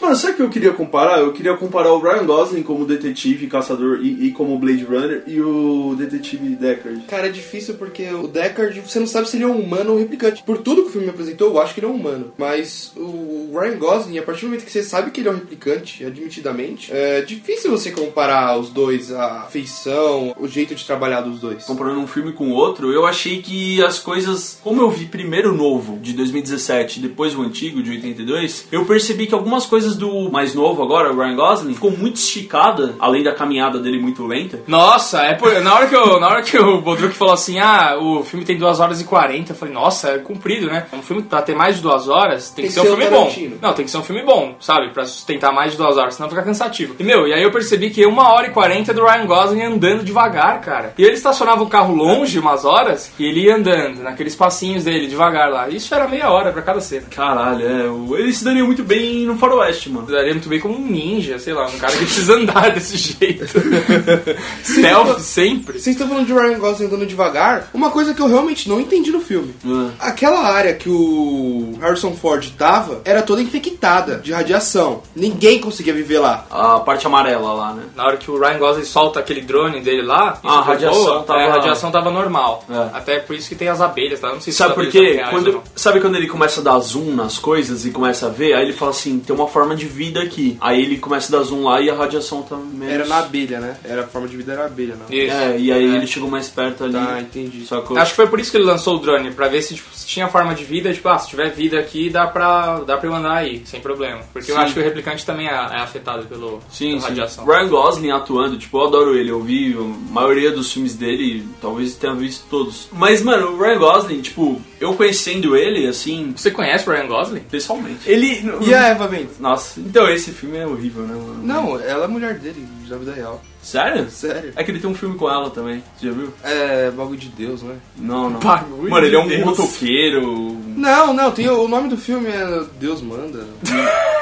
Mano, 0.00 0.16
sabe 0.16 0.34
o 0.34 0.36
que 0.36 0.42
eu 0.42 0.50
queria 0.50 0.72
comparar? 0.72 1.20
Eu 1.20 1.32
queria 1.32 1.56
comparar 1.56 1.92
o 1.92 1.98
Ryan 1.98 2.24
Gosling 2.24 2.62
como 2.62 2.84
detetive, 2.84 3.46
caçador 3.46 4.00
e, 4.02 4.26
e 4.26 4.32
como 4.32 4.58
Blade 4.58 4.84
Runner 4.84 5.24
e 5.26 5.40
o 5.40 5.94
detetive 5.96 6.54
Deckard. 6.54 7.00
Cara, 7.02 7.26
é 7.26 7.30
difícil 7.30 7.74
porque 7.74 8.08
o 8.10 8.28
Deckard, 8.28 8.80
você 8.80 8.98
não 9.00 9.06
sabe 9.06 9.28
se 9.28 9.36
ele 9.36 9.44
é 9.44 9.48
um 9.48 9.60
humano 9.60 9.90
ou 9.90 9.96
um 9.96 9.98
replicante. 9.98 10.42
Por 10.42 10.58
tudo 10.58 10.82
que 10.82 10.88
o 10.88 10.92
filme 10.92 11.06
me 11.06 11.12
apresentou, 11.12 11.48
eu 11.48 11.60
acho 11.60 11.74
que 11.74 11.80
ele 11.80 11.86
é 11.86 11.90
um 11.90 11.94
humano. 11.94 12.32
Mas 12.38 12.92
o 12.96 13.50
Ryan 13.58 13.78
Gosling, 13.78 14.18
a 14.18 14.22
partir 14.22 14.42
do 14.42 14.48
momento 14.48 14.64
que 14.64 14.70
você 14.70 14.82
sabe 14.82 15.10
que 15.10 15.20
ele 15.20 15.28
é 15.28 15.32
um 15.32 15.36
replicante, 15.36 16.04
admitidamente, 16.04 16.92
é 16.92 17.22
difícil 17.22 17.70
você 17.70 17.90
comparar 17.90 18.58
os 18.58 18.70
dois, 18.70 19.10
a 19.12 19.42
feição, 19.50 20.34
o 20.38 20.46
jeito 20.46 20.74
de 20.74 20.84
trabalhar 20.84 21.22
dos 21.22 21.40
dois. 21.40 21.64
Comparando 21.64 22.00
um 22.00 22.06
filme 22.06 22.32
com 22.32 22.50
outro, 22.50 22.92
eu 22.92 23.06
achei 23.06 23.42
que 23.42 23.82
as 23.82 23.98
coisas. 23.98 24.58
Como 24.62 24.80
eu 24.80 24.90
vi 24.90 25.06
primeiro 25.06 25.52
o 25.52 25.56
novo, 25.56 25.98
de 25.98 26.12
2017, 26.12 26.98
e 26.98 27.02
depois 27.02 27.34
o 27.34 27.42
antigo, 27.42 27.82
de 27.82 27.90
82, 27.90 28.66
eu 28.70 28.84
percebi 28.84 29.26
que 29.26 29.34
algumas 29.34 29.66
coisas 29.66 29.95
do 29.96 30.30
mais 30.30 30.54
novo 30.54 30.82
agora, 30.82 31.12
o 31.12 31.16
Ryan 31.16 31.36
Gosling, 31.36 31.74
ficou 31.74 31.90
muito 31.90 32.16
esticada, 32.16 32.94
além 32.98 33.22
da 33.22 33.34
caminhada 33.34 33.78
dele 33.78 34.00
muito 34.00 34.26
lenta. 34.26 34.60
Nossa, 34.66 35.22
é 35.22 35.34
por, 35.34 35.52
na, 35.60 35.74
hora 35.74 35.86
que 35.86 35.96
eu, 35.96 36.20
na 36.20 36.28
hora 36.28 36.42
que 36.42 36.58
o 36.58 36.80
Bodruk 36.80 37.14
falou 37.14 37.34
assim, 37.34 37.58
ah, 37.58 37.96
o 37.98 38.22
filme 38.22 38.44
tem 38.44 38.58
2 38.58 38.80
horas 38.80 39.00
e 39.00 39.04
40, 39.04 39.52
eu 39.52 39.56
falei, 39.56 39.74
nossa, 39.74 40.10
é 40.10 40.18
comprido, 40.18 40.66
né? 40.66 40.86
Um 40.92 41.02
filme 41.02 41.22
pra 41.22 41.42
ter 41.42 41.54
mais 41.54 41.76
de 41.76 41.82
2 41.82 42.08
horas 42.08 42.50
tem, 42.50 42.66
que 42.66 42.70
ser 42.70 42.80
um 42.80 42.84
filme 42.84 43.06
bom. 43.06 43.32
Não, 43.60 43.72
tem 43.72 43.84
que 43.84 43.90
ser 43.90 43.98
um 43.98 44.02
filme 44.02 44.22
bom, 44.22 44.54
sabe? 44.60 44.90
Pra 44.90 45.04
sustentar 45.04 45.52
mais 45.52 45.72
de 45.72 45.78
duas 45.78 45.96
horas, 45.96 46.14
senão 46.14 46.28
fica 46.28 46.42
cansativo. 46.42 46.96
E, 46.98 47.04
meu, 47.04 47.26
e 47.26 47.32
aí 47.32 47.42
eu 47.42 47.50
percebi 47.50 47.90
que 47.90 48.04
uma 48.06 48.32
hora 48.32 48.48
e 48.48 48.50
quarenta 48.50 48.90
é 48.90 48.94
do 48.94 49.04
Ryan 49.04 49.26
Gosling 49.26 49.62
andando 49.62 50.04
devagar, 50.04 50.60
cara. 50.60 50.94
E 50.96 51.04
ele 51.04 51.14
estacionava 51.14 51.62
o 51.62 51.68
carro 51.68 51.94
longe 51.94 52.38
umas 52.38 52.64
horas 52.64 53.12
e 53.18 53.24
ele 53.24 53.44
ia 53.44 53.56
andando, 53.56 54.02
naqueles 54.02 54.34
passinhos 54.34 54.84
dele, 54.84 55.06
devagar 55.06 55.50
lá. 55.50 55.68
Isso 55.68 55.94
era 55.94 56.08
meia 56.08 56.30
hora 56.30 56.52
pra 56.52 56.62
cada 56.62 56.80
cena. 56.80 57.06
Caralho, 57.10 57.66
é. 57.66 58.20
Ele 58.20 58.32
se 58.32 58.44
daria 58.44 58.64
muito 58.64 58.82
bem 58.82 59.24
no 59.24 59.36
Faroeste, 59.36 59.75
mano. 59.88 60.06
Daria 60.06 60.32
muito 60.32 60.48
bem 60.48 60.60
como 60.60 60.74
um 60.76 60.86
ninja, 60.86 61.38
sei 61.38 61.52
lá, 61.52 61.66
um 61.66 61.78
cara 61.78 61.92
que 61.92 62.04
precisa 62.04 62.34
andar 62.34 62.70
desse 62.74 62.96
jeito. 62.96 63.44
Stealth 64.64 65.18
sempre. 65.20 65.74
Vocês 65.78 65.94
estão 65.94 66.08
falando 66.08 66.26
de 66.26 66.32
Ryan 66.32 66.58
Gosling 66.58 66.86
andando 66.86 67.06
devagar. 67.06 67.68
Uma 67.74 67.90
coisa 67.90 68.14
que 68.14 68.20
eu 68.20 68.26
realmente 68.28 68.68
não 68.68 68.80
entendi 68.80 69.10
no 69.10 69.20
filme. 69.20 69.54
Ah. 69.66 69.90
Aquela 69.98 70.40
área 70.48 70.74
que 70.74 70.88
o 70.88 71.74
Harrison 71.80 72.12
Ford 72.14 72.46
tava 72.56 73.00
era 73.04 73.22
toda 73.22 73.42
infectada 73.42 74.16
de 74.16 74.32
radiação. 74.32 75.02
Ninguém 75.14 75.60
conseguia 75.60 75.92
viver 75.94 76.18
lá. 76.18 76.46
A 76.50 76.80
parte 76.80 77.06
amarela 77.06 77.52
lá, 77.52 77.72
né? 77.74 77.82
Na 77.94 78.04
hora 78.06 78.16
que 78.16 78.30
o 78.30 78.38
Ryan 78.38 78.58
Gosling 78.58 78.84
solta 78.84 79.20
aquele 79.20 79.40
drone 79.40 79.80
dele 79.80 80.02
lá, 80.02 80.38
Ah, 80.44 80.58
a 80.58 80.62
radiação 80.62 81.02
voa, 81.02 81.22
tava- 81.22 81.40
é, 81.40 81.46
a 81.48 81.52
radiação 81.52 81.90
tava 81.90 82.10
normal. 82.10 82.64
É. 82.70 82.96
Até 82.96 83.18
por 83.20 83.34
isso 83.36 83.48
que 83.48 83.54
tem 83.54 83.68
as 83.68 83.80
abelhas, 83.80 84.20
tá? 84.20 84.28
Não 84.32 84.40
sei 84.40 84.52
se 84.52 84.58
Sabe 84.58 84.74
por 84.74 84.86
quê? 84.88 85.22
Quando, 85.30 85.62
sabe 85.74 86.00
quando 86.00 86.16
ele 86.16 86.26
começa 86.26 86.60
a 86.60 86.64
dar 86.64 86.78
zoom 86.80 87.14
nas 87.14 87.38
coisas 87.38 87.84
e 87.86 87.90
começa 87.90 88.26
a 88.26 88.28
ver? 88.30 88.54
Aí 88.54 88.62
ele 88.64 88.72
fala 88.72 88.90
assim, 88.90 89.18
tem 89.18 89.34
uma 89.34 89.46
forma 89.48 89.65
de 89.74 89.86
vida 89.86 90.20
aqui. 90.22 90.56
Aí 90.60 90.82
ele 90.82 90.98
começa 90.98 91.34
a 91.34 91.38
dar 91.38 91.44
zoom 91.44 91.64
lá 91.64 91.80
e 91.80 91.90
a 91.90 91.94
radiação 91.94 92.42
tá 92.42 92.56
menos... 92.56 92.94
Era 92.94 93.06
na 93.06 93.18
abelha, 93.18 93.58
né? 93.60 93.76
Era 93.84 94.02
a 94.02 94.06
forma 94.06 94.28
de 94.28 94.36
vida 94.36 94.52
era 94.52 94.62
a 94.62 94.66
abelha, 94.66 94.94
não. 94.96 95.06
Isso. 95.14 95.34
É, 95.34 95.58
e 95.58 95.72
aí 95.72 95.92
É. 95.92 95.96
ele 95.96 96.06
chegou 96.06 96.28
mais 96.30 96.48
perto 96.48 96.84
ali. 96.84 96.92
Tá, 96.92 97.20
entendi. 97.20 97.66
Sacou? 97.66 97.96
Acho 97.98 98.10
que 98.10 98.16
foi 98.16 98.26
por 98.28 98.38
isso 98.38 98.50
que 98.50 98.56
ele 98.56 98.64
lançou 98.64 98.96
o 98.96 98.98
drone, 98.98 99.30
pra 99.32 99.48
ver 99.48 99.62
se, 99.62 99.74
tipo, 99.74 99.88
se 99.94 100.06
tinha 100.06 100.28
forma 100.28 100.54
de 100.54 100.64
vida, 100.64 100.92
tipo, 100.92 101.08
ah, 101.08 101.18
se 101.18 101.28
tiver 101.28 101.50
vida 101.50 101.78
aqui, 101.78 102.10
dá 102.10 102.26
pra, 102.26 102.80
dá 102.80 102.96
pra 102.96 103.08
eu 103.08 103.14
andar 103.14 103.36
aí, 103.36 103.62
sem 103.64 103.80
problema. 103.80 104.20
Porque 104.32 104.50
eu 104.50 104.56
Sim. 104.56 104.60
acho 104.62 104.74
que 104.74 104.80
o 104.80 104.82
replicante 104.82 105.24
também 105.24 105.46
é, 105.48 105.52
é 105.52 105.80
afetado 105.80 106.26
pelo, 106.26 106.60
Sim, 106.70 106.90
pela 106.90 107.00
sim. 107.00 107.06
radiação. 107.08 107.44
Ryan 107.46 107.68
Gosling 107.68 108.10
atuando, 108.10 108.58
tipo, 108.58 108.78
eu 108.78 108.86
adoro 108.86 109.16
ele. 109.16 109.30
Eu 109.30 109.40
vi 109.42 109.74
a 109.78 110.12
maioria 110.12 110.50
dos 110.52 110.72
filmes 110.72 110.94
dele, 110.94 111.46
talvez 111.60 111.94
tenha 111.94 112.14
visto 112.14 112.44
todos. 112.50 112.88
Mas, 112.92 113.22
mano, 113.22 113.52
o 113.52 113.58
Ryan 113.58 113.78
Gosling, 113.78 114.20
tipo, 114.20 114.60
eu 114.80 114.94
conhecendo 114.94 115.56
ele, 115.56 115.86
assim, 115.86 116.32
Você 116.36 116.50
conhece 116.50 116.88
o 116.88 116.92
Ryan 116.92 117.06
Gosling? 117.06 117.40
pessoalmente. 117.50 118.00
Ele. 118.06 118.42
E 118.66 118.74
a 118.74 118.88
Eva 118.88 119.08
Mendes? 119.08 119.38
Nossa, 119.38 119.55
então 119.78 120.08
esse 120.08 120.30
filme 120.32 120.56
é 120.58 120.66
horrível, 120.66 121.02
né, 121.02 121.14
mano? 121.14 121.42
Não, 121.42 121.80
ela 121.80 122.04
é 122.04 122.08
mulher 122.08 122.34
dele, 122.38 122.66
na 122.88 122.96
vida 122.96 123.12
real. 123.12 123.42
Sério? 123.62 124.08
Sério. 124.10 124.52
É 124.54 124.62
que 124.62 124.70
ele 124.70 124.78
tem 124.78 124.88
um 124.88 124.94
filme 124.94 125.16
com 125.16 125.28
ela 125.28 125.50
também, 125.50 125.82
você 125.98 126.06
já 126.06 126.12
viu? 126.12 126.32
É 126.44 126.90
bagulho 126.90 127.18
de 127.18 127.28
Deus, 127.28 127.62
né? 127.62 127.76
Não, 127.96 128.30
não. 128.30 128.40
Bagulho 128.40 128.90
Mano, 128.90 129.06
ele 129.06 129.16
é 129.16 129.18
um 129.18 129.26
Deus. 129.28 129.44
motoqueiro. 129.44 130.56
Não, 130.76 131.12
não, 131.12 131.30
tem 131.32 131.48
o, 131.48 131.66
nome 131.66 131.88
do 131.88 131.96
filme 131.96 132.28
é 132.28 132.62
Deus 132.78 133.00
Manda. 133.02 133.44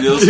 Deus. 0.00 0.22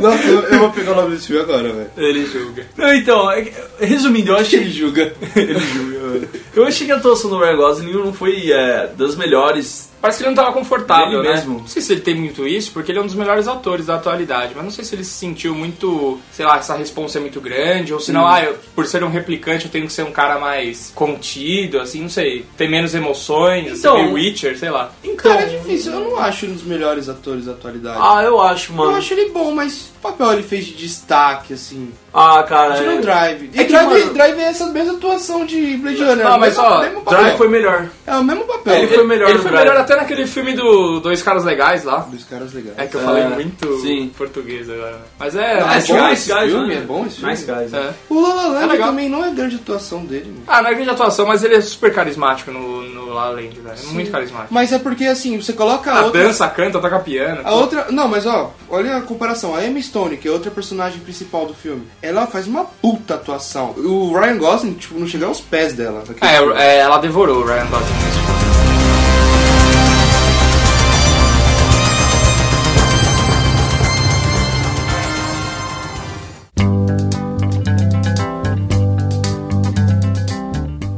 Nossa, 0.00 0.24
eu, 0.28 0.40
eu 0.42 0.58
vou 0.60 0.70
pegar 0.72 0.92
o 0.92 0.96
nome 0.96 1.14
desse 1.14 1.28
filme 1.28 1.42
agora, 1.42 1.72
velho. 1.72 1.90
Ele 1.96 2.26
julga. 2.26 2.66
Não, 2.76 2.94
então, 2.94 3.30
é 3.30 3.42
que- 3.42 3.52
resumindo, 3.84 4.32
eu 4.32 4.36
acho 4.36 4.50
que 4.50 4.56
ele 4.56 4.70
julga. 4.70 5.12
ele 5.36 5.58
julga. 5.58 6.28
Eu 6.54 6.66
achei 6.66 6.86
que 6.86 6.92
a 6.92 6.96
atuação 6.96 7.30
do 7.30 7.38
Ryan 7.38 7.56
Gosling 7.56 7.92
não 7.92 8.12
foi 8.12 8.50
é, 8.50 8.88
das 8.96 9.14
melhores. 9.14 9.87
Parece 10.00 10.18
que 10.18 10.24
ele 10.24 10.34
não 10.34 10.42
tava 10.42 10.52
confortável, 10.52 11.20
Ele 11.20 11.28
né? 11.28 11.34
mesmo. 11.34 11.58
Não 11.60 11.66
sei 11.66 11.82
se 11.82 11.92
ele 11.92 12.00
tem 12.00 12.14
muito 12.14 12.46
isso, 12.46 12.70
porque 12.72 12.92
ele 12.92 12.98
é 12.98 13.02
um 13.02 13.06
dos 13.06 13.14
melhores 13.14 13.48
atores 13.48 13.86
da 13.86 13.96
atualidade, 13.96 14.52
mas 14.54 14.64
não 14.64 14.70
sei 14.70 14.84
se 14.84 14.94
ele 14.94 15.04
se 15.04 15.10
sentiu 15.10 15.54
muito, 15.54 16.18
sei 16.32 16.46
lá, 16.46 16.58
essa 16.58 16.76
responsa 16.76 17.18
é 17.18 17.20
muito 17.20 17.40
grande, 17.40 17.92
ou 17.92 18.00
se 18.00 18.12
não, 18.12 18.26
ah, 18.26 18.42
eu, 18.42 18.56
por 18.74 18.86
ser 18.86 19.02
um 19.02 19.10
replicante 19.10 19.64
eu 19.66 19.70
tenho 19.70 19.86
que 19.86 19.92
ser 19.92 20.04
um 20.04 20.12
cara 20.12 20.38
mais 20.38 20.92
contido, 20.94 21.80
assim, 21.80 22.02
não 22.02 22.08
sei, 22.08 22.44
tem 22.56 22.70
menos 22.70 22.94
emoções, 22.94 23.78
Então- 23.80 23.96
assim, 23.96 24.12
Witcher, 24.12 24.58
sei 24.58 24.70
lá. 24.70 24.92
Então, 25.02 25.16
Cara, 25.32 25.42
é 25.42 25.46
difícil. 25.46 25.92
Eu 25.92 26.00
não 26.10 26.18
acho 26.18 26.44
ele 26.44 26.52
um 26.52 26.54
dos 26.56 26.64
melhores 26.64 27.08
atores 27.08 27.46
da 27.46 27.52
atualidade. 27.52 27.98
Ah, 28.00 28.22
eu 28.22 28.40
acho, 28.40 28.72
mano. 28.72 28.92
eu 28.92 28.96
acho 28.96 29.12
ele 29.14 29.30
bom, 29.30 29.52
mas 29.52 29.92
papel 29.98 30.32
ele 30.32 30.42
fez 30.42 30.64
de 30.66 30.74
destaque, 30.74 31.54
assim? 31.54 31.92
Ah, 32.12 32.42
cara. 32.42 32.74
Tira 32.76 32.94
é- 32.94 32.98
o 32.98 33.00
Drive. 33.02 33.50
E 33.54 33.60
É 33.60 33.64
que, 33.64 33.72
Drive, 33.72 33.86
mano- 33.88 34.14
Drive 34.14 34.38
é 34.38 34.42
essa 34.44 34.66
mesma 34.66 34.94
atuação 34.94 35.44
de 35.44 35.76
Blade 35.76 36.02
Runner. 36.02 36.26
Ah, 36.26 36.30
é 36.32 36.36
o 36.36 36.40
mas, 36.40 36.58
ó. 36.58 36.80
Drive 37.08 37.36
foi 37.36 37.48
melhor. 37.48 37.86
É 38.06 38.16
o 38.16 38.24
mesmo 38.24 38.44
papel. 38.44 38.74
Ele 38.74 38.88
foi 38.88 39.06
melhor 39.06 39.28
Ele 39.30 39.38
foi 39.38 39.50
Drive. 39.50 39.64
melhor 39.68 39.80
até 39.80 39.94
naquele 39.96 40.26
filme 40.26 40.54
do 40.54 41.00
Dois 41.00 41.22
Caras 41.22 41.44
Legais 41.44 41.84
lá. 41.84 41.98
Dos 42.00 42.24
caras 42.24 42.52
legais. 42.54 42.78
É 42.78 42.86
que 42.86 42.96
eu 42.96 43.00
É, 43.00 43.04
falei 43.04 43.24
muito 43.28 43.80
sim. 43.80 44.10
português 44.16 44.68
agora. 44.70 44.92
né? 44.92 44.98
Mas 45.18 45.36
é. 45.36 45.60
Ah, 45.62 45.72
é 45.72 45.76
Nice 45.76 45.92
bom 45.92 45.98
Guys. 46.00 46.12
esse 46.18 46.34
filme, 46.48 46.74
é 46.74 46.80
bom 46.80 47.06
esse 47.06 47.16
filme. 47.16 47.30
Nice 47.30 47.44
Guys. 47.44 47.74
É. 47.74 47.90
O 48.08 48.20
La 48.20 48.34
La 48.34 48.46
Land 48.48 48.74
É 48.74 48.78
também 48.78 49.08
não 49.08 49.24
é 49.24 49.30
grande 49.30 49.56
atuação 49.56 50.04
dele, 50.04 50.26
mano. 50.30 50.42
Ah, 50.46 50.62
não 50.62 50.70
é 50.70 50.74
grande 50.74 50.90
atuação, 50.90 51.26
mas 51.26 51.44
ele 51.44 51.54
é 51.56 51.60
super 51.60 51.92
carismático 51.94 52.50
no, 52.50 52.82
no 52.82 53.06
La 53.12 53.24
La 53.26 53.30
Land, 53.30 53.60
velho. 53.60 53.76
É 53.78 53.92
muito 53.92 54.10
carismático. 54.10 54.52
Mas 54.52 54.72
é 54.72 54.78
porque, 54.78 55.04
assim, 55.04 55.40
você 55.40 55.52
coloca 55.52 55.92
a 55.92 55.98
A 56.00 56.04
outra... 56.06 56.22
dança, 56.24 56.48
canta, 56.48 56.80
toca 56.80 56.98
piano. 57.00 57.42
A 57.44 57.54
outra... 57.54 57.86
Não, 57.90 58.08
mas 58.08 58.26
ó, 58.26 58.52
olha 58.70 58.96
a 58.96 59.02
comparação. 59.02 59.54
A 59.54 59.64
Emma 59.64 59.78
Stone, 59.88 60.16
que 60.16 60.28
é 60.28 60.30
outra 60.30 60.50
personagem 60.50 61.00
principal 61.00 61.46
do 61.46 61.54
filme, 61.54 61.86
ela 62.02 62.26
faz 62.26 62.46
uma 62.46 62.64
puta 62.64 63.14
atuação. 63.14 63.74
O 63.76 64.18
Ryan 64.18 64.38
Gosling, 64.38 64.74
tipo, 64.74 64.98
não 64.98 65.06
chega 65.06 65.26
aos 65.26 65.40
pés 65.40 65.72
dela. 65.72 66.02
filme. 66.04 66.20
É, 66.22 66.76
é, 66.76 66.78
ela 66.78 66.98
devorou 66.98 67.42
o 67.42 67.46
Ryan 67.46 67.66
Gosling. 67.66 68.28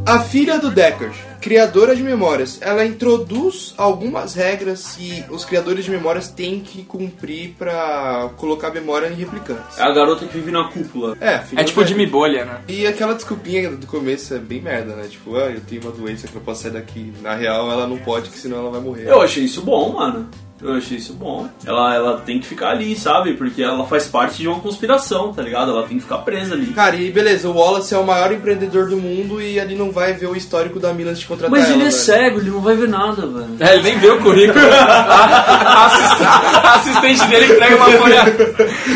A 0.07 0.18
filha 0.18 0.59
do 0.59 0.72
Deckard, 0.72 1.16
criadora 1.40 1.96
de 1.96 2.03
memórias, 2.03 2.59
ela 2.61 2.85
introduz 2.85 3.74
algumas 3.76 4.35
regras 4.35 4.96
que 4.96 5.24
os 5.31 5.44
criadores 5.44 5.85
de 5.85 5.90
memórias 5.90 6.29
têm 6.29 6.61
que 6.61 6.83
cumprir 6.85 7.55
pra 7.59 8.31
colocar 8.37 8.70
memória 8.70 9.09
em 9.09 9.14
replicantes. 9.14 9.79
É 9.79 9.83
a 9.83 9.92
garota 9.92 10.26
que 10.26 10.35
vive 10.37 10.50
na 10.50 10.64
cúpula. 10.64 11.16
É, 11.20 11.42
É 11.57 11.64
tipo. 11.64 11.85
Jimmy 11.85 12.07
Bolha, 12.07 12.44
né? 12.44 12.61
E 12.68 12.87
aquela 12.87 13.14
desculpinha 13.14 13.70
do 13.70 13.87
começo 13.87 14.35
é 14.35 14.38
bem 14.38 14.61
merda, 14.61 14.94
né? 14.94 15.09
Tipo, 15.09 15.37
ah, 15.37 15.50
eu 15.50 15.61
tenho 15.61 15.83
uma 15.83 15.90
doença 15.90 16.29
que 16.29 16.35
não 16.35 16.42
posso 16.42 16.62
sair 16.62 16.72
daqui. 16.72 17.12
Na 17.22 17.35
real, 17.35 17.70
ela 17.70 17.87
não 17.87 17.98
pode, 17.98 18.31
que 18.31 18.38
senão 18.38 18.59
ela 18.59 18.70
vai 18.70 18.81
morrer. 18.81 19.09
Eu 19.09 19.20
achei 19.20 19.44
isso 19.44 19.62
bom, 19.62 19.94
mano. 19.94 20.29
Eu 20.62 20.75
achei 20.75 20.99
isso 20.99 21.14
bom. 21.14 21.49
Ela, 21.66 21.94
ela 21.94 22.16
tem 22.25 22.38
que 22.38 22.46
ficar 22.46 22.70
ali, 22.70 22.94
sabe? 22.96 23.35
Porque 23.35 23.62
ela 23.62 23.87
faz 23.87 24.07
parte 24.07 24.38
de 24.38 24.49
uma 24.49 24.61
conspiração, 24.61 25.33
tá 25.33 25.42
ligado? 25.42 25.70
Ela 25.70 25.83
tem 25.87 25.96
que 25.96 26.03
ficar 26.03 26.18
presa 26.18 26.55
ali. 26.55 26.66
Cara, 26.68 26.96
e 26.96 27.11
beleza, 27.11 27.49
o 27.49 27.57
Wallace 27.57 27.94
é 27.94 27.99
o 27.99 28.05
maior 28.05 28.31
empreendedor 28.33 28.88
do 28.88 28.96
mundo 28.96 29.40
e 29.40 29.59
ali 29.59 29.75
não 29.75 29.90
vai 29.90 30.12
ver 30.12 30.27
o 30.27 30.37
histórico 30.37 30.79
da 30.79 30.90
antes 30.90 31.20
de 31.20 31.27
contratar 31.27 31.51
Mas 31.51 31.64
ela, 31.64 31.73
ele 31.75 31.83
é 31.83 31.85
velho. 31.87 31.92
cego, 31.96 32.40
ele 32.40 32.51
não 32.51 32.61
vai 32.61 32.77
ver 32.77 32.88
nada, 32.88 33.27
velho. 33.27 33.57
É, 33.59 33.75
ele 33.75 33.83
nem 33.85 33.99
vê 33.99 34.09
o 34.11 34.20
currículo. 34.20 34.61
a, 34.70 35.87
assist- 35.87 36.23
a 36.23 36.75
assistente 36.75 37.27
dele 37.29 37.53
entrega 37.55 37.77
uma 37.77 37.90
folha. 37.90 38.23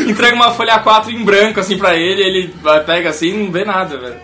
entrega 0.09 0.37
uma 0.37 0.51
folha 0.53 0.79
4 0.79 1.11
em 1.11 1.25
branco, 1.25 1.61
assim, 1.61 1.79
pra 1.79 1.95
ele, 1.97 2.23
ele 2.23 2.55
pega 2.85 3.11
assim 3.11 3.29
e 3.29 3.45
não 3.45 3.51
vê 3.51 3.65
nada, 3.65 3.97
velho. 3.97 4.17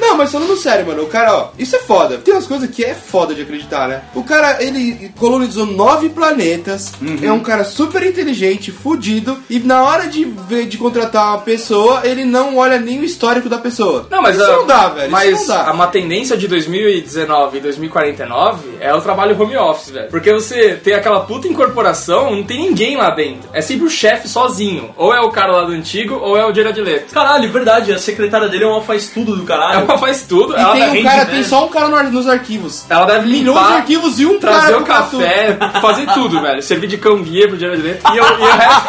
Não, 0.00 0.16
mas 0.16 0.30
falando 0.30 0.56
sério, 0.56 0.86
mano, 0.86 1.02
o 1.02 1.06
cara, 1.06 1.34
ó, 1.34 1.48
isso 1.58 1.74
é 1.74 1.80
foda. 1.80 2.18
Tem 2.18 2.32
umas 2.34 2.46
coisas 2.46 2.70
que 2.70 2.84
é 2.84 2.94
foda 2.94 3.34
de 3.34 3.42
acreditar, 3.42 3.88
né? 3.88 4.02
O 4.14 4.22
cara, 4.22 4.62
ele 4.62 5.10
colonizou 5.18 5.66
nove 5.66 6.11
planetas, 6.12 6.92
é 7.22 7.32
um 7.32 7.40
cara 7.40 7.64
super 7.64 8.02
inteligente, 8.02 8.70
fudido, 8.70 9.38
e 9.50 9.58
na 9.58 9.82
hora 9.82 10.06
de 10.06 10.24
ver, 10.24 10.66
de 10.66 10.78
contratar 10.78 11.28
uma 11.28 11.38
pessoa, 11.38 12.00
ele 12.04 12.24
não 12.24 12.56
olha 12.56 12.78
nem 12.78 13.00
o 13.00 13.04
histórico 13.04 13.48
da 13.48 13.58
pessoa. 13.58 14.06
Não, 14.10 14.22
mas 14.22 14.36
isso 14.36 14.44
a- 14.44 14.56
não 14.56 14.66
dá, 14.66 14.88
velho. 14.88 15.10
Mas 15.10 15.30
isso 15.40 15.48
não 15.48 15.56
dá. 15.56 15.68
a- 15.68 15.72
uma 15.72 15.86
tendência 15.86 16.36
de 16.36 16.46
2019 16.48 17.58
e 17.58 17.60
2049 17.60 18.68
é 18.80 18.94
o 18.94 19.00
trabalho 19.00 19.40
home 19.40 19.56
office, 19.56 19.90
velho. 19.90 20.08
Porque 20.08 20.32
você 20.32 20.74
tem 20.82 20.94
aquela 20.94 21.20
puta 21.20 21.48
incorporação, 21.48 22.34
não 22.34 22.42
tem 22.42 22.58
ninguém 22.60 22.96
lá 22.96 23.10
dentro. 23.10 23.48
É 23.52 23.60
sempre 23.60 23.86
o 23.86 23.90
chefe 23.90 24.28
sozinho. 24.28 24.90
Ou 24.96 25.14
é 25.14 25.20
o 25.20 25.30
cara 25.30 25.52
lá 25.52 25.64
do 25.64 25.72
antigo, 25.72 26.14
ou 26.16 26.36
é 26.36 26.44
o 26.46 26.54
Jared 26.54 26.80
Leto. 26.80 27.12
Caralho, 27.12 27.50
verdade, 27.50 27.92
a 27.92 27.98
secretária 27.98 28.48
dele 28.48 28.64
é 28.64 28.66
uma 28.66 28.82
faz 28.82 29.08
tudo 29.08 29.36
do 29.36 29.44
caralho. 29.44 29.80
Ela 29.88 29.98
faz 29.98 30.22
tudo. 30.22 30.52
E 30.54 30.56
ela 30.60 30.72
tem 30.74 31.00
um 31.00 31.02
cara, 31.02 31.26
tem 31.26 31.44
só 31.44 31.64
um 31.66 31.68
cara 31.68 31.88
no- 31.88 32.10
nos 32.10 32.28
arquivos. 32.28 32.84
Ela 32.88 33.04
deve 33.06 33.26
Milhões 33.28 33.56
limpar, 33.56 33.68
de 33.68 33.76
arquivos 33.76 34.20
e 34.20 34.26
um 34.26 34.38
trazer 34.38 34.60
cara 34.72 34.78
o 34.78 34.84
pra 34.84 35.02
tudo. 35.02 35.22
café, 35.22 35.58
fazer 35.80 36.01
tudo, 36.06 36.40
velho. 36.40 36.62
Servir 36.62 36.86
de 36.86 36.98
cão 36.98 37.22
guia 37.22 37.48
pro 37.48 37.58
Jared 37.58 37.82
Leto. 37.82 38.12
E, 38.12 38.16
eu- 38.16 38.24
e 38.24 38.42
o 38.42 38.52
resto... 38.56 38.88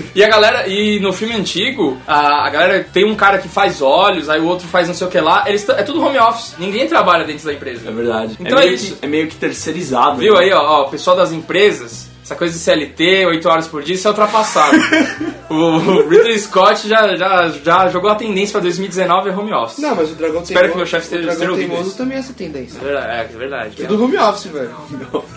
E 0.14 0.24
a 0.24 0.28
galera, 0.28 0.66
e 0.66 0.98
no 1.00 1.12
filme 1.12 1.34
antigo, 1.34 1.96
a, 2.06 2.46
a 2.46 2.50
galera 2.50 2.84
tem 2.92 3.04
um 3.04 3.14
cara 3.14 3.38
que 3.38 3.48
faz 3.48 3.80
olhos, 3.80 4.28
aí 4.28 4.40
o 4.40 4.46
outro 4.46 4.66
faz 4.66 4.88
não 4.88 4.94
sei 4.94 5.06
o 5.06 5.10
que 5.10 5.20
lá, 5.20 5.44
eles 5.46 5.66
é 5.68 5.82
tudo 5.84 6.02
home 6.04 6.18
office, 6.18 6.56
ninguém 6.58 6.88
trabalha 6.88 7.24
dentro 7.24 7.44
da 7.46 7.52
empresa. 7.52 7.88
É 7.88 7.92
verdade. 7.92 8.36
Então 8.40 8.58
é, 8.58 8.62
é 8.62 8.64
meio 8.64 8.74
isso. 8.74 8.96
Que, 8.96 9.04
é 9.06 9.08
meio 9.08 9.28
que 9.28 9.36
terceirizado. 9.36 10.16
Viu 10.16 10.34
né? 10.34 10.40
aí, 10.40 10.52
ó, 10.52 10.60
ó, 10.60 10.82
o 10.86 10.90
pessoal 10.90 11.16
das 11.16 11.30
empresas, 11.32 12.09
essa 12.30 12.36
coisa 12.36 12.54
de 12.54 12.60
CLT, 12.60 13.26
8 13.26 13.48
horas 13.48 13.66
por 13.66 13.82
dia, 13.82 13.96
isso 13.96 14.06
é 14.06 14.10
ultrapassado. 14.10 14.76
o 15.50 16.08
Ridley 16.08 16.38
Scott 16.38 16.88
já, 16.88 17.16
já, 17.16 17.48
já 17.48 17.88
jogou 17.88 18.08
a 18.08 18.14
tendência 18.14 18.52
pra 18.52 18.60
2019 18.60 19.30
é 19.30 19.32
home 19.32 19.52
office. 19.52 19.78
Não, 19.78 19.96
mas 19.96 20.12
o 20.12 20.14
Dragão 20.14 20.42
Espero 20.42 20.60
Teimoso, 20.60 20.72
que 20.72 20.76
meu 20.76 20.86
chefe 20.86 21.04
esteja- 21.04 21.22
o 21.22 21.26
Dragão 21.26 21.50
ouvindo 21.54 21.68
Teimoso 21.68 21.88
isso. 21.88 21.98
também 21.98 22.16
é 22.16 22.20
essa 22.20 22.32
tendência. 22.32 22.78
É 22.78 22.84
verdade, 22.84 23.34
é 23.34 23.36
verdade. 23.38 23.82
É 23.82 23.86
do 23.86 24.04
home 24.04 24.16
office, 24.16 24.44
velho. 24.44 24.70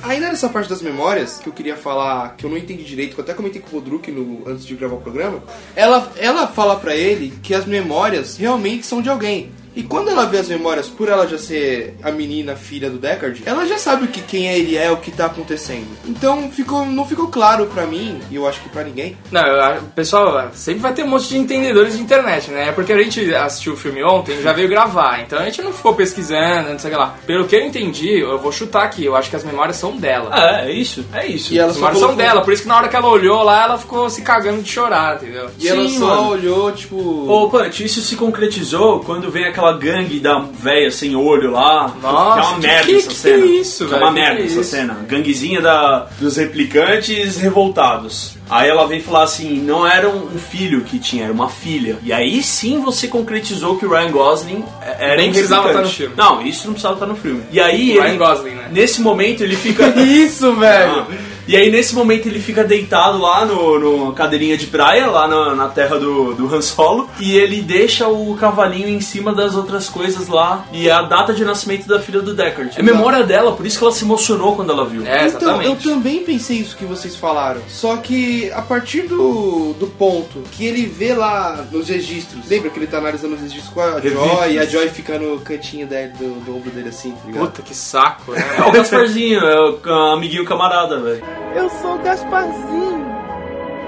Ainda 0.04 0.28
nessa 0.28 0.50
parte 0.50 0.70
das 0.70 0.84
memórias, 0.84 1.40
que 1.40 1.50
eu 1.50 1.54
queria 1.54 1.76
falar, 1.76 2.36
que 2.38 2.46
eu 2.46 2.50
não 2.50 2.58
entendi 2.58 2.84
direito, 2.84 3.16
que 3.16 3.20
eu 3.20 3.24
até 3.24 3.34
comentei 3.34 3.60
com 3.60 3.76
o 3.76 3.82
Bodruk 3.82 4.12
no, 4.12 4.48
antes 4.48 4.64
de 4.66 4.76
gravar 4.76 4.96
o 4.96 5.02
programa, 5.02 5.40
ela, 5.76 6.12
ela 6.18 6.48
fala 6.48 6.76
pra 6.76 6.96
ele 6.96 7.34
que 7.42 7.56
as 7.56 7.66
memórias 7.66 8.38
realmente 8.38 8.86
são 8.86 9.02
de 9.02 9.10
alguém. 9.10 9.52
E 9.76 9.84
quando 9.84 10.10
ela 10.10 10.26
vê 10.26 10.38
as 10.40 10.48
memórias, 10.50 10.88
por 10.88 11.10
ela 11.10 11.28
já 11.28 11.38
ser 11.38 11.96
a 12.04 12.12
menina 12.12 12.56
filha 12.56 12.90
do 12.90 12.98
Deckard, 12.98 13.42
ela 13.46 13.66
já 13.66 13.78
sabe 13.78 14.06
o 14.06 14.08
que 14.08 14.22
quem 14.22 14.48
é 14.48 14.58
ele 14.58 14.78
é, 14.78 14.92
o 14.92 14.98
que 14.98 15.12
tá 15.12 15.26
acontecendo. 15.26 15.88
Então 16.06 16.50
ficou, 16.52 16.86
não 16.86 17.06
ficou 17.06 17.28
claro 17.28 17.66
pra 17.68 17.86
mim, 17.86 18.20
e 18.30 18.36
eu 18.36 18.48
acho 18.48 18.62
que 18.62 18.70
pra 18.70 18.84
ninguém. 18.84 19.18
Não, 19.32 19.42
eu- 19.46 19.82
pessoal, 19.96 20.50
sempre 20.54 20.82
vai 20.82 20.94
ter 20.94 21.04
um 21.04 21.08
monte 21.08 21.28
de 21.30 21.38
entendedores 21.38 21.96
de 21.98 22.02
internet, 22.04 22.52
né? 22.52 22.70
É 22.70 22.72
porque 22.72 22.94
a 22.94 23.02
gente 23.02 23.34
assistiu 23.34 23.74
o 23.74 23.78
filme 23.78 24.04
ontem 24.04 24.38
e 24.38 24.42
já 24.44 24.54
veio 24.54 24.68
gravar, 24.70 25.22
então 25.22 25.40
a 25.40 25.46
gente 25.46 25.62
não 25.62 25.74
ficou 25.74 25.94
pesquisando, 25.96 26.70
não 26.70 26.80
sei 26.80 26.92
o 26.92 26.94
que 26.94 27.00
lá. 27.00 27.16
Pelo 27.26 27.46
que 27.48 27.56
eu 27.56 27.62
entendi, 27.66 28.20
eu 28.20 28.38
vou 28.40 28.52
chutar 28.52 28.84
aqui, 28.84 29.04
eu 29.06 29.16
acho 29.16 29.30
que 29.30 29.36
as 29.36 29.44
memórias 29.44 29.78
são 29.78 29.98
dela. 29.98 30.30
É, 30.62 30.70
é 30.70 30.72
isso, 30.72 31.06
é 31.14 31.26
isso. 31.26 31.54
E 31.54 31.58
ela 31.60 31.70
As 31.72 31.76
memórias 31.78 32.00
são 32.00 32.16
dela, 32.16 32.42
por 32.42 32.54
isso 32.54 32.62
que 32.64 32.68
na 32.68 32.78
hora 32.78 32.88
que 32.88 32.96
ela 32.96 33.08
olhou 33.10 33.42
lá, 33.44 33.64
ela 33.64 33.78
ficou 33.78 34.10
se 34.10 34.22
cagando 34.22 34.62
de 34.62 34.70
chorar, 34.72 35.16
entendeu? 35.16 35.50
E 35.60 35.68
ela 35.68 35.88
Sim, 35.88 35.98
só 36.00 36.08
mano. 36.18 36.30
olhou, 36.30 36.72
tipo. 36.72 36.96
Ô, 37.30 37.50
Punch, 37.50 37.84
isso 37.84 38.02
se 38.02 38.16
concretizou 38.16 39.00
quando 39.00 39.32
vem 39.32 39.46
aquela 39.46 39.63
gangue 39.72 40.20
da 40.20 40.40
véia 40.40 40.92
sem 40.92 41.16
olho 41.16 41.52
lá. 41.52 41.96
Nossa, 42.02 42.34
que 42.34 42.40
é 42.40 42.50
uma 42.50 42.56
que- 42.60 42.68
merda 42.68 42.86
que- 42.88 42.96
essa 42.98 43.08
que 43.10 43.16
cena. 43.16 43.46
isso, 43.46 43.88
que 43.88 43.94
é 43.94 43.98
uma 43.98 44.08
que 44.08 44.14
merda 44.14 44.36
que 44.36 44.42
é 44.42 44.46
essa 44.46 44.60
isso? 44.60 44.70
cena. 44.70 44.98
Ganguezinha 45.08 45.62
da, 45.62 46.08
dos 46.20 46.36
replicantes 46.36 47.38
revoltados. 47.38 48.34
Aí 48.50 48.70
ela 48.70 48.86
vem 48.86 49.00
falar 49.02 49.24
assim, 49.24 49.58
não 49.62 49.88
era 49.88 50.08
um 50.10 50.38
filho 50.38 50.82
que 50.82 51.00
tinha, 51.00 51.24
era 51.24 51.34
uma 51.34 51.50
filha. 51.50 51.98
E 52.04 52.12
aí 52.12 52.44
sim 52.44 52.82
você 52.82 53.08
concretizou 53.08 53.78
que 53.78 53.86
o 53.86 53.90
Ryan 53.90 54.12
Gosling 54.12 54.66
era 55.00 55.16
Nem 55.16 55.30
um 55.30 55.32
precisava 55.32 55.70
estar 55.70 55.82
no 55.82 55.88
filme. 55.90 56.14
Não, 56.18 56.46
isso 56.46 56.66
não 56.66 56.74
precisava 56.74 56.96
estar 56.96 57.06
no 57.06 57.16
filme. 57.16 57.42
E 57.52 57.60
aí 57.60 57.98
O 57.98 58.02
Ryan 58.02 58.10
ele, 58.10 58.18
Gosling, 58.18 58.52
né? 58.52 58.68
nesse 58.72 59.02
momento 59.02 59.42
ele 59.44 59.56
fica... 59.56 59.88
Isso, 60.04 60.54
velho! 60.56 60.92
Ah, 60.92 61.08
E 61.48 61.56
aí, 61.58 61.70
nesse 61.72 61.94
momento, 61.94 62.28
ele 62.28 62.40
fica 62.40 62.64
deitado 62.64 63.18
lá 63.18 63.46
no, 63.46 63.80
no 63.80 64.14
cadeirinha 64.14 64.58
de 64.58 64.68
praia, 64.68 65.08
lá 65.08 65.28
na, 65.28 65.56
na 65.56 65.68
terra 65.68 65.98
do, 66.00 66.34
do 66.34 66.54
Han 66.54 66.62
Solo, 66.62 67.10
e 67.20 67.36
ele 67.36 67.62
deixa 67.62 68.08
o 68.08 68.36
cavalinho 68.36 68.88
em 68.88 69.02
cima 69.02 69.34
das 69.34 69.56
outras 69.56 69.90
coisas 69.90 70.28
lá, 70.28 70.66
e 70.72 70.88
é 70.88 70.92
a 70.92 71.02
data 71.02 71.34
de 71.34 71.44
nascimento 71.44 71.88
da 71.88 72.00
filha 72.00 72.22
do 72.22 72.34
Deckard. 72.34 72.72
É 72.78 72.82
memória 72.84 73.24
dela, 73.24 73.52
por 73.54 73.66
isso 73.66 73.78
que 73.78 73.84
ela 73.84 73.94
se 73.94 74.04
emocionou 74.06 74.56
quando 74.56 74.72
ela 74.72 74.86
viu. 74.86 75.06
É, 75.06 75.28
Então, 75.28 75.62
eu 75.62 75.76
também 75.76 76.24
pensei 76.24 76.58
isso 76.58 76.78
que 76.78 76.86
vocês 76.86 77.16
falaram. 77.16 77.62
Só 77.68 77.98
que 77.98 78.52
a 78.52 78.62
partir 78.62 79.02
do, 79.04 79.74
do 79.74 79.88
ponto 79.88 80.44
que 80.52 80.66
ele 80.66 80.86
vê 80.86 81.14
lá 81.14 81.66
nos 81.72 81.90
registros, 81.90 82.48
lembra 82.48 82.70
que 82.70 82.80
ele 82.80 82.88
tá 82.88 82.98
analisando 82.98 83.36
os 83.36 83.42
registros 83.42 83.74
com 83.74 83.82
a. 83.82 84.00
Joy 84.00 84.54
e 84.54 84.60
a 84.60 84.66
Joy 84.66 84.90
fica 84.90 85.18
no 85.20 85.40
cantinho 85.42 85.88
dele, 85.88 86.14
do, 86.20 86.40
do 86.46 86.56
ombro 86.56 86.72
dele 86.72 86.90
assim, 86.90 87.12
tá 87.12 87.26
ligado? 87.28 87.46
Puta 87.48 87.62
que 87.62 87.76
saco, 87.76 88.32
né? 88.32 88.44
É 88.58 88.62
o 88.62 88.72
Gasparzinho, 88.72 89.40
é 89.40 89.72
o 89.86 89.92
amiguinho 90.14 90.46
camarada, 90.46 91.00
velho. 91.00 91.24
Eu 91.56 91.70
sou 91.70 91.98
Gasparzinho. 92.00 93.06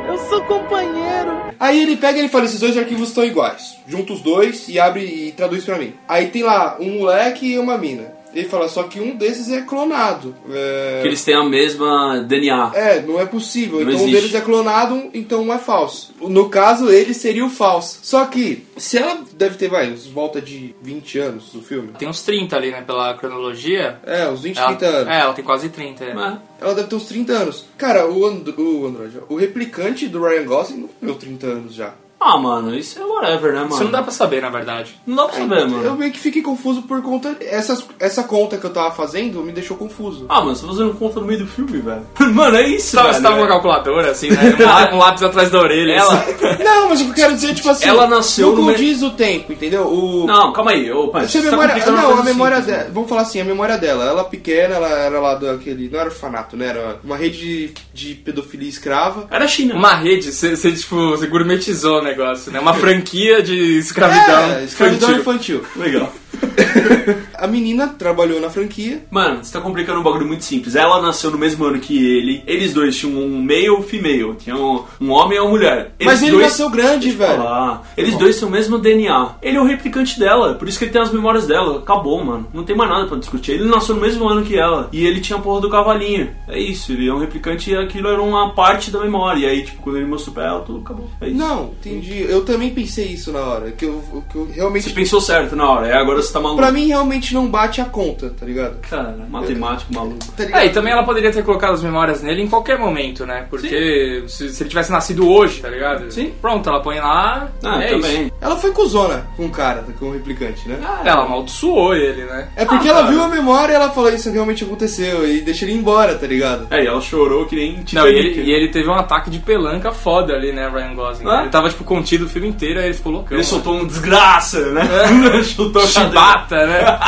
Eu 0.08 0.18
sou 0.30 0.42
companheiro. 0.46 1.54
Aí 1.60 1.82
ele 1.82 1.98
pega 1.98 2.18
e 2.18 2.22
ele 2.22 2.30
fala: 2.30 2.46
esses 2.46 2.60
dois 2.60 2.78
arquivos 2.78 3.10
estão 3.10 3.24
iguais. 3.26 3.78
Junta 3.88 4.14
os 4.14 4.22
dois 4.22 4.68
e 4.70 4.80
abre 4.80 5.04
e 5.04 5.32
traduz 5.32 5.66
pra 5.66 5.78
mim. 5.78 5.94
Aí 6.08 6.28
tem 6.28 6.44
lá 6.44 6.78
um 6.80 7.00
moleque 7.00 7.54
e 7.54 7.60
uma 7.60 7.78
mina. 7.78 8.14
Ele 8.36 8.50
fala, 8.50 8.67
só 8.67 8.84
que 8.84 9.00
um 9.00 9.15
desses 9.15 9.50
é 9.50 9.62
clonado. 9.62 10.36
É... 10.52 11.00
Que 11.02 11.08
eles 11.08 11.24
têm 11.24 11.36
a 11.36 11.43
mesma 11.43 12.19
DNA. 12.28 12.71
É, 12.76 13.02
não 13.02 13.19
é 13.19 13.26
possível. 13.26 13.80
Não 13.80 13.84
então 13.84 13.93
um 13.93 14.08
existe. 14.08 14.15
deles 14.15 14.36
é 14.36 14.41
clonado, 14.41 15.10
então 15.13 15.41
um 15.43 15.54
é 15.54 15.58
falso. 15.58 16.13
No 16.19 16.50
caso, 16.50 16.89
ele 16.89 17.13
seria 17.13 17.45
o 17.45 17.50
falso. 17.50 18.00
Só 18.04 18.26
que, 18.26 18.65
se 18.76 18.98
ela 18.98 19.24
deve 19.34 19.56
ter, 19.56 19.69
vai, 19.69 19.89
uns 19.89 20.06
volta 20.08 20.41
de 20.41 20.76
20 20.82 21.19
anos 21.19 21.52
do 21.54 21.62
filme. 21.62 21.93
Tem 21.98 22.08
uns 22.08 22.24
30 22.24 22.56
ali, 22.58 22.71
né? 22.71 22.82
Pela 22.82 23.13
cronologia. 23.13 24.00
É, 24.06 24.28
uns 24.28 24.41
20, 24.41 24.58
Ela, 24.58 24.67
30 24.76 24.86
anos. 24.86 25.13
é, 25.13 25.19
ela 25.21 25.34
tem 25.34 25.45
quase 25.45 25.69
30. 25.69 26.04
é. 26.04 26.10
É. 26.10 26.38
Ela 26.62 26.74
deve 26.74 26.88
ter 26.88 26.95
uns 26.95 27.06
30 27.06 27.34
anos. 27.34 27.65
Cara, 27.78 28.08
o, 28.08 28.26
And 28.26 28.43
o 28.58 28.86
Android, 28.86 29.19
o 29.30 29.36
replicante 29.36 30.08
do 30.08 30.21
Ryan 30.21 30.45
Gosling 30.45 30.82
não 30.82 30.89
deu 31.02 31.15
30 31.15 31.48
anos 31.48 31.74
já. 31.74 31.93
Ah, 32.19 32.38
mano, 32.39 32.73
isso 32.73 32.97
é 32.99 33.04
whatever, 33.06 33.54
né, 33.54 33.60
mano? 33.60 33.73
Isso 33.75 33.84
não 33.84 33.91
dá 33.91 34.01
pra 34.01 34.12
saber, 34.12 34.41
na 34.41 34.49
verdade. 34.49 34.95
Não 35.06 35.15
dá 35.15 35.25
pra 35.25 35.34
saber, 35.38 35.67
mano. 35.67 35.84
Eu 35.84 35.95
meio 35.95 36.12
que 36.12 36.19
fiquei 36.19 36.41
confuso 36.41 36.82
por 36.84 37.01
conta. 37.04 37.36
Essas, 37.41 37.86
essa 37.99 38.23
conta 38.23 38.58
que 38.58 38.65
eu 38.65 38.69
tava 38.71 38.91
fazendo 38.91 39.43
me 39.43 39.51
deixou 39.51 39.78
confuso. 39.78 40.25
Ah, 40.30 40.41
mano, 40.41 40.56
você 40.56 40.62
tá 40.63 40.67
fazendo 40.69 40.93
conta 40.95 41.19
no 41.19 41.25
meio 41.28 41.39
do 41.39 41.47
filme, 41.47 41.78
velho. 41.80 42.01
Mano, 42.34 42.58
é 42.58 42.67
isso, 42.67 42.88
Você 42.91 42.95
tava, 42.97 43.08
velho. 43.10 43.17
você 43.17 43.23
tava 43.23 43.36
com 43.36 43.41
uma 43.41 43.47
calculadora, 43.47 44.12
assim, 44.12 44.30
né? 44.30 44.56
Um 44.60 44.97
lá- 44.97 45.06
lápis 45.06 45.23
atrás 45.23 45.51
da 45.51 45.60
orelha. 45.60 45.93
Ela... 45.93 46.13
assim. 46.15 46.63
Não, 46.63 46.89
mas 46.89 47.01
o 47.01 47.04
que 47.06 47.10
eu 47.12 47.13
quero 47.15 47.34
dizer, 47.36 47.54
tipo 47.54 47.69
assim. 47.69 47.86
Ela 47.88 48.08
nasceu 48.08 48.47
não 48.49 48.56
no 48.56 48.63
me- 48.67 48.71
condiz 48.73 49.01
o 49.04 49.12
tempo, 49.12 49.54
entendeu? 49.54 49.84
O, 49.88 50.25
Não, 50.25 50.51
calma 50.54 50.71
aí, 50.71 50.91
ô, 50.91 51.10
Punch, 51.10 51.28
Se 51.32 51.38
a 51.38 51.41
você 51.41 51.49
tá 51.51 51.58
memória, 51.58 51.75
uma 51.86 51.91
não, 51.91 51.99
a 51.99 52.08
coisa 52.13 52.23
memória 52.23 52.58
simples, 52.58 52.75
dela, 52.78 52.89
vamos 52.93 53.10
falar 53.10 53.21
assim, 53.21 53.41
a 53.41 53.45
memória 53.45 53.78
dela, 53.78 54.06
ela 54.06 54.23
pequena, 54.23 54.75
ela 54.75 54.89
era 54.89 55.19
lá 55.19 55.36
do 55.36 55.49
aquele, 55.49 55.89
não 55.89 55.99
era 55.99 56.10
orfanato, 56.10 56.58
né? 56.58 56.67
Era 56.67 56.99
uma 57.04 57.15
rede 57.17 57.38
de, 57.38 57.73
de 57.93 58.15
pedofilia 58.15 58.69
escrava. 58.69 59.28
Era 59.30 59.45
a 59.45 59.47
China. 59.47 59.75
Uma 59.75 59.93
rede, 59.93 60.32
você, 60.32 60.56
você, 60.56 60.71
tipo, 60.71 60.95
você 61.12 61.28
gourmetizou 61.28 62.01
o 62.06 62.10
negócio, 62.10 62.52
né? 62.52 62.60
Uma 62.60 62.74
franquia 62.74 63.41
de 63.41 63.78
escravidão. 63.80 64.52
é, 64.58 64.63
escravidão 64.63 65.12
infantil. 65.12 65.58
infantil. 65.58 65.65
Legal. 65.76 66.13
A 67.38 67.48
menina 67.48 67.88
trabalhou 67.88 68.39
na 68.39 68.50
franquia. 68.50 69.04
Mano, 69.12 69.44
você 69.44 69.52
tá 69.52 69.62
complicando 69.62 70.00
um 70.00 70.04
bagulho 70.04 70.26
muito 70.26 70.44
simples. 70.44 70.76
Ela 70.76 71.02
nasceu 71.02 71.32
no 71.32 71.38
mesmo 71.38 71.65
ano 71.65 71.80
que 71.80 71.96
ele. 71.96 72.44
Eles 72.48 72.74
dois 72.74 72.98
tinham 72.98 73.20
um 73.20 73.41
male 73.41 73.65
e 73.65 73.72
um 73.72 73.82
female. 73.82 74.36
Tinha 74.36 74.56
um, 74.56 74.84
um 75.00 75.12
homem 75.12 75.38
e 75.38 75.41
uma 75.41 75.50
mulher. 75.50 75.94
Eles 76.00 76.13
mas 76.13 76.22
ele 76.22 76.32
dois... 76.32 76.44
nasceu 76.44 76.70
grande, 76.70 77.12
velho. 77.12 77.41
Ah, 77.41 77.82
eles 77.98 78.18
dois 78.18 78.39
têm 78.39 78.48
o 78.48 78.52
mesmo 78.52 78.78
DNA. 78.78 79.36
Ele 79.41 79.58
é 79.58 79.62
o 79.62 79.65
replicante 79.65 80.20
dela, 80.20 80.56
por 80.56 80.68
isso 80.68 80.78
que 80.78 80.86
ele 80.86 80.91
tem 80.91 81.02
as 81.02 81.12
memórias 81.12 81.46
dela. 81.46 81.80
Acabou, 81.80 82.24
mano. 82.24 82.48
Não 82.54 82.63
tem 82.63 82.76
mais 82.76 82.89
nada 82.89 83.08
pra 83.08 83.18
discutir. 83.18 83.54
Ele 83.54 83.65
nasceu 83.65 83.96
no 83.96 84.02
mesmo 84.02 84.28
ano 84.28 84.44
que 84.44 84.58
ela. 84.58 84.89
E 84.91 85.06
ele 85.06 85.22
tinha 85.22 85.38
a 85.38 85.41
porra 85.41 85.62
do 85.62 85.70
cavalinho. 85.70 86.34
É 86.48 86.60
isso, 86.60 86.91
ele 86.91 87.08
é 87.08 87.13
um 87.13 87.20
replicante 87.20 87.72
e 87.72 87.76
aquilo 87.76 88.08
era 88.08 88.22
uma 88.22 88.54
parte 88.54 88.91
da 88.91 89.00
memória. 89.00 89.39
E 89.39 89.46
aí, 89.46 89.63
tipo, 89.63 89.82
quando 89.82 89.98
ele 89.98 90.06
mostrou 90.06 90.34
pra 90.34 90.46
ela, 90.46 90.62
tudo 90.62 90.80
acabou. 90.80 91.10
É 91.22 91.28
isso. 91.28 91.38
Não, 91.38 91.74
entendi. 91.80 92.26
Eu 92.28 92.44
também 92.46 92.70
pensei 92.72 93.08
isso 93.08 93.32
na 93.32 93.41
hora. 93.41 93.72
Que 93.72 93.86
eu, 93.86 94.24
que 94.32 94.36
eu 94.36 94.48
realmente. 94.54 94.86
Você 94.86 94.96
pensou 94.96 95.20
certo 95.20 95.56
na 95.56 95.70
hora, 95.70 95.88
é 95.88 95.98
agora 95.98 96.22
você 96.22 96.32
tá 96.32 96.39
maluco. 96.46 96.62
Pra 96.62 96.72
mim, 96.72 96.88
realmente 96.88 97.34
não 97.34 97.48
bate 97.48 97.82
a 97.82 97.86
conta, 97.86 98.30
tá 98.30 98.46
ligado? 98.46 98.78
Cara, 98.90 99.16
matemático 99.30 99.94
maluco. 99.94 100.20
Tá 100.36 100.44
ligado? 100.46 100.62
É, 100.62 100.66
e 100.66 100.70
também 100.70 100.94
ela 100.94 101.04
poderia 101.04 101.32
ter 101.32 101.44
colocado 101.44 101.74
as 101.74 101.84
memórias 101.84 102.22
nele 102.22 102.42
em 102.42 102.48
qualquer 102.48 102.78
momento, 102.80 103.26
né? 103.26 103.46
Porque 103.50 104.24
se, 104.28 104.50
se 104.50 104.64
ele 104.64 104.70
tivesse 104.70 104.92
nascido 104.92 105.30
hoje, 105.30 105.62
tá 105.62 105.70
ligado? 105.70 106.12
Sim. 106.12 106.34
Pronto, 106.42 106.70
ela 106.70 106.82
põe 106.82 107.00
lá. 107.00 107.50
Ah, 107.64 107.82
é 107.84 107.90
também. 107.90 108.32
Ela 108.40 108.56
foi 108.58 108.72
cuzona 108.72 109.28
com 109.36 109.46
o 109.46 109.50
cara, 109.50 109.84
com 110.00 110.06
o 110.08 110.14
replicante, 110.14 110.68
né? 110.68 110.78
Isso. 110.80 111.08
Ela 111.08 111.24
amaldiçoou 111.24 111.96
ele, 111.96 112.24
né? 112.26 112.50
É 112.56 112.66
porque 112.66 112.88
Ah, 112.88 112.92
ela 112.92 113.02
cara. 113.02 113.12
viu 113.12 113.24
a 113.24 113.28
memória 113.28 113.74
e 113.74 113.76
ela 113.76 113.90
falou 113.90 114.12
isso 114.12 114.30
realmente 114.32 114.64
aconteceu 114.64 115.28
e 115.28 115.42
deixa 115.42 115.66
ele 115.66 115.74
embora, 115.74 116.16
tá 116.16 116.28
ligado? 116.28 116.68
É, 116.72 116.84
e 116.84 116.88
ela 116.88 117.02
chorou 117.02 117.46
que 117.46 117.56
nem 117.56 117.84
Não, 117.94 118.08
e 118.08 118.16
ele, 118.16 118.42
e 118.42 118.52
ele 118.52 118.70
teve 118.70 118.88
um 118.90 118.94
ataque 118.94 119.30
de 119.30 119.40
pelanca 119.40 119.92
foda 119.92 120.34
ali, 120.34 120.52
né, 120.52 120.70
Ryan 120.70 120.96
Gosling? 120.96 121.30
Ah. 121.30 121.42
Ele 121.42 121.50
tava, 121.50 121.70
tipo, 121.70 121.84
contido 121.84 122.26
o 122.26 122.30
filme 122.30 122.48
inteiro, 122.48 122.80
aí 122.80 122.86
ele 122.86 122.94
ficou 122.94 123.12
loucão. 123.12 123.32
Ele 123.32 123.38
né? 123.38 123.44
soltou 123.44 123.76
um 123.76 123.86
desgraça, 123.86 124.60
né? 124.72 124.84
Chutou 125.44 125.82
a 125.82 125.88
chibata, 126.36 126.65
né? 126.65 127.00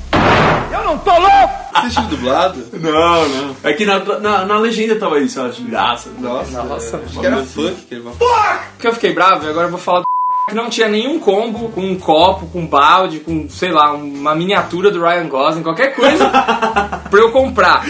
Você 0.90 1.86
assistiu 1.86 2.02
dublado? 2.04 2.66
Não, 2.72 3.28
não. 3.28 3.56
É 3.62 3.72
que 3.72 3.86
na, 3.86 4.00
na, 4.18 4.44
na 4.44 4.58
legenda 4.58 4.96
tava 4.96 5.20
isso, 5.20 5.40
ó, 5.40 5.46
desgraça. 5.46 6.10
Nossa, 6.18 6.62
Nossa, 6.62 6.96
é, 6.96 7.04
acho 7.04 7.20
que 7.20 7.26
era 7.26 7.44
funk 7.44 7.82
que 7.88 7.94
ele 7.94 8.02
falou. 8.02 8.60
que 8.78 8.86
eu 8.86 8.92
fiquei 8.94 9.12
bravo, 9.12 9.46
e 9.46 9.48
agora 9.48 9.66
eu 9.66 9.70
vou 9.70 9.78
falar 9.78 10.00
do 10.00 10.06
que 10.48 10.54
não 10.54 10.68
tinha 10.68 10.88
nenhum 10.88 11.20
combo 11.20 11.68
com 11.70 11.80
um 11.80 11.96
copo, 11.96 12.46
com 12.46 12.60
um 12.60 12.66
balde, 12.66 13.20
com, 13.20 13.48
sei 13.48 13.70
lá, 13.70 13.92
uma 13.92 14.34
miniatura 14.34 14.90
do 14.90 15.00
Ryan 15.00 15.28
Gosling, 15.28 15.62
qualquer 15.62 15.94
coisa 15.94 16.28
pra 17.08 17.20
eu 17.20 17.30
comprar. 17.30 17.84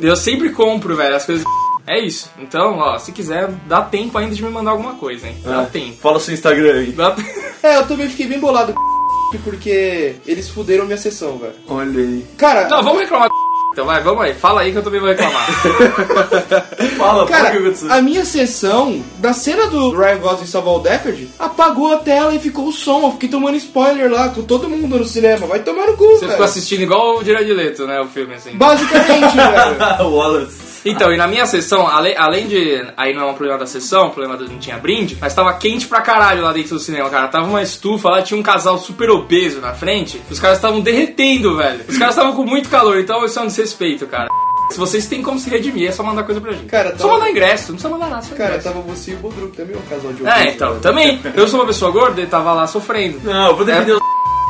Eu 0.00 0.14
sempre 0.14 0.50
compro, 0.50 0.94
velho, 0.94 1.16
as 1.16 1.24
coisas. 1.24 1.44
É 1.86 1.98
isso. 1.98 2.30
Então, 2.38 2.78
ó, 2.78 2.98
se 2.98 3.12
quiser, 3.12 3.50
dá 3.66 3.80
tempo 3.80 4.16
ainda 4.18 4.34
de 4.34 4.42
me 4.42 4.50
mandar 4.50 4.72
alguma 4.72 4.94
coisa, 4.94 5.26
hein? 5.26 5.36
Dá 5.42 5.64
tempo. 5.64 5.96
Fala 6.00 6.20
seu 6.20 6.34
Instagram 6.34 6.74
aí. 6.74 6.92
Dá... 6.92 7.16
É, 7.62 7.76
eu 7.76 7.86
também 7.86 8.08
fiquei 8.08 8.26
bem 8.26 8.38
bolado 8.38 8.72
com 8.72 8.91
porque 9.38 10.14
eles 10.26 10.48
fuderam 10.48 10.84
minha 10.84 10.96
sessão, 10.98 11.38
velho. 11.38 11.54
Olha 11.68 12.00
aí. 12.00 12.24
Cara, 12.36 12.68
Não, 12.68 12.82
vamos 12.82 13.00
reclamar. 13.00 13.28
Então 13.72 13.86
vai, 13.86 14.02
vamos 14.02 14.22
aí. 14.22 14.34
Fala 14.34 14.60
aí 14.60 14.70
que 14.70 14.76
eu 14.76 14.82
também 14.82 15.00
vou 15.00 15.08
reclamar. 15.08 15.46
Fala, 16.98 17.26
cara, 17.26 17.54
a 17.88 18.02
minha 18.02 18.22
sessão 18.22 19.02
da 19.16 19.32
cena 19.32 19.66
do 19.66 19.96
Ryan 19.96 20.18
Gosling 20.18 20.46
salvar 20.46 20.74
o 20.74 20.78
Deckard 20.80 21.30
apagou 21.38 21.90
a 21.90 21.96
tela 21.96 22.34
e 22.34 22.38
ficou 22.38 22.66
o 22.68 22.72
som. 22.72 23.02
Eu 23.06 23.12
fiquei 23.12 23.30
tomando 23.30 23.56
spoiler 23.56 24.10
lá 24.12 24.28
com 24.28 24.42
todo 24.42 24.68
mundo 24.68 24.98
no 24.98 25.06
cinema. 25.06 25.46
Vai 25.46 25.60
tomar 25.60 25.86
no 25.86 25.96
cu, 25.96 26.04
Você 26.04 26.18
velho. 26.20 26.30
ficou 26.32 26.44
assistindo 26.44 26.82
igual 26.82 27.16
o 27.16 27.22
Leto, 27.22 27.86
né, 27.86 27.98
o 27.98 28.08
filme, 28.08 28.34
assim. 28.34 28.54
Basicamente, 28.56 29.34
velho. 29.36 30.10
Wallace. 30.10 30.61
Então, 30.84 31.12
e 31.12 31.16
na 31.16 31.28
minha 31.28 31.46
sessão, 31.46 31.86
ale- 31.86 32.16
além 32.16 32.46
de. 32.48 32.84
Aí 32.96 33.14
não 33.14 33.22
é 33.22 33.30
um 33.30 33.34
problema 33.34 33.58
da 33.58 33.66
sessão, 33.66 34.08
o 34.08 34.10
problema 34.10 34.36
do 34.36 34.48
não 34.48 34.58
tinha 34.58 34.76
brinde, 34.78 35.16
mas 35.20 35.34
tava 35.34 35.52
quente 35.54 35.86
pra 35.86 36.00
caralho 36.00 36.42
lá 36.42 36.52
dentro 36.52 36.74
do 36.74 36.80
cinema, 36.80 37.08
cara. 37.08 37.28
Tava 37.28 37.46
uma 37.46 37.62
estufa 37.62 38.08
lá, 38.10 38.22
tinha 38.22 38.38
um 38.38 38.42
casal 38.42 38.76
super 38.78 39.08
obeso 39.10 39.60
na 39.60 39.72
frente. 39.74 40.20
Os 40.30 40.40
caras 40.40 40.58
estavam 40.58 40.80
derretendo, 40.80 41.56
velho. 41.56 41.80
Os 41.88 41.96
caras 41.98 42.14
estavam 42.14 42.34
com 42.34 42.44
muito 42.44 42.68
calor, 42.68 42.98
então 42.98 43.24
isso 43.24 43.38
é 43.38 43.42
um 43.42 43.46
desrespeito, 43.46 44.06
cara. 44.06 44.28
Se 44.70 44.78
vocês 44.78 45.06
têm 45.06 45.22
como 45.22 45.38
se 45.38 45.50
redimir, 45.50 45.88
é 45.88 45.92
só 45.92 46.02
mandar 46.02 46.22
coisa 46.24 46.40
pra 46.40 46.52
gente. 46.52 46.64
Cara, 46.66 46.90
só 46.92 46.96
tava- 47.06 47.12
mandar 47.14 47.30
ingresso, 47.30 47.68
não 47.72 47.74
precisa 47.76 47.88
mandar 47.90 48.08
nada. 48.08 48.22
Só 48.22 48.34
Cara, 48.34 48.50
ingresso. 48.56 48.68
tava 48.68 48.80
você 48.80 49.10
e 49.10 49.14
o 49.14 49.18
Bodruk 49.18 49.56
também, 49.56 49.76
um 49.76 49.82
casal 49.82 50.12
de 50.12 50.26
É, 50.26 50.30
obeso, 50.32 50.48
então, 50.48 50.68
velho. 50.70 50.80
também. 50.80 51.20
Eu 51.34 51.46
sou 51.46 51.60
uma 51.60 51.66
pessoa 51.66 51.90
gorda 51.90 52.20
e 52.22 52.26
tava 52.26 52.52
lá 52.54 52.66
sofrendo. 52.66 53.20
Não, 53.22 53.48
eu 53.50 53.56
vou 53.56 53.66
defender 53.66 53.92
É. 53.92 53.94
os 53.94 54.00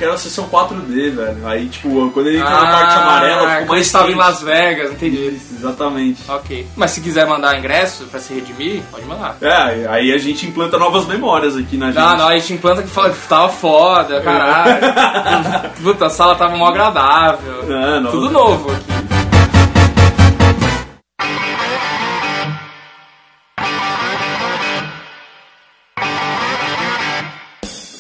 Que 0.03 0.07
era 0.07 0.15
a 0.15 0.19
sessão 0.19 0.49
4D, 0.49 1.15
velho. 1.15 1.47
Aí, 1.47 1.69
tipo, 1.69 2.11
quando 2.11 2.27
ele 2.27 2.39
entra 2.39 2.51
na 2.51 2.67
parte 2.73 2.95
amarela, 2.97 3.49
ficou 3.51 3.63
Ah, 3.63 3.67
mais 3.69 3.87
estava 3.87 4.11
em. 4.11 4.17
Las 4.17 4.43
Vegas, 4.43 4.91
entendi. 4.91 5.29
Isso, 5.29 5.55
exatamente. 5.55 6.23
Ok. 6.29 6.67
Mas 6.75 6.91
se 6.91 7.01
quiser 7.01 7.25
mandar 7.25 7.57
ingresso 7.57 8.07
pra 8.07 8.19
se 8.19 8.35
redimir, 8.35 8.83
pode 8.91 9.07
mandar. 9.07 9.37
É, 9.41 9.87
aí 9.89 10.13
a 10.13 10.19
gente 10.19 10.45
implanta 10.45 10.77
novas 10.77 11.07
memórias 11.07 11.57
aqui 11.57 11.77
na 11.77 11.93
gente. 11.93 11.99
Não, 12.03 12.17
não, 12.17 12.27
a 12.27 12.37
gente 12.37 12.53
implanta 12.55 12.83
que 12.83 12.89
fala 12.89 13.11
que 13.11 13.29
tava 13.29 13.49
foda, 13.51 14.21
caralho. 14.23 14.81
Puta, 15.81 16.07
a 16.07 16.11
sala 16.11 16.35
tava 16.35 16.57
mó 16.57 16.67
agradável. 16.67 17.63
É, 17.73 18.01
não. 18.01 18.11
Tudo 18.11 18.29
novo 18.29 18.73
aqui. 18.73 18.92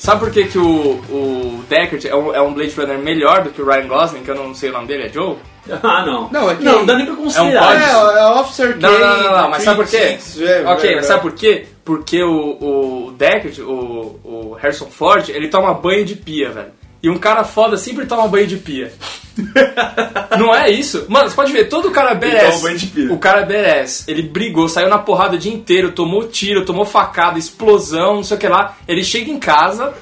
Sabe 0.03 0.18
por 0.18 0.32
que, 0.32 0.46
que 0.46 0.59
o, 0.59 0.64
o 0.64 1.64
Deckard 1.68 2.09
é 2.09 2.16
um, 2.16 2.34
é 2.34 2.42
um 2.42 2.53
Blade 2.53 2.74
Runner 2.74 2.98
melhor 2.98 3.44
do 3.44 3.50
que 3.50 3.62
o 3.62 3.64
Ryan 3.64 3.86
Gosling, 3.86 4.24
que 4.24 4.32
eu 4.32 4.34
não 4.34 4.53
sei 4.53 4.70
o 4.70 4.72
nome 4.72 4.88
dele, 4.88 5.05
é 5.05 5.09
Joe? 5.09 5.36
Ah, 5.80 6.05
não. 6.05 6.28
Não, 6.28 6.50
é 6.50 6.57
que- 6.57 6.64
Não, 6.64 6.84
dá 6.84 6.96
nem 6.96 7.07
pra 7.07 7.14
É 7.14 7.18
um 7.18 7.22
considerar. 7.22 7.80
É, 7.80 8.18
é 8.18 8.26
Officer 8.26 8.76
Não, 8.80 8.98
não, 8.98 9.22
não, 9.22 9.32
não, 9.42 9.50
mas 9.50 9.62
sabe 9.62 9.76
por 9.76 9.86
quê? 9.86 10.18
É, 10.40 10.64
ok, 10.66 10.90
é, 10.90 10.96
mas 10.96 11.05
é. 11.05 11.09
sabe 11.09 11.20
por 11.22 11.32
quê? 11.34 11.66
Porque 11.84 12.20
o, 12.20 13.07
o 13.07 13.12
Deckard, 13.12 13.62
o, 13.62 14.18
o 14.24 14.57
Harrison 14.61 14.86
Ford, 14.86 15.28
ele 15.28 15.46
toma 15.46 15.72
banho 15.72 16.05
de 16.05 16.16
pia, 16.16 16.50
velho. 16.50 16.72
E 17.03 17.11
um 17.11 17.18
cara 17.18 17.42
foda 17.42 17.76
sempre 17.76 18.07
toma 18.07 18.28
banho 18.28 18.46
de 18.46 18.57
pia. 18.57 18.92
Não 20.38 20.55
é 20.55 20.70
isso? 20.70 21.07
Mano, 21.09 21.28
você 21.28 21.34
pode 21.34 21.53
ver, 21.53 21.68
todo 21.68 21.90
cara 21.90 22.14
badass. 22.14 22.62
O 23.11 23.18
cara 23.18 23.40
badass, 23.40 24.05
ele 24.07 24.22
brigou, 24.22 24.68
saiu 24.68 24.88
na 24.88 24.98
porrada 24.98 25.34
o 25.34 25.38
dia 25.38 25.53
inteiro, 25.53 25.92
tomou 25.92 26.28
tiro, 26.28 26.64
tomou 26.64 26.84
facada, 26.84 27.38
explosão, 27.38 28.16
não 28.16 28.24
sei 28.24 28.36
o 28.36 28.40
que 28.40 28.48
lá. 28.48 28.76
Ele 28.86 29.03
chega 29.03 29.30
em 29.30 29.38
casa, 29.38 29.92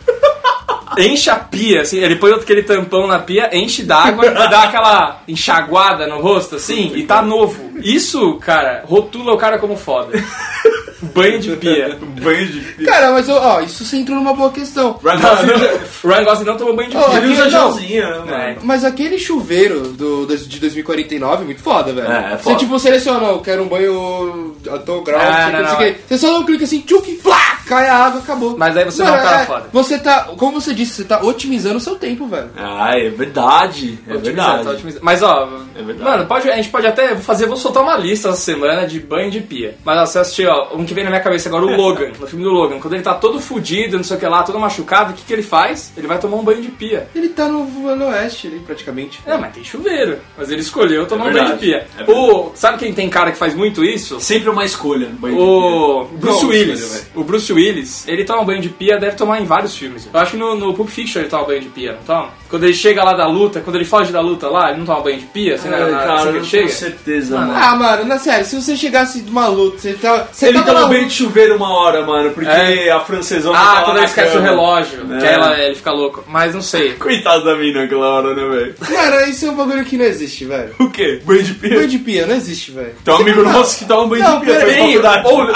enche 0.98 1.30
a 1.30 1.36
pia, 1.36 1.82
assim, 1.82 1.98
ele 1.98 2.16
põe 2.16 2.32
aquele 2.32 2.62
tampão 2.62 3.06
na 3.06 3.18
pia, 3.18 3.50
enche 3.56 3.82
d'água 3.82 4.26
e 4.26 4.34
dá 4.34 4.64
aquela 4.64 5.22
enxaguada 5.26 6.06
no 6.06 6.20
rosto, 6.20 6.56
assim, 6.56 6.92
e 6.94 7.04
tá 7.04 7.22
novo. 7.22 7.78
Isso, 7.82 8.34
cara, 8.36 8.82
rotula 8.84 9.32
o 9.32 9.38
cara 9.38 9.58
como 9.58 9.76
foda. 9.76 10.12
Banho 11.02 11.38
de 11.40 11.56
pia. 11.56 11.98
Banho 12.22 12.46
de 12.46 12.60
pia. 12.60 12.86
Cara, 12.86 13.12
mas 13.12 13.28
ó, 13.28 13.60
isso 13.60 13.84
você 13.84 13.96
entrou 13.96 14.18
numa 14.18 14.34
boa 14.34 14.50
questão. 14.50 14.98
Ryan 15.02 15.14
Não, 15.18 15.30
Gosling 15.30 15.46
não, 15.52 16.10
Ryan 16.10 16.24
Gosling 16.24 16.44
não 16.46 16.56
tomou 16.56 16.76
banho 16.76 16.90
de 16.90 16.96
Ó, 16.96 17.08
pia. 17.08 17.18
ele 17.18 17.32
usa 17.32 17.44
Não. 17.44 17.50
gelzinho, 17.50 18.24
né? 18.26 18.50
É. 18.50 18.56
Mas 18.62 18.84
aquele 18.84 19.18
chuveiro 19.18 19.80
do, 19.88 20.26
de 20.26 20.60
2049 20.60 21.42
é 21.42 21.46
muito 21.46 21.62
foda, 21.62 21.92
velho. 21.92 22.10
É, 22.10 22.32
é 22.34 22.36
Você 22.36 22.42
foda. 22.42 22.56
tipo 22.56 22.78
seleciona, 22.78 23.26
eu 23.28 23.38
quero 23.40 23.62
um 23.62 23.68
banho 23.68 24.54
a 24.70 24.78
tal 24.78 25.02
grau, 25.02 25.20
não 25.20 25.32
sei 25.32 25.40
o 25.40 25.44
não, 25.44 25.50
que, 25.50 25.62
não 25.62 25.70
não, 25.72 25.76
que. 25.78 25.96
Você 26.08 26.18
só 26.18 26.32
dá 26.32 26.38
um 26.38 26.44
clique 26.44 26.64
assim, 26.64 26.80
tchuc, 26.80 27.16
flá, 27.22 27.59
cai 27.70 27.88
a 27.88 27.94
água, 27.96 28.20
acabou. 28.20 28.56
Mas 28.58 28.76
aí 28.76 28.84
você 28.84 29.02
não 29.04 29.14
é 29.14 29.20
um 29.20 29.22
cara 29.22 29.46
foda. 29.46 29.68
Você 29.72 29.98
tá, 29.98 30.24
como 30.36 30.60
você 30.60 30.74
disse, 30.74 30.94
você 30.94 31.04
tá 31.04 31.22
otimizando 31.22 31.76
o 31.76 31.80
seu 31.80 31.94
tempo, 31.94 32.26
velho. 32.26 32.50
Ah, 32.56 32.98
é 32.98 33.08
verdade. 33.10 33.98
É 34.08 34.16
verdade. 34.16 34.64
tá. 34.64 34.98
Mas 35.00 35.22
ó, 35.22 35.48
É 35.76 35.82
verdade. 35.82 36.10
mano, 36.10 36.26
pode, 36.26 36.50
a 36.50 36.56
gente 36.56 36.68
pode 36.68 36.86
até 36.86 37.14
fazer, 37.16 37.46
vou 37.46 37.56
soltar 37.56 37.82
uma 37.82 37.96
lista 37.96 38.28
essa 38.30 38.38
semana 38.40 38.86
de 38.86 38.98
banho 38.98 39.30
de 39.30 39.40
pia. 39.40 39.76
Mas 39.84 39.98
ó, 39.98 40.06
você 40.06 40.18
assistiu, 40.18 40.50
ó, 40.50 40.76
um 40.76 40.84
que 40.84 40.92
vem 40.92 41.04
na 41.04 41.10
minha 41.10 41.22
cabeça 41.22 41.48
agora, 41.48 41.64
o 41.64 41.76
Logan, 41.76 42.10
no 42.18 42.26
filme 42.26 42.44
do 42.44 42.50
Logan. 42.50 42.80
Quando 42.80 42.94
ele 42.94 43.02
tá 43.02 43.14
todo 43.14 43.40
fudido, 43.40 43.96
não 43.96 44.04
sei 44.04 44.16
o 44.16 44.20
que 44.20 44.26
lá, 44.26 44.42
todo 44.42 44.58
machucado, 44.58 45.12
o 45.12 45.14
que, 45.14 45.22
que 45.22 45.32
ele 45.32 45.42
faz? 45.42 45.92
Ele 45.96 46.06
vai 46.08 46.18
tomar 46.18 46.36
um 46.36 46.42
banho 46.44 46.60
de 46.60 46.68
pia. 46.68 47.08
Ele 47.14 47.28
tá 47.28 47.48
no 47.48 47.70
Oeste 48.10 48.48
ali, 48.48 48.58
praticamente. 48.60 49.20
É, 49.24 49.36
mas 49.36 49.54
tem 49.54 49.62
chuveiro. 49.62 50.18
Mas 50.36 50.50
ele 50.50 50.60
escolheu 50.60 51.06
tomar 51.06 51.26
É 51.26 51.30
um 51.30 51.32
banho 51.32 51.52
de 51.52 51.58
pia. 51.58 51.86
É 51.98 52.10
o, 52.10 52.50
sabe 52.54 52.78
quem 52.78 52.92
tem 52.92 53.08
cara 53.08 53.30
que 53.30 53.38
faz 53.38 53.54
muito 53.54 53.84
isso? 53.84 54.20
Sempre 54.20 54.48
uma 54.50 54.64
escolha. 54.64 55.08
Banho 55.18 55.36
de 55.36 55.40
O 55.40 56.04
pia. 56.08 56.18
Bruce 56.18 56.42
Não, 56.42 56.48
Willis. 56.50 57.10
O 57.14 57.24
Bruce 57.24 57.52
Willis, 57.52 57.59
ele 58.06 58.24
toma 58.24 58.44
banho 58.44 58.60
de 58.60 58.68
pia, 58.68 58.98
deve 58.98 59.16
tomar 59.16 59.40
em 59.40 59.44
vários 59.44 59.76
filmes. 59.76 60.08
Eu 60.12 60.20
acho 60.20 60.32
que 60.32 60.36
no, 60.36 60.54
no 60.54 60.74
Pulp 60.74 60.88
Fiction 60.88 61.20
ele 61.20 61.28
toma 61.28 61.44
banho 61.44 61.60
de 61.60 61.68
pia, 61.68 61.92
não 61.92 62.02
toma? 62.02 62.28
Quando 62.48 62.64
ele 62.64 62.74
chega 62.74 63.04
lá 63.04 63.12
da 63.14 63.28
luta, 63.28 63.60
quando 63.60 63.76
ele 63.76 63.84
foge 63.84 64.10
da 64.10 64.20
luta 64.20 64.48
lá, 64.48 64.70
ele 64.70 64.78
não 64.78 64.86
toma 64.86 65.00
banho 65.02 65.18
de 65.20 65.26
pia? 65.26 65.54
Assim, 65.54 65.68
na, 65.68 65.76
Ai, 65.76 65.90
na, 65.90 65.98
cara, 65.98 66.14
assim 66.14 66.30
que 66.30 66.36
ele 66.38 66.44
chega? 66.46 66.64
tenho 66.66 66.76
certeza, 66.76 67.36
Mano, 67.38 67.52
mano. 67.52 67.64
Ah, 67.64 67.76
mano, 67.76 68.04
na 68.06 68.18
sério, 68.18 68.44
se 68.44 68.60
você 68.60 68.76
chegasse 68.76 69.20
de 69.20 69.30
uma 69.30 69.46
luta, 69.46 69.78
você 69.78 69.92
tá. 69.94 70.26
Você 70.32 70.46
Ele 70.48 70.58
tava 70.58 70.72
toma 70.74 70.88
banho 70.88 71.06
de 71.06 71.12
chuveiro 71.14 71.56
uma 71.56 71.72
hora, 71.72 72.04
mano, 72.04 72.30
porque 72.30 72.50
É. 72.50 72.90
a 72.90 72.98
francesona 73.00 73.56
tá 73.56 73.78
Ah, 73.78 73.82
quando 73.82 73.96
ele 73.98 74.06
esquece 74.06 74.30
o 74.30 74.34
cama. 74.34 74.46
relógio, 74.48 75.00
É. 75.14 75.18
que 75.18 75.26
aí 75.26 75.34
ela, 75.34 75.58
ele 75.60 75.74
fica 75.76 75.92
louco. 75.92 76.24
Mas 76.26 76.54
não 76.54 76.62
sei. 76.62 76.94
Coitado 76.94 77.44
da 77.44 77.54
mina 77.56 77.84
aquela 77.84 78.08
hora, 78.08 78.34
né, 78.34 78.44
velho? 78.44 78.74
Mano, 78.90 79.26
isso 79.30 79.46
é 79.46 79.50
um 79.50 79.54
bagulho 79.54 79.84
que 79.84 79.96
não 79.96 80.04
existe, 80.04 80.44
velho. 80.44 80.74
O 80.80 80.90
quê? 80.90 81.20
Banho 81.24 81.42
de 81.44 81.54
pia? 81.54 81.74
Banho 81.76 81.88
de 81.88 81.98
pia, 81.98 82.26
não 82.26 82.34
existe, 82.34 82.72
velho. 82.72 82.94
Tem 83.04 83.14
um 83.14 83.16
Você 83.18 83.22
amigo 83.22 83.42
não- 83.44 83.52
nosso 83.52 83.78
que 83.78 83.84
toma 83.84 84.08
banho 84.08 84.22
Não, 84.24 84.40
de 84.40 84.46
pia, 84.46 84.58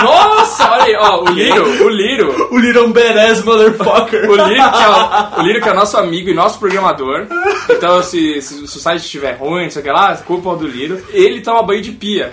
nossa, 0.03 0.71
olha 0.71 0.85
aí, 0.85 0.97
ó, 0.97 1.23
o 1.25 1.29
Liro, 1.29 1.85
o 1.85 1.89
Liro. 1.95 2.49
O 2.53 2.59
Little 2.59 2.89
Badass 2.89 3.45
Motherfucker. 3.45 4.31
O 4.31 4.35
Lírio, 4.35 4.71
que 4.71 4.83
é, 4.83 4.89
o, 4.89 5.41
o 5.41 5.43
Lírio 5.43 5.63
que 5.63 5.69
é 5.69 5.75
nosso 5.75 5.97
amigo 5.97 6.29
e 6.29 6.35
nosso 6.35 6.59
programador. 6.59 7.27
Então, 7.71 8.03
se, 8.03 8.41
se, 8.43 8.67
se 8.67 8.77
o 8.77 8.81
site 8.81 9.03
estiver 9.03 9.33
ruim, 9.33 9.65
não 9.65 9.71
sei 9.71 9.81
o 9.81 9.85
que 9.85 9.91
lá, 9.91 10.17
culpa 10.17 10.57
do 10.57 10.67
Lírio. 10.67 11.05
Ele 11.11 11.41
toma 11.41 11.63
banho 11.63 11.83
de 11.83 11.93
pia. 11.93 12.33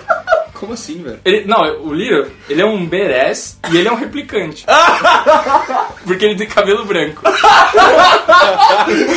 Como 0.53 0.74
assim, 0.74 1.01
velho? 1.01 1.20
Ele, 1.26 1.45
não, 1.45 1.62
o 1.82 1.93
Lírio, 1.93 2.32
ele 2.47 2.62
é 2.62 2.66
um 2.66 2.86
badass 2.86 3.59
e 3.72 3.78
ele 3.78 3.88
é 3.88 3.91
um 3.91 3.95
replicante. 3.95 4.66
Porque 6.06 6.26
ele 6.26 6.36
tem 6.36 6.47
cabelo 6.47 6.86
branco. 6.86 7.22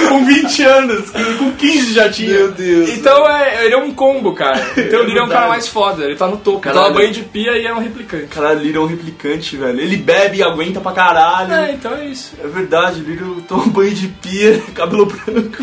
com 0.09 0.25
20 0.25 0.63
anos, 0.65 1.11
com 1.11 1.53
15 1.53 1.93
já 1.95 2.09
tinha. 2.11 2.31
Meu 2.31 2.53
Deus. 2.53 2.91
Então, 2.91 3.29
é, 3.29 3.65
ele 3.65 3.75
é 3.75 3.79
um 3.79 3.93
combo, 3.93 4.33
cara. 4.33 4.65
Então, 4.85 5.01
o 5.01 5.05
Lírio 5.05 5.21
é 5.21 5.25
um 5.25 5.29
cara 5.29 5.49
mais 5.49 5.67
foda. 5.67 6.05
Ele 6.05 6.15
tá 6.15 6.27
no 6.27 6.37
topo. 6.37 6.61
Caralho. 6.61 6.85
Toma 6.87 6.99
banho 7.01 7.13
de 7.13 7.23
pia 7.23 7.57
e 7.57 7.67
é 7.67 7.75
um 7.75 7.79
replicante. 7.79 8.27
Caralho, 8.27 8.61
Little 8.61 8.83
é 8.83 8.85
um 8.85 8.89
replicante, 8.89 9.57
velho. 9.57 9.81
Ele 9.81 9.97
bebe 9.97 10.39
e 10.39 10.43
aguenta 10.43 10.81
pra 10.81 10.93
caralho. 10.93 11.53
É, 11.53 11.73
então 11.73 11.95
é 11.95 12.07
isso. 12.07 12.35
É 12.43 12.47
verdade, 12.47 13.01
o 13.01 13.05
Little 13.05 13.43
toma 13.49 13.67
banho 13.67 13.95
de 13.95 14.09
pia, 14.09 14.63
cabelo 14.75 15.07
branco. 15.07 15.63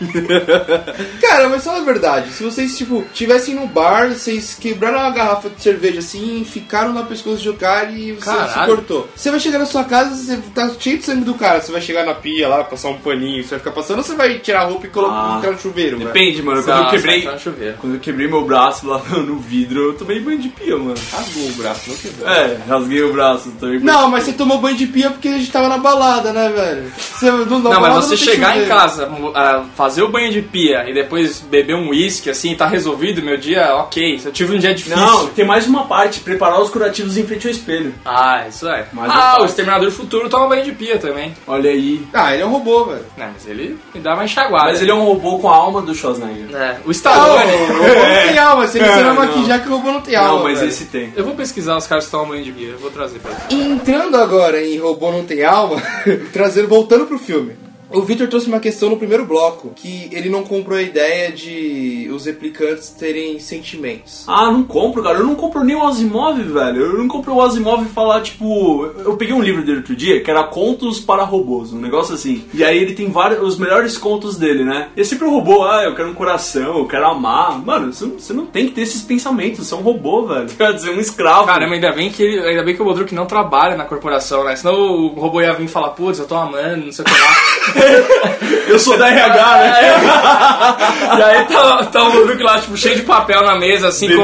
Cara, 1.20 1.48
mas 1.48 1.64
fala 1.64 1.78
a 1.78 1.84
verdade. 1.84 2.30
Se 2.32 2.42
vocês, 2.42 2.76
tipo, 2.76 3.04
tivessem 3.12 3.54
no 3.54 3.66
bar, 3.66 4.08
vocês 4.10 4.56
quebraram 4.58 4.98
uma 4.98 5.10
garrafa 5.10 5.48
de 5.50 5.62
cerveja 5.62 5.98
assim, 6.00 6.44
ficaram 6.48 6.92
na 6.92 7.02
pescoço 7.02 7.42
de 7.42 7.50
um 7.50 7.56
cara 7.56 7.90
e 7.90 8.12
você 8.12 8.24
Caralho. 8.24 8.52
se 8.52 8.66
cortou. 8.66 9.08
Você 9.14 9.30
vai 9.30 9.40
chegar 9.40 9.58
na 9.58 9.66
sua 9.66 9.84
casa, 9.84 10.14
você 10.14 10.38
tá 10.54 10.70
cheio 10.78 10.98
de 10.98 11.04
sangue 11.04 11.24
do 11.24 11.34
cara. 11.34 11.60
Você 11.60 11.72
vai 11.72 11.80
chegar 11.80 12.04
na 12.04 12.14
pia 12.14 12.48
lá, 12.48 12.64
passar 12.64 12.88
um 12.88 12.98
paninho, 12.98 13.42
você 13.42 13.50
vai 13.50 13.58
ficar 13.58 13.72
passando 13.72 13.98
ou 13.98 14.04
você 14.04 14.14
vai 14.14 14.38
tirar 14.38 14.62
a 14.62 14.64
roupa 14.64 14.86
e 14.86 14.90
colocar 14.90 15.14
Ah. 15.14 15.50
no 15.50 15.58
chuveiro? 15.58 15.98
Depende, 15.98 16.42
mano. 16.42 16.62
Quando 16.62 16.84
eu 16.84 16.90
quebrei. 16.90 17.28
chuveiro. 17.38 17.76
Quando 17.80 17.94
eu 17.94 18.00
quebrei 18.00 18.28
meu 18.28 18.44
braço 18.44 18.86
lá 18.86 19.00
no 19.10 19.38
vidro, 19.38 19.88
eu 19.90 19.94
tomei 19.94 20.20
banho 20.20 20.38
de 20.38 20.48
pia, 20.48 20.76
mano. 20.76 20.94
Rasgou 21.12 21.44
o 21.48 21.52
braço, 21.52 21.88
não 21.88 21.96
quebrou. 21.96 22.28
É, 22.28 22.58
rasguei 22.68 23.02
o 23.02 23.12
braço, 23.12 23.52
tomei 23.58 23.78
banho 23.78 23.84
Não, 23.92 24.08
mas 24.10 24.24
você 24.24 24.32
tomou 24.32 24.58
banho 24.58 24.76
de 24.76 24.86
pia 24.86 25.10
porque 25.10 25.28
a 25.28 25.38
gente 25.38 25.50
tava 25.50 25.68
na 25.68 25.78
balada, 25.78 26.32
né, 26.32 26.48
velho? 26.50 26.92
Você, 26.96 27.30
Não, 27.30 27.60
balada 27.60 27.80
mas 27.96 28.04
você 28.06 28.16
chegar 28.16 28.50
em 28.56 28.60
chuveiro. 28.60 28.68
casa, 28.68 29.08
ah, 29.34 29.64
fazer 29.88 30.02
o 30.02 30.08
banho 30.08 30.30
de 30.30 30.42
pia 30.42 30.84
e 30.88 30.92
depois 30.92 31.40
beber 31.40 31.74
um 31.74 31.88
uísque, 31.88 32.28
assim, 32.28 32.54
tá 32.54 32.66
resolvido 32.66 33.22
meu 33.22 33.38
dia, 33.38 33.74
ok. 33.76 34.18
Se 34.18 34.26
eu 34.26 34.32
tive 34.32 34.54
um 34.54 34.58
dia 34.58 34.74
difícil. 34.74 34.98
Não, 34.98 35.26
tem 35.28 35.46
mais 35.46 35.66
uma 35.66 35.86
parte, 35.86 36.20
preparar 36.20 36.60
os 36.60 36.68
curativos 36.68 37.16
em 37.16 37.26
frente 37.26 37.46
ao 37.46 37.50
espelho. 37.50 37.94
Ah, 38.04 38.44
isso 38.46 38.68
é. 38.68 38.86
Mais 38.92 39.10
ah, 39.10 39.38
o. 39.40 39.46
Exterminador 39.46 39.86
do 39.88 39.92
Futuro 39.94 40.28
toma 40.28 40.46
banho 40.48 40.62
de 40.64 40.72
pia 40.72 40.98
também. 40.98 41.34
Olha 41.46 41.70
aí. 41.70 42.06
Ah, 42.12 42.34
ele 42.34 42.42
é 42.42 42.46
um 42.46 42.50
robô, 42.50 42.84
velho. 42.84 43.04
Não, 43.16 43.28
mas 43.32 43.46
ele 43.46 43.78
me 43.94 44.00
dá 44.00 44.12
uma 44.12 44.24
enxaguada. 44.26 44.66
Mas 44.66 44.82
ele 44.82 44.90
é 44.90 44.94
um 44.94 45.04
robô 45.04 45.38
com 45.38 45.48
a 45.48 45.54
alma 45.56 45.80
do 45.80 45.94
Schwarzenegger. 45.94 46.54
É, 46.54 46.76
o 46.84 46.84
Não, 46.84 46.90
Stallone. 46.90 47.52
o 47.52 47.66
robô 47.66 47.84
não 47.84 48.28
tem 48.28 48.38
alma. 48.38 48.66
Se 48.66 48.78
ele 48.78 48.86
É, 48.88 48.92
você 48.92 49.02
não 49.02 49.14
não. 49.14 49.24
maquijar, 49.26 49.62
que 49.62 49.68
o 49.68 49.72
robô 49.72 49.90
não 49.90 50.00
tem 50.02 50.16
alma. 50.16 50.34
Não, 50.34 50.42
mas 50.44 50.58
velho. 50.58 50.68
esse 50.68 50.84
tem. 50.84 51.12
Eu 51.16 51.24
vou 51.24 51.34
pesquisar 51.34 51.76
os 51.78 51.86
caras 51.86 52.04
que 52.04 52.10
tomam 52.10 52.28
banho 52.28 52.44
de 52.44 52.52
pia, 52.52 52.68
eu 52.68 52.78
vou 52.78 52.90
trazer 52.90 53.18
pra 53.20 53.32
ele. 53.50 53.62
Entrando 53.72 54.16
agora 54.18 54.62
em 54.62 54.78
Robô 54.78 55.10
Não 55.10 55.24
Tem 55.24 55.42
Alma, 55.44 55.80
trazendo, 56.32 56.68
voltando 56.68 57.06
pro 57.06 57.18
filme. 57.18 57.52
O 57.90 58.02
Victor 58.02 58.28
trouxe 58.28 58.48
uma 58.48 58.60
questão 58.60 58.90
no 58.90 58.96
primeiro 58.98 59.24
bloco, 59.24 59.72
que 59.74 60.08
ele 60.12 60.28
não 60.28 60.42
comprou 60.44 60.76
a 60.78 60.82
ideia 60.82 61.32
de 61.32 62.08
os 62.12 62.26
replicantes 62.26 62.90
terem 62.90 63.38
sentimentos. 63.40 64.24
Ah, 64.26 64.50
não 64.52 64.62
compro, 64.62 65.02
cara. 65.02 65.18
Eu 65.18 65.24
não 65.24 65.34
compro 65.34 65.64
nem 65.64 65.74
o 65.74 65.86
Asimov, 65.86 66.38
velho. 66.42 66.82
Eu 66.82 66.98
não 66.98 67.08
compro 67.08 67.34
o 67.34 67.40
Asimov 67.42 67.86
falar, 67.86 68.20
tipo. 68.20 68.84
Eu 69.04 69.16
peguei 69.16 69.34
um 69.34 69.40
livro 69.42 69.64
dele 69.64 69.78
outro 69.78 69.96
dia 69.96 70.20
que 70.22 70.30
era 70.30 70.44
Contos 70.44 71.00
para 71.00 71.22
Robôs, 71.24 71.72
um 71.72 71.78
negócio 71.80 72.14
assim. 72.14 72.44
E 72.52 72.62
aí 72.62 72.76
ele 72.76 72.92
tem 72.94 73.10
vários, 73.10 73.40
os 73.42 73.58
melhores 73.58 73.96
contos 73.96 74.36
dele, 74.36 74.64
né? 74.64 74.88
E 74.96 75.00
é 75.00 75.04
sempre 75.04 75.26
o 75.26 75.30
robô, 75.30 75.64
ah, 75.64 75.82
eu 75.84 75.94
quero 75.94 76.10
um 76.10 76.14
coração, 76.14 76.78
eu 76.78 76.86
quero 76.86 77.06
amar. 77.06 77.58
Mano, 77.64 77.92
você 77.92 78.04
não, 78.04 78.18
você 78.18 78.32
não 78.34 78.46
tem 78.46 78.66
que 78.66 78.72
ter 78.72 78.82
esses 78.82 79.00
pensamentos, 79.02 79.66
você 79.66 79.72
é 79.72 79.76
um 79.76 79.80
robô, 79.82 80.26
velho. 80.26 80.48
Quer 80.56 80.74
dizer, 80.74 80.90
um 80.94 81.00
escravo. 81.00 81.46
Caramba, 81.46 81.74
ainda 81.74 81.92
bem 81.92 82.10
que 82.10 82.22
ele- 82.22 82.40
ainda 82.46 82.62
bem 82.62 82.74
que 82.76 82.82
o 82.82 82.84
Bodruk 82.84 83.14
não 83.14 83.24
trabalha 83.26 83.76
na 83.76 83.84
corporação, 83.84 84.44
né? 84.44 84.54
Senão 84.56 84.74
o 84.74 85.08
robô 85.08 85.40
ia 85.40 85.54
vir 85.54 85.64
e 85.64 85.68
falar, 85.68 85.90
putz, 85.90 86.18
eu 86.18 86.26
tô 86.26 86.34
amando, 86.34 86.84
não 86.86 86.92
sei 86.92 87.02
o 87.02 87.06
que 87.06 87.12
lá. 87.12 87.77
eu 88.68 88.78
sou 88.78 88.96
da 88.98 89.08
RH, 89.08 89.56
né? 89.58 91.18
e 91.18 91.22
aí 91.22 91.44
tá, 91.46 91.84
tá 91.86 92.02
o 92.04 92.12
Bodruk 92.12 92.42
lá, 92.42 92.58
tipo, 92.60 92.76
cheio 92.76 92.96
de 92.96 93.02
papel 93.02 93.42
na 93.42 93.56
mesa, 93.56 93.88
assim, 93.88 94.06
com, 94.16 94.22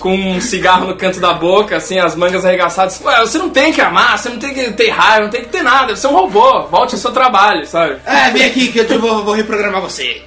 com 0.00 0.14
um 0.14 0.40
cigarro 0.40 0.86
no 0.86 0.96
canto 0.96 1.20
da 1.20 1.32
boca, 1.32 1.76
assim, 1.76 1.98
as 1.98 2.14
mangas 2.14 2.44
arregaçadas. 2.44 3.00
Ué, 3.04 3.20
você 3.20 3.38
não 3.38 3.50
tem 3.50 3.72
que 3.72 3.80
amar, 3.80 4.18
você 4.18 4.28
não 4.28 4.38
tem 4.38 4.52
que 4.54 4.72
ter 4.72 4.90
raiva, 4.90 5.22
não 5.24 5.30
tem 5.30 5.42
que 5.42 5.48
ter 5.48 5.62
nada, 5.62 5.94
você 5.96 6.06
é 6.06 6.10
um 6.10 6.14
robô, 6.14 6.62
volte 6.64 6.94
ao 6.94 7.00
seu 7.00 7.12
trabalho, 7.12 7.66
sabe? 7.66 7.96
É, 8.06 8.30
vem 8.30 8.44
aqui 8.44 8.68
que 8.68 8.78
eu 8.80 8.86
te 8.86 8.96
vou, 8.96 9.24
vou 9.24 9.34
reprogramar 9.34 9.80
você. 9.80 10.22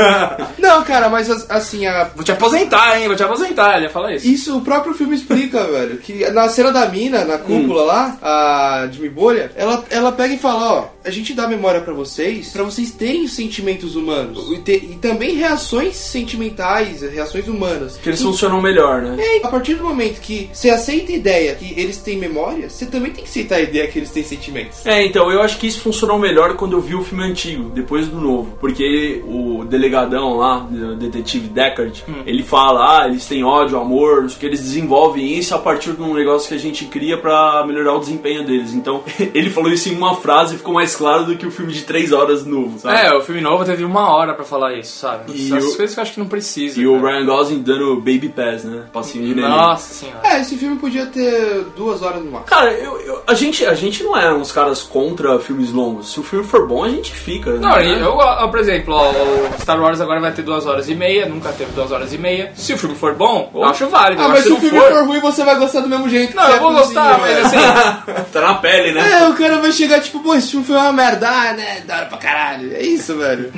não, 0.58 0.82
cara, 0.84 1.08
mas 1.08 1.30
as- 1.30 1.50
assim, 1.50 1.86
a- 1.86 2.08
Vou 2.14 2.24
te 2.24 2.32
aposentar, 2.32 2.98
hein, 2.98 3.06
vou 3.06 3.16
te 3.16 3.22
aposentar, 3.22 3.76
ele 3.76 3.84
ia 3.86 3.90
falar 3.90 4.12
isso. 4.14 4.26
isso 4.26 4.58
o 4.58 4.60
próprio 4.60 4.94
filme 4.94 5.14
explica, 5.14 5.64
velho. 5.64 5.98
Que 5.98 6.30
na 6.30 6.48
cena 6.48 6.70
da 6.72 6.86
mina, 6.86 7.24
na 7.24 7.38
cúpula 7.38 7.82
lá, 7.84 8.16
a 8.22 8.88
Jimmy 8.90 9.08
Bolha, 9.08 9.50
ela, 9.56 9.82
ela 9.90 10.12
pega 10.12 10.34
e 10.34 10.38
fala, 10.38 10.72
ó, 10.72 10.84
a 11.04 11.10
gente 11.10 11.34
dá 11.34 11.46
memória 11.46 11.80
pra 11.80 11.92
vocês, 11.92 12.50
pra 12.52 12.62
vocês 12.62 12.90
terem 12.90 13.26
sentimentos 13.28 13.94
humanos 13.96 14.50
e, 14.50 14.58
ter- 14.58 14.82
e 14.84 14.94
também 14.96 15.34
reações 15.34 15.96
sentimentais, 15.96 17.02
reações 17.02 17.46
humanas. 17.46 17.96
Que 18.02 18.08
eles 18.08 18.20
E- 18.20 18.24
funcionam 18.24 18.60
melhor, 18.60 19.02
né? 19.02 19.16
É, 19.18 19.44
a 19.44 19.48
partir 19.48 19.74
do 19.74 19.84
momento 19.84 20.20
que 20.20 20.48
você 20.52 20.70
aceita 20.70 21.12
a 21.12 21.14
ideia 21.14 21.54
que 21.54 21.78
eles 21.78 21.98
têm 21.98 22.18
memória, 22.18 22.68
você 22.68 22.86
também 22.86 23.12
tem 23.12 23.22
que 23.24 23.30
aceitar 23.30 23.56
a 23.56 23.60
ideia 23.60 23.86
que 23.86 23.98
eles 23.98 24.10
têm 24.10 24.22
sentimentos. 24.22 24.84
É, 24.86 25.04
então, 25.04 25.30
eu 25.30 25.40
acho 25.42 25.58
que 25.58 25.66
isso 25.66 25.80
funcionou 25.80 26.18
melhor 26.18 26.56
quando 26.56 26.72
eu 26.72 26.80
vi 26.80 26.94
o 26.94 27.02
filme 27.04 27.24
antigo, 27.24 27.70
depois 27.70 28.06
do 28.08 28.20
novo. 28.20 28.56
Porque 28.60 29.22
o 29.26 29.64
delegadão 29.64 30.36
lá, 30.36 30.64
o 30.64 30.96
detetive 30.96 31.48
Deckard, 31.48 32.04
ele 32.26 32.42
fala, 32.42 33.02
ah, 33.02 33.08
eles 33.08 33.26
têm 33.26 33.44
ódio, 33.44 33.78
amor, 33.78 34.26
que, 34.38 34.44
eles 34.46 34.60
desenvolvem 34.60 35.36
isso 35.38 35.54
a 35.54 35.58
partir 35.58 35.92
de 35.92 36.02
um 36.02 36.14
negócio 36.14 36.48
que 36.48 36.54
a 36.54 36.58
gente 36.58 36.84
cria 36.86 37.16
pra 37.18 37.64
melhorar 37.66 37.94
o 37.94 38.00
desempenho 38.00 38.44
deles. 38.44 38.72
Então, 38.72 39.02
ele 39.34 39.50
falou 39.50 39.70
isso 39.70 39.88
em 39.88 39.96
uma 39.96 40.16
frase 40.16 40.54
e 40.54 40.58
ficou 40.58 40.74
mais 40.74 40.93
claro 40.96 41.24
do 41.24 41.36
que 41.36 41.46
o 41.46 41.50
filme 41.50 41.72
de 41.72 41.82
três 41.82 42.12
horas 42.12 42.44
novo, 42.44 42.78
sabe? 42.78 43.06
É, 43.06 43.14
o 43.14 43.20
filme 43.20 43.40
novo 43.40 43.64
teve 43.64 43.84
uma 43.84 44.10
hora 44.14 44.34
pra 44.34 44.44
falar 44.44 44.74
isso, 44.74 44.98
sabe? 44.98 45.32
E 45.34 45.46
Essas 45.52 45.72
o- 45.72 45.76
coisas 45.76 45.94
que 45.94 46.00
eu 46.00 46.02
acho 46.02 46.12
que 46.14 46.20
não 46.20 46.26
precisa. 46.28 46.80
E 46.80 46.86
o 46.86 47.00
cara. 47.00 47.14
Ryan 47.18 47.26
Gosling 47.26 47.62
dando 47.62 47.96
baby 47.96 48.28
pass, 48.28 48.64
né? 48.64 48.84
Passinho 48.92 49.26
de 49.26 49.34
neném. 49.34 49.50
Nossa 49.50 49.94
senhora. 49.94 50.20
É, 50.24 50.40
esse 50.40 50.56
filme 50.56 50.76
podia 50.76 51.06
ter 51.06 51.64
duas 51.76 52.02
horas 52.02 52.18
no 52.22 52.30
máximo. 52.30 52.46
Cara, 52.46 52.72
eu, 52.72 53.00
eu- 53.00 53.22
a, 53.26 53.34
gente, 53.34 53.64
a 53.66 53.74
gente 53.74 54.02
não 54.02 54.16
é 54.16 54.32
uns 54.32 54.52
caras 54.52 54.82
contra 54.82 55.38
filmes 55.38 55.70
longos. 55.72 56.12
Se 56.12 56.20
o 56.20 56.22
filme 56.22 56.44
for 56.44 56.66
bom, 56.66 56.84
a 56.84 56.88
gente 56.88 57.12
fica. 57.12 57.52
Não, 57.52 57.76
né? 57.76 58.00
eu, 58.02 58.12
ó, 58.16 58.46
por 58.48 58.58
exemplo, 58.58 58.94
ó, 58.94 59.10
o 59.10 59.60
Star 59.60 59.80
Wars 59.80 60.00
agora 60.00 60.20
vai 60.20 60.32
ter 60.32 60.42
duas 60.42 60.66
horas 60.66 60.88
e 60.88 60.94
meia, 60.94 61.26
nunca 61.26 61.50
teve 61.52 61.72
duas 61.72 61.90
horas 61.90 62.12
e 62.12 62.18
meia. 62.18 62.52
Se 62.54 62.72
o 62.72 62.78
filme 62.78 62.94
for 62.94 63.14
bom, 63.14 63.50
eu 63.54 63.64
acho 63.64 63.86
válido. 63.88 64.22
Ah, 64.22 64.28
mas 64.28 64.40
se 64.42 64.48
o 64.48 64.52
não 64.52 64.60
filme 64.60 64.78
for, 64.78 64.88
for 64.92 65.06
ruim, 65.06 65.20
você 65.20 65.44
vai 65.44 65.58
gostar 65.58 65.80
do 65.80 65.88
mesmo 65.88 66.08
jeito. 66.08 66.34
Não, 66.36 66.44
que 66.44 66.50
eu 66.52 66.56
é 66.56 66.60
vou 66.60 66.72
gostar, 66.72 67.18
mas 67.18 67.34
velho. 67.34 67.46
assim. 67.46 68.24
tá 68.32 68.40
na 68.40 68.54
pele, 68.54 68.92
né? 68.92 69.22
É, 69.22 69.28
o 69.28 69.34
cara 69.34 69.58
vai 69.60 69.72
chegar 69.72 70.00
tipo, 70.00 70.20
pô, 70.20 70.34
esse 70.34 70.50
filme 70.50 70.64
foi 70.66 70.76
uma 70.84 70.92
merda, 70.92 71.28
ah, 71.28 71.52
né? 71.52 71.80
Da 71.86 71.96
hora 71.96 72.06
pra 72.06 72.18
caralho. 72.18 72.74
É 72.74 72.82
isso, 72.82 73.16
velho. 73.16 73.52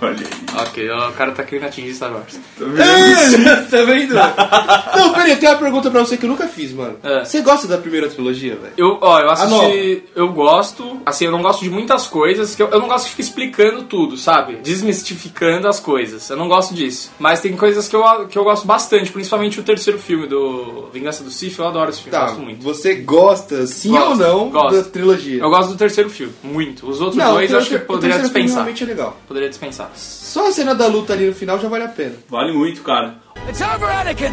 Olha 0.00 0.16
aí. 0.18 0.66
ok, 0.66 0.90
ó, 0.90 1.08
o 1.10 1.12
cara 1.12 1.32
tá 1.32 1.42
querendo 1.42 1.66
atingir 1.66 1.94
Star 1.94 2.12
Wars. 2.12 2.38
É, 2.60 3.62
tá 3.70 3.82
vendo? 3.82 4.14
Não, 4.14 5.12
peraí, 5.12 5.30
eu 5.32 5.38
tenho 5.38 5.52
uma 5.52 5.58
pergunta 5.58 5.90
pra 5.90 6.00
você 6.00 6.16
que 6.16 6.24
eu 6.24 6.30
nunca 6.30 6.46
fiz, 6.48 6.72
mano. 6.72 6.96
É. 7.02 7.24
Você 7.24 7.40
gosta 7.42 7.66
da 7.66 7.76
primeira 7.78 8.08
trilogia, 8.08 8.56
velho? 8.56 8.72
Eu, 8.76 8.98
ó, 9.00 9.20
eu 9.20 9.30
assisti. 9.30 10.04
Eu 10.14 10.32
gosto, 10.32 10.98
assim, 11.04 11.26
eu 11.26 11.32
não 11.32 11.42
gosto 11.42 11.62
de 11.62 11.70
muitas 11.70 12.06
coisas, 12.06 12.54
que 12.54 12.62
eu, 12.62 12.68
eu 12.68 12.80
não 12.80 12.88
gosto 12.88 13.04
de 13.04 13.10
ficar 13.10 13.22
explicando 13.22 13.82
tudo, 13.84 14.16
sabe? 14.16 14.56
Desmistificando 14.62 15.68
as 15.68 15.80
coisas. 15.80 16.28
Eu 16.30 16.36
não 16.36 16.48
gosto 16.48 16.74
disso. 16.74 17.10
Mas 17.18 17.40
tem 17.40 17.56
coisas 17.56 17.88
que 17.88 17.96
eu, 17.96 18.26
que 18.28 18.38
eu 18.38 18.44
gosto 18.44 18.66
bastante, 18.66 19.10
principalmente 19.12 19.60
o 19.60 19.62
terceiro 19.62 19.98
filme 19.98 20.26
do 20.26 20.88
Vingança 20.92 21.22
do 21.24 21.30
Sith, 21.30 21.58
eu 21.58 21.66
adoro 21.66 21.90
esse 21.90 22.00
filme, 22.02 22.16
eu 22.16 22.20
Tá, 22.20 22.26
gosto 22.28 22.40
muito. 22.42 22.62
você 22.62 22.94
gosta, 22.94 23.66
sim 23.66 23.90
Gosto, 23.90 24.10
ou 24.10 24.16
não, 24.16 24.50
gosto. 24.50 24.76
da 24.76 24.82
trilogia? 24.84 25.42
Eu 25.42 25.50
gosto 25.50 25.70
do 25.72 25.76
terceiro 25.76 26.08
filme, 26.08 26.32
muito. 26.42 26.88
Os 26.88 27.00
outros 27.00 27.16
não, 27.16 27.34
dois 27.34 27.50
o 27.50 27.54
eu 27.54 27.58
acho 27.58 27.68
que 27.68 27.76
o 27.76 27.80
poderia 27.80 28.16
terceiro 28.16 28.32
filme 28.32 28.44
dispensar. 28.46 28.64
realmente 28.64 28.82
é 28.82 28.86
legal. 28.86 29.16
Poderia 29.26 29.48
dispensar. 29.48 29.73
Só 29.94 30.48
a 30.48 30.52
cena 30.52 30.74
da 30.74 30.86
luta 30.86 31.12
ali 31.12 31.26
no 31.26 31.34
final 31.34 31.58
já 31.58 31.68
vale 31.68 31.84
a 31.84 31.88
pena. 31.88 32.14
Vale 32.28 32.52
muito, 32.52 32.82
cara. 32.82 33.16
It's 33.48 33.60
over, 33.60 33.88
Anakin! 33.90 34.32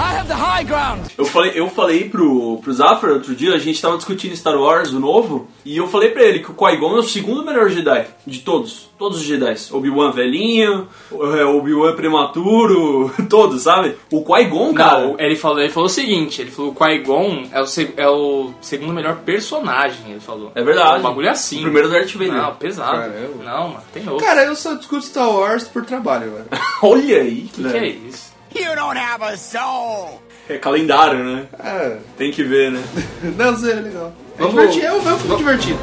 I 0.00 0.16
have 0.16 0.28
the 0.28 0.34
high 0.34 0.64
ground! 0.64 1.10
Eu 1.18 1.26
falei, 1.26 1.52
eu 1.54 1.68
falei 1.68 2.08
pro, 2.08 2.56
pro 2.62 2.72
Zafra 2.72 3.12
outro 3.12 3.34
dia, 3.36 3.54
a 3.54 3.58
gente 3.58 3.82
tava 3.82 3.98
discutindo 3.98 4.34
Star 4.34 4.56
Wars, 4.58 4.92
o 4.92 4.98
novo, 4.98 5.46
e 5.62 5.76
eu 5.76 5.86
falei 5.88 6.08
pra 6.08 6.22
ele 6.22 6.38
que 6.38 6.50
o 6.50 6.54
Qui-Gon 6.54 6.96
é 6.96 7.00
o 7.00 7.02
segundo 7.02 7.44
melhor 7.44 7.68
Jedi 7.68 8.06
de 8.26 8.38
todos. 8.38 8.88
Todos 8.98 9.18
os 9.18 9.24
Jedi. 9.24 9.54
Obi-Wan 9.72 10.10
velhinho, 10.12 10.88
é, 11.12 11.44
Obi-Wan 11.44 11.94
prematuro, 11.94 13.12
todos, 13.28 13.62
sabe? 13.62 13.94
O 14.10 14.24
Qui-Gon, 14.24 14.72
cara. 14.72 15.00
Não, 15.00 15.16
ele 15.18 15.36
falou, 15.36 15.60
ele 15.60 15.68
falou 15.68 15.86
o 15.86 15.92
seguinte, 15.92 16.40
ele 16.40 16.50
falou 16.50 16.74
que 16.74 16.82
o 16.82 16.86
Qui-Gon 16.86 17.42
é 17.52 17.60
o, 17.60 17.66
é 17.98 18.08
o 18.08 18.50
segundo 18.62 18.94
melhor 18.94 19.16
personagem, 19.16 20.12
ele 20.12 20.20
falou. 20.20 20.50
É 20.54 20.62
verdade. 20.62 21.00
Um 21.00 21.02
bagulho 21.02 21.30
assim. 21.30 21.58
O 21.58 21.62
primeiro 21.64 21.90
Darth 21.90 22.12
Vader. 22.12 22.32
Não, 22.32 22.54
pesado. 22.54 22.96
Caramba. 22.96 23.44
Não, 23.44 23.68
mano, 23.68 23.82
tem 23.92 24.08
outro. 24.08 24.24
Cara, 24.24 24.44
eu 24.44 24.56
só 24.56 24.74
discuto 24.74 25.04
Star 25.04 25.28
Wars 25.30 25.64
por 25.64 25.84
trabalho, 25.84 26.32
velho. 26.32 26.46
Olha 26.82 27.20
aí, 27.20 27.50
O 27.50 27.54
que, 27.54 27.62
que 27.70 27.76
é 27.76 27.86
isso? 27.88 28.29
You 28.54 28.74
don't 28.74 28.98
have 28.98 29.22
a 29.22 29.36
soul! 29.36 30.20
É 30.48 30.58
calendário, 30.58 31.22
né? 31.24 31.46
Ah, 31.58 31.98
Tem 32.16 32.32
que 32.32 32.42
ver, 32.42 32.70
né? 32.72 32.82
não, 33.36 33.56
sei, 33.56 33.72
é 33.72 33.76
legal. 33.76 34.12
É 34.36 34.42
Vamos- 34.42 34.54
divertido, 34.54 34.86
é 34.86 34.92
um, 34.92 35.08
é 35.08 35.14
um 35.14 35.18
filme 35.18 35.36
divertido. 35.36 35.78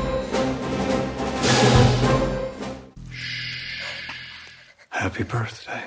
Happy 4.92 5.24
birthday. 5.24 5.84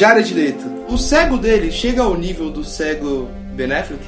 Jared 0.00 0.32
Leto. 0.32 0.64
O 0.88 0.96
cego 0.96 1.36
dele 1.36 1.70
chega 1.70 2.00
ao 2.00 2.16
nível 2.16 2.50
do 2.50 2.64
cego 2.64 3.28
Ben 3.52 3.70
Affleck? 3.70 4.02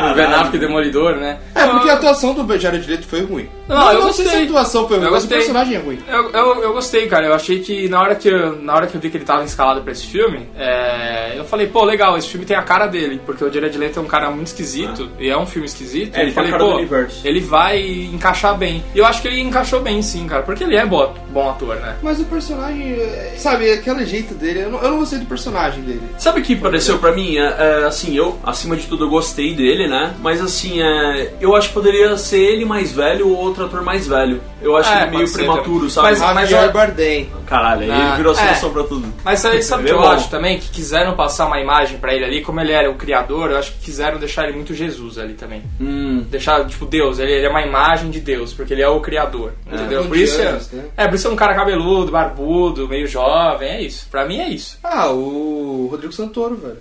O 0.00 0.14
Ben 0.14 0.24
Affleck 0.26 0.58
Demolidor, 0.58 1.16
né? 1.16 1.38
É, 1.54 1.66
porque 1.66 1.90
a 1.90 1.94
atuação 1.94 2.34
do 2.34 2.58
Jared 2.58 2.88
Leto 2.90 3.06
foi 3.06 3.22
ruim. 3.24 3.48
Não, 3.68 3.92
eu 3.92 4.00
não 4.00 4.12
sei 4.12 4.24
se 4.24 4.30
a 4.30 4.38
gostei. 4.38 4.44
atuação 4.46 4.88
foi 4.88 4.96
ruim, 4.96 5.06
Eu 5.06 5.12
mas 5.12 5.24
o 5.24 5.26
gostei. 5.26 5.38
personagem 5.38 5.74
é 5.74 5.78
ruim. 5.78 5.98
Eu, 6.08 6.30
eu, 6.30 6.62
eu 6.62 6.72
gostei, 6.72 7.06
cara. 7.06 7.26
Eu 7.26 7.34
achei 7.34 7.58
que 7.60 7.88
na 7.88 8.00
hora 8.00 8.14
que 8.14 8.28
eu, 8.28 8.56
na 8.62 8.74
hora 8.74 8.86
que 8.86 8.94
eu 8.94 9.00
vi 9.00 9.10
que 9.10 9.16
ele 9.18 9.24
tava 9.24 9.44
escalado 9.44 9.82
pra 9.82 9.92
esse 9.92 10.06
filme, 10.06 10.48
é, 10.56 11.34
eu 11.36 11.44
falei, 11.44 11.66
pô, 11.66 11.84
legal, 11.84 12.16
esse 12.16 12.28
filme 12.28 12.46
tem 12.46 12.56
a 12.56 12.62
cara 12.62 12.86
dele, 12.86 13.20
porque 13.26 13.44
o 13.44 13.52
Jared 13.52 13.76
Leto 13.76 13.98
é 13.98 14.02
um 14.02 14.06
cara 14.06 14.30
muito 14.30 14.46
esquisito, 14.48 15.10
e 15.18 15.28
é 15.28 15.36
um 15.36 15.46
filme 15.46 15.66
esquisito. 15.66 16.14
É, 16.16 16.22
ele 16.22 16.30
eu 16.30 16.34
tem 16.34 16.44
a 16.44 16.46
falei, 16.46 16.50
cara 16.52 16.64
do 16.64 16.70
pô, 16.70 16.76
universo. 16.76 17.20
ele 17.26 17.40
vai 17.40 17.80
encaixar 18.12 18.56
bem. 18.56 18.82
E 18.94 18.98
eu 18.98 19.04
acho 19.06 19.20
que 19.20 19.28
ele 19.28 19.40
encaixou 19.40 19.80
bem, 19.80 20.00
sim, 20.00 20.26
cara, 20.26 20.42
porque 20.42 20.64
ele 20.64 20.76
é 20.76 20.86
bom, 20.86 21.12
bom 21.30 21.50
ator, 21.50 21.76
né? 21.76 21.96
Mas 22.02 22.20
o 22.20 22.24
personagem, 22.24 22.92
é, 22.92 23.34
sabe, 23.36 23.70
aquele 23.70 24.06
jeito 24.06 24.34
dele, 24.34 24.60
eu 24.62 24.70
não, 24.70 24.80
eu 24.82 24.90
não 24.90 24.98
gostei 24.98 25.18
do 25.18 25.26
personagem 25.26 25.82
dele. 25.82 26.02
Sabe 26.16 26.40
o 26.40 26.42
que 26.42 26.56
pareceu 26.56 26.98
pra 26.98 27.12
mim? 27.12 27.36
É, 27.36 27.42
é, 27.58 27.84
assim, 27.86 28.16
eu, 28.16 28.38
acima 28.44 28.76
de 28.76 28.86
tudo, 28.86 29.04
eu 29.04 29.10
gostei 29.10 29.54
dele, 29.54 29.87
né? 29.88 30.14
Mas 30.20 30.40
assim, 30.40 30.80
é, 30.80 31.34
eu 31.40 31.56
acho 31.56 31.68
que 31.68 31.74
poderia 31.74 32.16
ser 32.16 32.40
ele 32.40 32.64
mais 32.64 32.92
velho 32.92 33.28
ou 33.28 33.36
outro 33.36 33.64
ator 33.64 33.82
mais 33.82 34.06
velho. 34.06 34.40
Eu 34.60 34.76
acho 34.76 34.90
É, 34.92 35.02
ele 35.02 35.16
meio 35.16 35.32
prematuro, 35.32 35.88
sabe? 35.88 36.08
Mas- 36.08 36.20
mas 36.34 36.48
Javier 36.50 36.68
é- 36.70 36.72
Bardem. 36.72 37.30
Caralho, 37.46 37.82
aí 37.84 37.90
Ah, 37.90 38.06
ele 38.08 38.16
virou 38.16 38.32
é. 38.32 38.36
seleção 38.36 38.70
pra 38.72 38.82
tudo. 38.84 39.12
Mas 39.24 39.44
aí, 39.44 39.62
sabe 39.62 39.82
o 39.82 39.86
que 39.86 39.92
é 39.92 39.94
eu 39.94 40.00
bom. 40.00 40.08
acho 40.10 40.28
também? 40.28 40.58
Que 40.58 40.68
quiseram 40.68 41.14
passar 41.14 41.46
uma 41.46 41.60
imagem 41.60 41.98
pra 41.98 42.12
ele 42.14 42.24
ali, 42.24 42.42
como 42.42 42.60
ele 42.60 42.72
era 42.72 42.90
o 42.90 42.94
criador, 42.96 43.50
eu 43.50 43.58
acho 43.58 43.72
que 43.72 43.78
quiseram 43.78 44.18
deixar 44.18 44.44
ele 44.44 44.54
muito 44.56 44.74
Jesus 44.74 45.18
ali 45.18 45.34
também. 45.34 45.62
Hum. 45.80 46.24
Deixar, 46.28 46.66
tipo, 46.66 46.84
Deus, 46.86 47.18
ele, 47.18 47.32
ele 47.32 47.46
é 47.46 47.48
uma 47.50 47.62
imagem 47.62 48.10
de 48.10 48.20
Deus, 48.20 48.52
porque 48.52 48.74
ele 48.74 48.82
é 48.82 48.88
o 48.88 49.00
criador, 49.00 49.52
entendeu? 49.66 50.02
com 50.02 50.08
Por 50.08 50.16
isso, 50.16 50.40
é, 50.40 50.50
dias, 50.50 50.72
né? 50.72 50.84
é, 50.96 51.06
por 51.06 51.14
isso 51.14 51.28
é 51.28 51.30
um 51.30 51.36
cara 51.36 51.54
cabeludo, 51.54 52.10
barbudo, 52.10 52.88
meio 52.88 53.06
jovem, 53.06 53.68
é 53.68 53.82
isso. 53.82 54.06
Pra 54.10 54.24
mim 54.26 54.40
é 54.40 54.48
isso. 54.48 54.78
Ah, 54.82 55.08
o 55.10 55.88
Rodrigo 55.90 56.12
Santoro, 56.12 56.56
velho. 56.56 56.78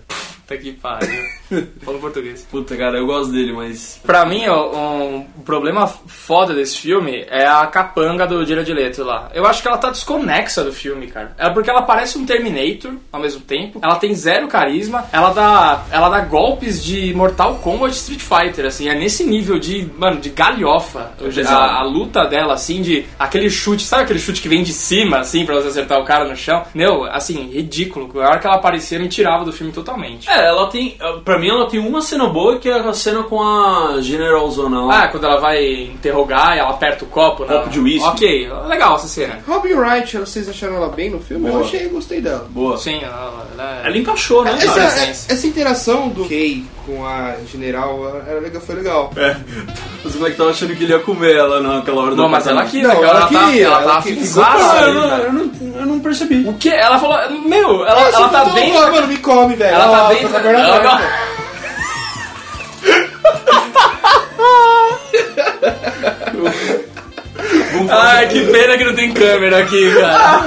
Puta 0.48 0.58
que 0.62 0.72
pariu. 0.72 1.24
Falando 1.84 2.00
português. 2.00 2.48
Puta, 2.50 2.78
cara, 2.78 2.98
eu 2.98 3.06
gosto 3.06 3.34
dele, 3.34 3.52
mas. 3.52 4.00
Pra 4.06 4.26
mim, 4.26 4.48
um 4.48 5.26
problema 5.46 5.86
foda 5.88 6.54
desse 6.54 6.78
filme 6.78 7.26
é 7.30 7.46
a 7.46 7.67
capanga 7.68 8.26
do 8.26 8.46
Jared 8.46 8.72
Leto 8.74 9.04
lá. 9.04 9.30
Eu 9.34 9.46
acho 9.46 9.62
que 9.62 9.68
ela 9.68 9.78
tá 9.78 9.90
desconexa 9.90 10.64
do 10.64 10.72
filme, 10.72 11.08
cara. 11.08 11.34
É 11.38 11.50
porque 11.50 11.70
ela 11.70 11.82
parece 11.82 12.18
um 12.18 12.26
Terminator 12.26 12.94
ao 13.12 13.20
mesmo 13.20 13.42
tempo. 13.42 13.80
Ela 13.82 13.96
tem 13.96 14.14
zero 14.14 14.48
carisma. 14.48 15.06
Ela 15.12 15.32
dá, 15.32 15.84
ela 15.92 16.10
dá 16.10 16.20
golpes 16.22 16.84
de 16.84 17.14
Mortal 17.14 17.56
Kombat 17.56 17.94
Street 17.94 18.22
Fighter, 18.22 18.66
assim. 18.66 18.90
É 18.90 18.96
nesse 18.96 19.24
nível 19.24 19.60
de, 19.60 19.90
mano, 19.98 20.20
de 20.20 20.30
galhofa. 20.30 21.12
A, 21.48 21.80
a 21.80 21.84
luta 21.84 22.26
dela, 22.26 22.54
assim, 22.54 22.82
de 22.82 23.06
aquele 23.18 23.50
chute, 23.50 23.84
sabe 23.84 24.04
aquele 24.04 24.20
chute 24.20 24.42
que 24.42 24.50
vem 24.50 24.64
de 24.64 24.74
cima, 24.74 25.20
assim, 25.20 25.46
pra 25.46 25.56
você 25.56 25.68
acertar 25.68 26.00
o 26.00 26.06
cara 26.06 26.28
no 26.28 26.36
chão? 26.36 26.64
Meu, 26.74 27.06
assim, 27.06 27.50
ridículo. 27.52 28.22
A 28.22 28.30
hora 28.30 28.40
que 28.40 28.48
ela 28.48 28.56
aparecia, 28.56 29.00
me 29.00 29.08
tirava 29.08 29.46
do 29.46 29.54
filme 29.54 29.72
totalmente. 29.72 30.30
É, 30.30 30.48
ela 30.48 30.68
tem. 30.68 30.98
Pra 31.24 31.38
mim, 31.38 31.50
ela 31.50 31.68
tem 31.68 31.80
uma 31.80 32.02
cena 32.02 32.28
boa 32.28 32.58
que 32.58 32.70
é 32.70 32.80
a 32.80 32.94
cena 32.94 33.24
com 33.24 33.42
a 33.42 34.02
Generalzona 34.02 34.82
lá. 34.82 35.04
Ah, 35.04 35.08
quando 35.08 35.26
ela 35.26 35.40
vai 35.40 35.84
interrogar 35.84 36.56
e 36.56 36.60
ela 36.60 36.72
aperta 36.72 37.06
o 37.06 37.08
copo, 37.08 37.46
né? 37.46 37.57
Copo 37.60 37.70
de 37.70 37.80
uísque. 37.80 38.08
Ok, 38.08 38.50
legal 38.68 38.96
essa 38.96 39.08
cena. 39.08 39.40
Robin 39.48 39.74
Wright, 39.74 40.18
vocês 40.18 40.48
acharam 40.50 40.76
ela 40.76 40.90
bem 40.90 41.10
no 41.10 41.20
filme? 41.20 41.48
Eu 41.48 41.54
Boa. 41.54 41.64
achei, 41.66 41.88
gostei 41.88 42.22
dela. 42.22 42.48
Boa. 42.50 42.78
Sim, 42.78 43.00
ela, 43.04 43.48
ela 43.54 43.82
é... 43.84 43.88
Ela 43.88 43.98
encaixou, 43.98 44.44
né, 44.44 44.52
Essa, 44.62 44.80
essa, 44.80 45.34
essa 45.34 45.48
interação 45.48 46.10
do 46.10 46.26
Kay 46.26 46.64
com 46.86 47.06
a 47.06 47.36
general 47.52 48.22
era 48.28 48.40
legal, 48.40 48.62
foi 48.62 48.76
legal. 48.76 49.12
É. 49.18 49.36
Os 50.06 50.14
moleques 50.16 50.34
estavam 50.34 50.52
achando 50.54 50.76
que 50.76 50.84
ele 50.84 50.94
ia 50.94 51.00
comer 51.00 51.36
ela 51.36 51.60
naquela 51.62 52.02
hora 52.02 52.12
do 52.12 52.18
Não, 52.22 52.30
mas 52.30 52.48
ela 52.48 52.66
quis, 52.66 52.82
Não, 52.84 52.92
ela, 52.92 53.08
ela 53.08 53.22
tá, 53.22 53.28
queria, 53.28 53.66
ela 53.66 53.82
ela 53.82 54.02
tá 54.02 54.08
ali, 54.08 54.20
eu, 54.20 54.94
não, 54.94 55.10
velho. 55.10 55.24
eu, 55.24 55.34
não, 55.34 55.80
eu 55.82 55.86
não 55.86 56.00
percebi. 56.00 56.48
O 56.48 56.54
que? 56.54 56.70
Ela 56.70 56.98
falou, 57.00 57.18
meu, 57.46 57.86
ela, 57.86 58.10
ela 58.10 58.30
tá 58.30 58.46
bem... 58.46 58.74
Mano, 58.74 59.08
me 59.08 59.18
come, 59.18 59.56
velho. 59.56 59.76
Ela 59.76 59.90
tá 59.90 60.08
bem- 60.08 60.24
ela 60.24 61.02
Ai, 67.90 68.28
que 68.28 68.46
pena 68.46 68.78
que 68.78 68.84
não 68.86 68.96
tem 68.96 69.12
câmera 69.14 69.60
aqui, 69.60 69.92
cara. 69.96 70.44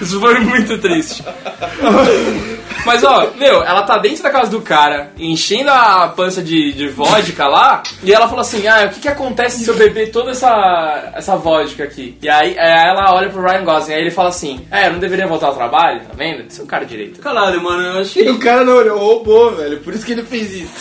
Isso 0.00 0.20
foi 0.20 0.38
muito 0.40 0.78
triste. 0.78 1.24
Mas 2.84 3.04
ó, 3.04 3.28
meu, 3.36 3.62
ela 3.62 3.82
tá 3.82 3.96
dentro 3.98 4.24
da 4.24 4.30
casa 4.30 4.50
do 4.50 4.60
cara, 4.60 5.12
enchendo 5.16 5.70
a 5.70 6.08
pança 6.08 6.42
de, 6.42 6.72
de 6.72 6.88
vodka 6.88 7.46
lá, 7.46 7.80
e 8.02 8.12
ela 8.12 8.28
fala 8.28 8.40
assim: 8.40 8.66
Ah, 8.66 8.86
o 8.86 8.88
que, 8.94 9.00
que 9.00 9.08
acontece 9.08 9.62
se 9.62 9.70
eu 9.70 9.76
beber 9.76 10.10
toda 10.10 10.32
essa, 10.32 11.12
essa 11.14 11.36
vodka 11.36 11.84
aqui? 11.84 12.18
E 12.20 12.28
aí, 12.28 12.58
aí 12.58 12.88
ela 12.88 13.14
olha 13.14 13.30
pro 13.30 13.40
Ryan 13.40 13.64
Gosling, 13.64 13.94
aí 13.94 14.00
ele 14.00 14.10
fala 14.10 14.30
assim: 14.30 14.66
É, 14.68 14.88
eu 14.88 14.92
não 14.94 14.98
deveria 14.98 15.28
voltar 15.28 15.46
ao 15.48 15.54
trabalho, 15.54 16.00
tá 16.00 16.12
vendo? 16.16 16.44
Você 16.50 16.60
é 16.60 16.64
um 16.64 16.66
cara 16.66 16.84
direito. 16.84 17.20
Caralho, 17.20 17.62
mano, 17.62 17.82
eu 17.82 17.98
E 17.98 18.02
achei. 18.02 18.28
o 18.28 18.38
cara 18.40 18.64
não 18.64 18.76
olhou, 18.76 18.98
roubou, 18.98 19.54
velho. 19.54 19.78
Por 19.78 19.94
isso 19.94 20.04
que 20.04 20.12
ele 20.12 20.24
fez 20.24 20.52
isso. 20.52 20.72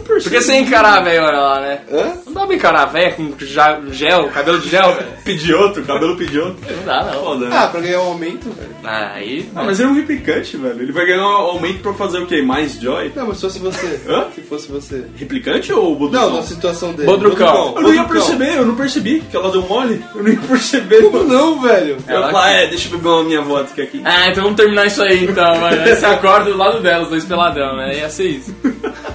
Porque 0.00 0.40
você 0.40 0.54
encarar 0.56 0.98
a 0.98 1.02
velha 1.02 1.22
lá, 1.22 1.60
né? 1.60 1.80
Hã? 1.90 2.12
Não 2.26 2.32
dá 2.32 2.46
pra 2.46 2.54
encarar 2.56 2.82
a 2.82 2.86
velha 2.86 3.12
com 3.12 3.32
ja- 3.40 3.80
gel, 3.90 4.28
cabelo 4.28 4.58
de 4.60 4.68
gel, 4.68 4.94
velho. 4.94 5.08
Pedioto, 5.24 5.82
cabelo 5.82 6.16
pedioto. 6.16 6.56
Não 6.68 6.84
dá, 6.84 7.04
não. 7.04 7.12
Foda, 7.24 7.46
né? 7.48 7.56
Ah, 7.58 7.66
pra 7.68 7.80
ganhar 7.80 8.00
um 8.00 8.06
aumento, 8.06 8.48
velho. 8.50 8.70
Aí. 8.82 9.48
Ah, 9.54 9.62
mas 9.62 9.78
ele 9.78 9.88
é 9.88 9.92
um 9.92 9.94
replicante, 9.94 10.56
velho. 10.56 10.80
Ele 10.82 10.92
vai 10.92 11.06
ganhar 11.06 11.22
um 11.22 11.30
aumento 11.30 11.80
pra 11.80 11.92
fazer 11.94 12.18
o 12.18 12.26
quê? 12.26 12.42
Mais 12.42 12.74
Joy? 12.80 13.12
Não, 13.14 13.26
mas 13.28 13.36
se 13.36 13.42
fosse 13.42 13.58
você. 13.58 14.00
Hã? 14.08 14.26
Se 14.34 14.40
fosse 14.42 14.70
você. 14.70 15.04
Replicante 15.16 15.72
ou 15.72 15.94
Bodrucão? 15.94 16.30
Não, 16.30 16.36
na 16.36 16.42
situação 16.42 16.92
dele. 16.92 17.06
Bodrucão. 17.06 17.74
Eu 17.76 17.82
não 17.82 17.94
ia 17.94 18.04
perceber, 18.04 18.56
eu 18.56 18.66
não 18.66 18.74
percebi 18.74 19.20
que 19.20 19.36
ela 19.36 19.50
deu 19.50 19.62
mole. 19.62 20.02
Eu 20.14 20.22
não 20.22 20.30
ia 20.32 20.40
perceber. 20.40 21.02
Como 21.02 21.24
não, 21.24 21.60
velho? 21.60 21.96
Eu 22.08 22.20
ia 22.20 22.26
falar, 22.30 22.50
é, 22.52 22.66
deixa 22.66 22.88
eu 22.88 22.92
beber 22.98 23.08
uma 23.08 23.24
minha 23.24 23.40
vodka 23.42 23.82
aqui. 23.82 24.00
Ah, 24.04 24.28
então 24.28 24.42
vamos 24.44 24.56
terminar 24.56 24.86
isso 24.86 25.02
aí 25.02 25.24
então, 25.24 25.60
mano. 25.60 25.80
Aí 25.82 25.94
você 25.94 26.06
acorda 26.06 26.50
do 26.50 26.56
lado 26.56 26.80
dela, 26.80 27.02
os 27.04 27.10
dois 27.10 27.24
peladão, 27.24 27.76
né? 27.76 27.98
Ia 27.98 28.08
ser 28.10 28.26
isso. 28.28 28.54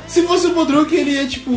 Se 0.08 0.22
fosse 0.24 0.48
o 0.48 0.54
Bodruk, 0.54 0.94
ele 0.94 1.12
ia 1.12 1.28
tipo. 1.28 1.52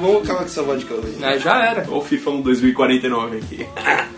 Vamos 0.00 0.22
acabar 0.22 0.40
com 0.40 0.44
essa 0.46 0.62
vodka 0.62 0.94
hoje. 0.94 1.16
Aí 1.22 1.38
já 1.38 1.64
era. 1.64 1.86
Ou 1.90 2.02
FIFA 2.02 2.30
um 2.30 2.40
2049 2.42 3.36
aqui. 3.38 3.66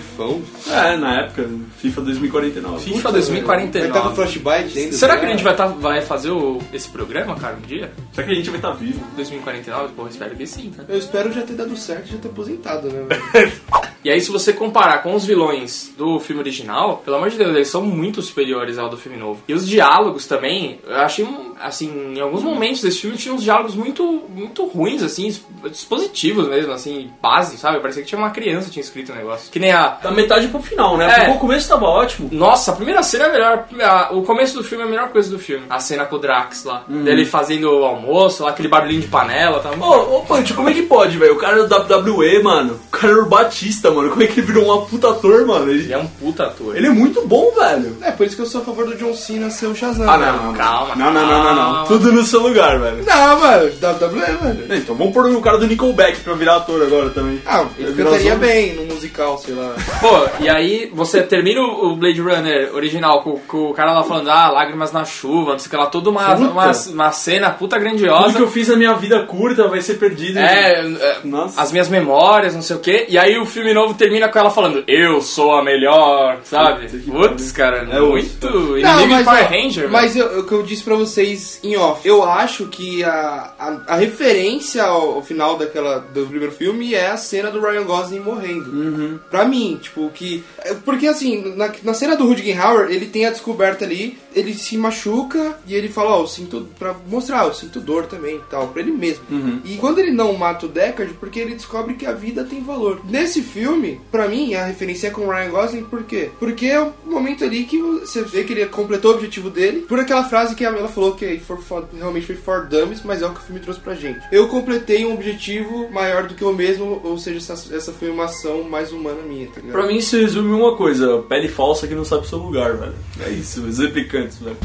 Fifão. 0.00 0.42
É, 0.68 0.96
na 0.96 1.20
época, 1.20 1.48
FIFA 1.78 2.00
2049. 2.02 2.84
FIFA 2.84 3.02
Vai 3.02 3.12
2049. 3.12 3.86
estar 3.88 4.04
no 4.08 4.14
Frostbite 4.14 4.78
ainda. 4.78 4.92
Será 4.96 5.14
tá? 5.14 5.20
que 5.20 5.26
a 5.26 5.28
gente 5.30 5.42
vai, 5.44 5.56
tá- 5.56 5.66
vai 5.66 6.00
fazer 6.02 6.30
o- 6.30 6.60
esse 6.72 6.88
programa, 6.88 7.34
cara, 7.36 7.56
um 7.56 7.66
dia? 7.66 7.92
Será 8.12 8.26
que 8.26 8.32
a 8.32 8.36
gente 8.36 8.50
vai 8.50 8.58
estar 8.58 8.72
vivo? 8.72 9.00
2049? 9.16 9.92
Pô, 9.94 10.06
espero 10.08 10.34
que 10.36 10.46
sim, 10.46 10.72
tá? 10.76 10.84
Eu 10.88 10.98
espero 10.98 11.32
já 11.32 11.42
ter 11.42 11.54
dado 11.54 11.76
certo 11.76 12.08
e 12.08 12.12
já 12.12 12.18
ter 12.18 12.28
aposentado, 12.28 12.88
né? 12.88 13.06
E 14.04 14.10
aí, 14.10 14.20
se 14.20 14.30
você 14.30 14.52
comparar 14.52 15.02
com 15.02 15.16
os 15.16 15.24
vilões 15.24 15.92
do 15.98 16.20
filme 16.20 16.40
original, 16.40 16.98
pelo 16.98 17.16
amor 17.16 17.28
de 17.28 17.36
Deus, 17.36 17.56
eles 17.56 17.66
são 17.66 17.82
muito 17.82 18.22
superiores 18.22 18.78
ao 18.78 18.88
do 18.88 18.96
filme 18.96 19.18
novo. 19.18 19.42
E 19.48 19.52
os 19.52 19.66
diálogos 19.68 20.26
também, 20.26 20.78
eu 20.86 20.94
achei, 20.98 21.24
um- 21.24 21.54
assim, 21.60 22.14
em 22.14 22.20
alguns 22.20 22.40
momentos 22.44 22.80
desse 22.82 23.00
filme 23.00 23.16
tinha 23.16 23.34
uns 23.34 23.42
diálogos 23.42 23.74
muito, 23.74 24.22
muito 24.32 24.64
ruins, 24.64 25.02
assim, 25.02 25.34
dispositivos 25.68 26.48
mesmo, 26.48 26.70
assim, 26.72 27.10
base, 27.20 27.56
sabe? 27.58 27.80
Parecia 27.80 28.02
que 28.02 28.08
tinha 28.08 28.18
uma 28.18 28.30
criança 28.30 28.66
que 28.66 28.72
tinha 28.74 28.82
escrito 28.82 29.10
o 29.10 29.14
negócio. 29.16 29.50
Que 29.50 29.58
nem 29.58 29.72
a. 29.72 29.85
Da 30.02 30.10
metade 30.10 30.48
pro 30.48 30.60
final, 30.62 30.96
né? 30.96 31.06
É. 31.06 31.14
Porque 31.20 31.30
o 31.32 31.38
começo 31.40 31.68
tava 31.68 31.84
ótimo. 31.86 32.28
Nossa, 32.32 32.72
a 32.72 32.74
primeira 32.76 33.02
cena 33.02 33.24
é 33.24 33.28
a 33.28 33.32
melhor. 33.32 33.64
a- 33.82 34.08
o 34.12 34.22
começo 34.22 34.54
do 34.56 34.64
filme 34.64 34.84
é 34.84 34.86
a 34.86 34.90
melhor 34.90 35.08
coisa 35.08 35.30
do 35.30 35.38
filme. 35.38 35.64
A 35.70 35.78
cena 35.80 36.04
com 36.04 36.16
o 36.16 36.18
Drax 36.18 36.64
lá. 36.64 36.82
Dele 36.88 37.24
fazendo 37.24 37.70
o 37.70 37.84
almoço, 37.84 38.42
lá, 38.44 38.50
aquele 38.50 38.68
barulhinho 38.68 39.00
de 39.00 39.08
panela, 39.08 39.60
tá? 39.60 39.70
Ô, 39.78 40.18
ô 40.18 40.22
Punch, 40.22 40.52
como 40.54 40.68
é 40.68 40.74
que 40.74 40.82
pode, 40.82 41.16
velho? 41.18 41.34
O 41.34 41.38
cara 41.38 41.58
era 41.58 41.66
do 41.66 41.74
WWE, 41.74 42.42
mano. 42.42 42.80
O 42.88 42.90
cara 42.90 43.12
era 43.12 43.22
o 43.22 43.26
Batista, 43.28 43.90
mano. 43.90 44.10
Como 44.10 44.22
é 44.22 44.26
que 44.26 44.40
ele 44.40 44.46
virou 44.46 44.64
uma 44.64 44.82
puta 44.86 45.10
ator, 45.10 45.46
mano? 45.46 45.70
Ele, 45.70 45.84
Ele 45.84 45.92
é 45.92 45.98
um 45.98 46.06
puta 46.06 46.44
ator. 46.46 46.76
ele 46.76 46.86
é 46.86 46.90
muito 46.90 47.26
bom, 47.26 47.50
velho. 47.58 47.96
É, 48.02 48.10
por 48.10 48.26
isso 48.26 48.36
que 48.36 48.42
eu 48.42 48.46
sou 48.46 48.60
a 48.62 48.64
favor 48.64 48.86
do 48.86 48.96
John 48.96 49.14
Cena 49.14 49.50
ser 49.50 49.66
o 49.66 49.74
Shazam. 49.74 50.08
Ah, 50.08 50.16
não, 50.18 50.46
não, 50.46 50.54
Calma, 50.54 50.94
Não, 50.96 51.12
não, 51.12 51.26
não, 51.26 51.44
não, 51.44 51.54
não. 51.74 51.84
Tudo 51.86 52.12
no 52.12 52.24
seu 52.24 52.40
lugar, 52.40 52.78
velho. 52.78 53.04
Não, 53.04 53.40
mano, 53.40 53.70
WWE, 53.80 54.36
velho. 54.36 54.76
Então 54.76 54.94
vamos 54.94 55.12
pôr 55.12 55.26
o 55.26 55.40
cara 55.40 55.58
do 55.58 55.66
Nickelback 55.66 56.20
pra 56.20 56.34
virar 56.34 56.56
ator 56.56 56.82
agora 56.82 57.10
também. 57.10 57.40
Ah, 57.46 57.64
ele 57.78 57.94
cantaria 58.02 58.34
bem 58.34 58.74
no 58.74 58.84
musical, 58.94 59.38
sei 59.38 59.54
lá. 59.54 59.65
Pô, 60.00 60.42
e 60.44 60.48
aí 60.48 60.90
você 60.94 61.22
termina 61.22 61.60
o 61.60 61.96
Blade 61.96 62.20
Runner 62.20 62.74
original 62.74 63.22
com, 63.22 63.38
com 63.40 63.70
o 63.70 63.74
cara 63.74 63.92
lá 63.92 64.04
falando, 64.04 64.30
ah, 64.30 64.50
lágrimas 64.50 64.92
na 64.92 65.04
chuva, 65.04 65.52
não 65.52 65.58
sei 65.58 65.66
o 65.68 65.70
que 65.70 65.76
lá, 65.76 65.86
toda 65.86 66.10
uma, 66.10 66.34
uma, 66.34 66.72
uma 66.72 67.12
cena 67.12 67.50
puta 67.50 67.76
Tudo 67.76 67.84
grandiosa. 67.88 68.34
que 68.36 68.42
eu 68.42 68.50
fiz 68.50 68.68
na 68.68 68.76
minha 68.76 68.94
vida 68.94 69.20
curta 69.24 69.68
vai 69.68 69.80
ser 69.80 69.94
perdido. 69.94 70.38
É, 70.38 70.80
é, 70.80 71.16
Nossa. 71.24 71.60
as 71.60 71.72
minhas 71.72 71.88
memórias, 71.88 72.54
não 72.54 72.62
sei 72.62 72.76
o 72.76 72.80
que. 72.80 73.06
E 73.08 73.18
aí 73.18 73.38
o 73.38 73.46
filme 73.46 73.72
novo 73.72 73.94
termina 73.94 74.28
com 74.28 74.38
ela 74.38 74.50
falando, 74.50 74.84
eu 74.86 75.20
sou 75.20 75.54
a 75.56 75.62
melhor, 75.62 76.38
sabe? 76.44 76.88
Putz, 76.88 77.52
cara, 77.52 77.88
É 77.90 78.00
muito 78.00 78.46
osso. 78.46 78.78
inimigo 78.78 79.16
de 79.18 79.24
Power 79.24 79.44
ó, 79.44 79.48
Ranger. 79.48 79.88
mas 79.90 80.16
eu- 80.16 80.40
o 80.40 80.46
que 80.46 80.52
eu 80.52 80.62
disse 80.62 80.82
pra 80.84 80.94
vocês 80.96 81.60
em 81.62 81.76
off, 81.76 82.06
eu 82.06 82.22
acho 82.24 82.66
que 82.66 83.02
a, 83.04 83.52
a, 83.58 83.76
a 83.88 83.96
referência 83.96 84.82
ao, 84.84 85.14
ao 85.16 85.22
final 85.22 85.56
daquela, 85.56 85.98
do 85.98 86.26
primeiro 86.26 86.52
filme 86.52 86.94
é 86.94 87.08
a 87.08 87.16
cena 87.16 87.50
do 87.50 87.60
Ryan 87.60 87.84
Gosling 87.84 88.20
morrendo. 88.20 88.70
Uhum. 88.70 89.18
Pra 89.30 89.44
mim, 89.44 89.55
tipo, 89.80 90.08
que. 90.10 90.42
Porque 90.84 91.06
assim, 91.06 91.54
na, 91.56 91.72
na 91.82 91.94
cena 91.94 92.16
do 92.16 92.26
Rutger 92.26 92.60
Hauer, 92.64 92.90
ele 92.90 93.06
tem 93.06 93.26
a 93.26 93.30
descoberta 93.30 93.84
ali, 93.84 94.18
ele 94.34 94.54
se 94.54 94.76
machuca 94.76 95.58
e 95.66 95.74
ele 95.74 95.88
fala, 95.88 96.10
ó, 96.16 96.22
eu 96.22 96.26
sinto. 96.26 96.68
Pra 96.78 96.94
mostrar, 97.08 97.44
eu 97.46 97.54
sinto 97.54 97.80
dor 97.80 98.06
também 98.06 98.36
e 98.36 98.40
tal, 98.50 98.68
pra 98.68 98.82
ele 98.82 98.92
mesmo. 98.92 99.22
Uhum. 99.30 99.60
E 99.64 99.76
quando 99.76 99.98
ele 99.98 100.10
não 100.10 100.32
mata 100.34 100.66
o 100.66 100.68
Deckard, 100.68 101.14
porque 101.14 101.38
ele 101.40 101.54
descobre 101.54 101.94
que 101.94 102.06
a 102.06 102.12
vida 102.12 102.44
tem 102.44 102.62
valor. 102.62 103.00
Nesse 103.08 103.42
filme, 103.42 104.00
pra 104.10 104.28
mim, 104.28 104.54
a 104.54 104.64
referência 104.64 105.08
é 105.08 105.10
com 105.10 105.22
o 105.26 105.30
Ryan 105.30 105.50
Gosling, 105.50 105.84
por 105.84 106.02
quê? 106.04 106.30
Porque 106.38 106.66
é 106.66 106.80
o 106.80 106.92
momento 107.04 107.44
ali 107.44 107.64
que 107.64 107.80
você 107.80 108.22
vê 108.22 108.44
que 108.44 108.52
ele 108.52 108.66
completou 108.66 109.12
o 109.12 109.14
objetivo 109.14 109.50
dele, 109.50 109.80
por 109.82 109.98
aquela 109.98 110.24
frase 110.24 110.54
que 110.54 110.64
ela 110.64 110.88
falou 110.88 111.14
que 111.14 111.38
for, 111.38 111.58
for- 111.62 111.88
realmente 111.96 112.26
foi 112.26 112.36
for 112.36 112.66
dummies, 112.66 113.02
mas 113.04 113.22
é 113.22 113.26
o 113.26 113.32
que 113.32 113.40
o 113.40 113.42
filme 113.42 113.60
trouxe 113.60 113.80
pra 113.80 113.94
gente. 113.94 114.20
Eu 114.32 114.48
completei 114.48 115.04
um 115.04 115.14
objetivo 115.14 115.88
maior 115.90 116.26
do 116.26 116.34
que 116.34 116.42
eu 116.42 116.52
mesmo, 116.52 117.00
ou 117.04 117.18
seja, 117.18 117.38
essa, 117.52 117.74
essa 117.74 117.92
foi 117.92 118.10
uma 118.10 118.24
ação 118.24 118.62
mais 118.64 118.92
humana 118.92 119.22
minha, 119.22 119.45
tá 119.46 119.60
ligado? 119.60 119.72
Pra 119.72 119.86
mim 119.86 119.96
isso 119.96 120.16
resume 120.16 120.52
uma 120.52 120.76
coisa, 120.76 121.18
pele 121.28 121.48
falsa 121.48 121.86
que 121.86 121.94
não 121.94 122.04
sabe 122.04 122.24
o 122.24 122.28
seu 122.28 122.38
lugar, 122.38 122.76
velho. 122.76 122.94
É 123.20 123.30
isso, 123.30 123.62
os 123.62 123.78
replicantes, 123.78 124.38
velho. 124.38 124.56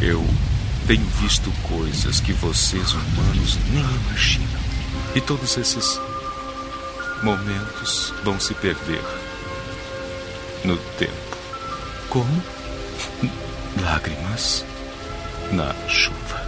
Eu 0.00 0.24
tenho 0.86 1.04
visto 1.20 1.50
coisas 1.68 2.20
que 2.20 2.32
vocês 2.32 2.92
humanos 2.92 3.58
nem 3.72 3.82
imaginam. 3.82 4.60
E 5.14 5.20
todos 5.20 5.56
esses 5.56 6.00
momentos 7.22 8.12
vão 8.22 8.38
se 8.38 8.54
perder 8.54 9.00
no 10.64 10.76
tempo. 10.98 11.12
Como? 12.08 12.42
Lágrimas 13.82 14.64
na 15.52 15.74
chuva. 15.88 16.46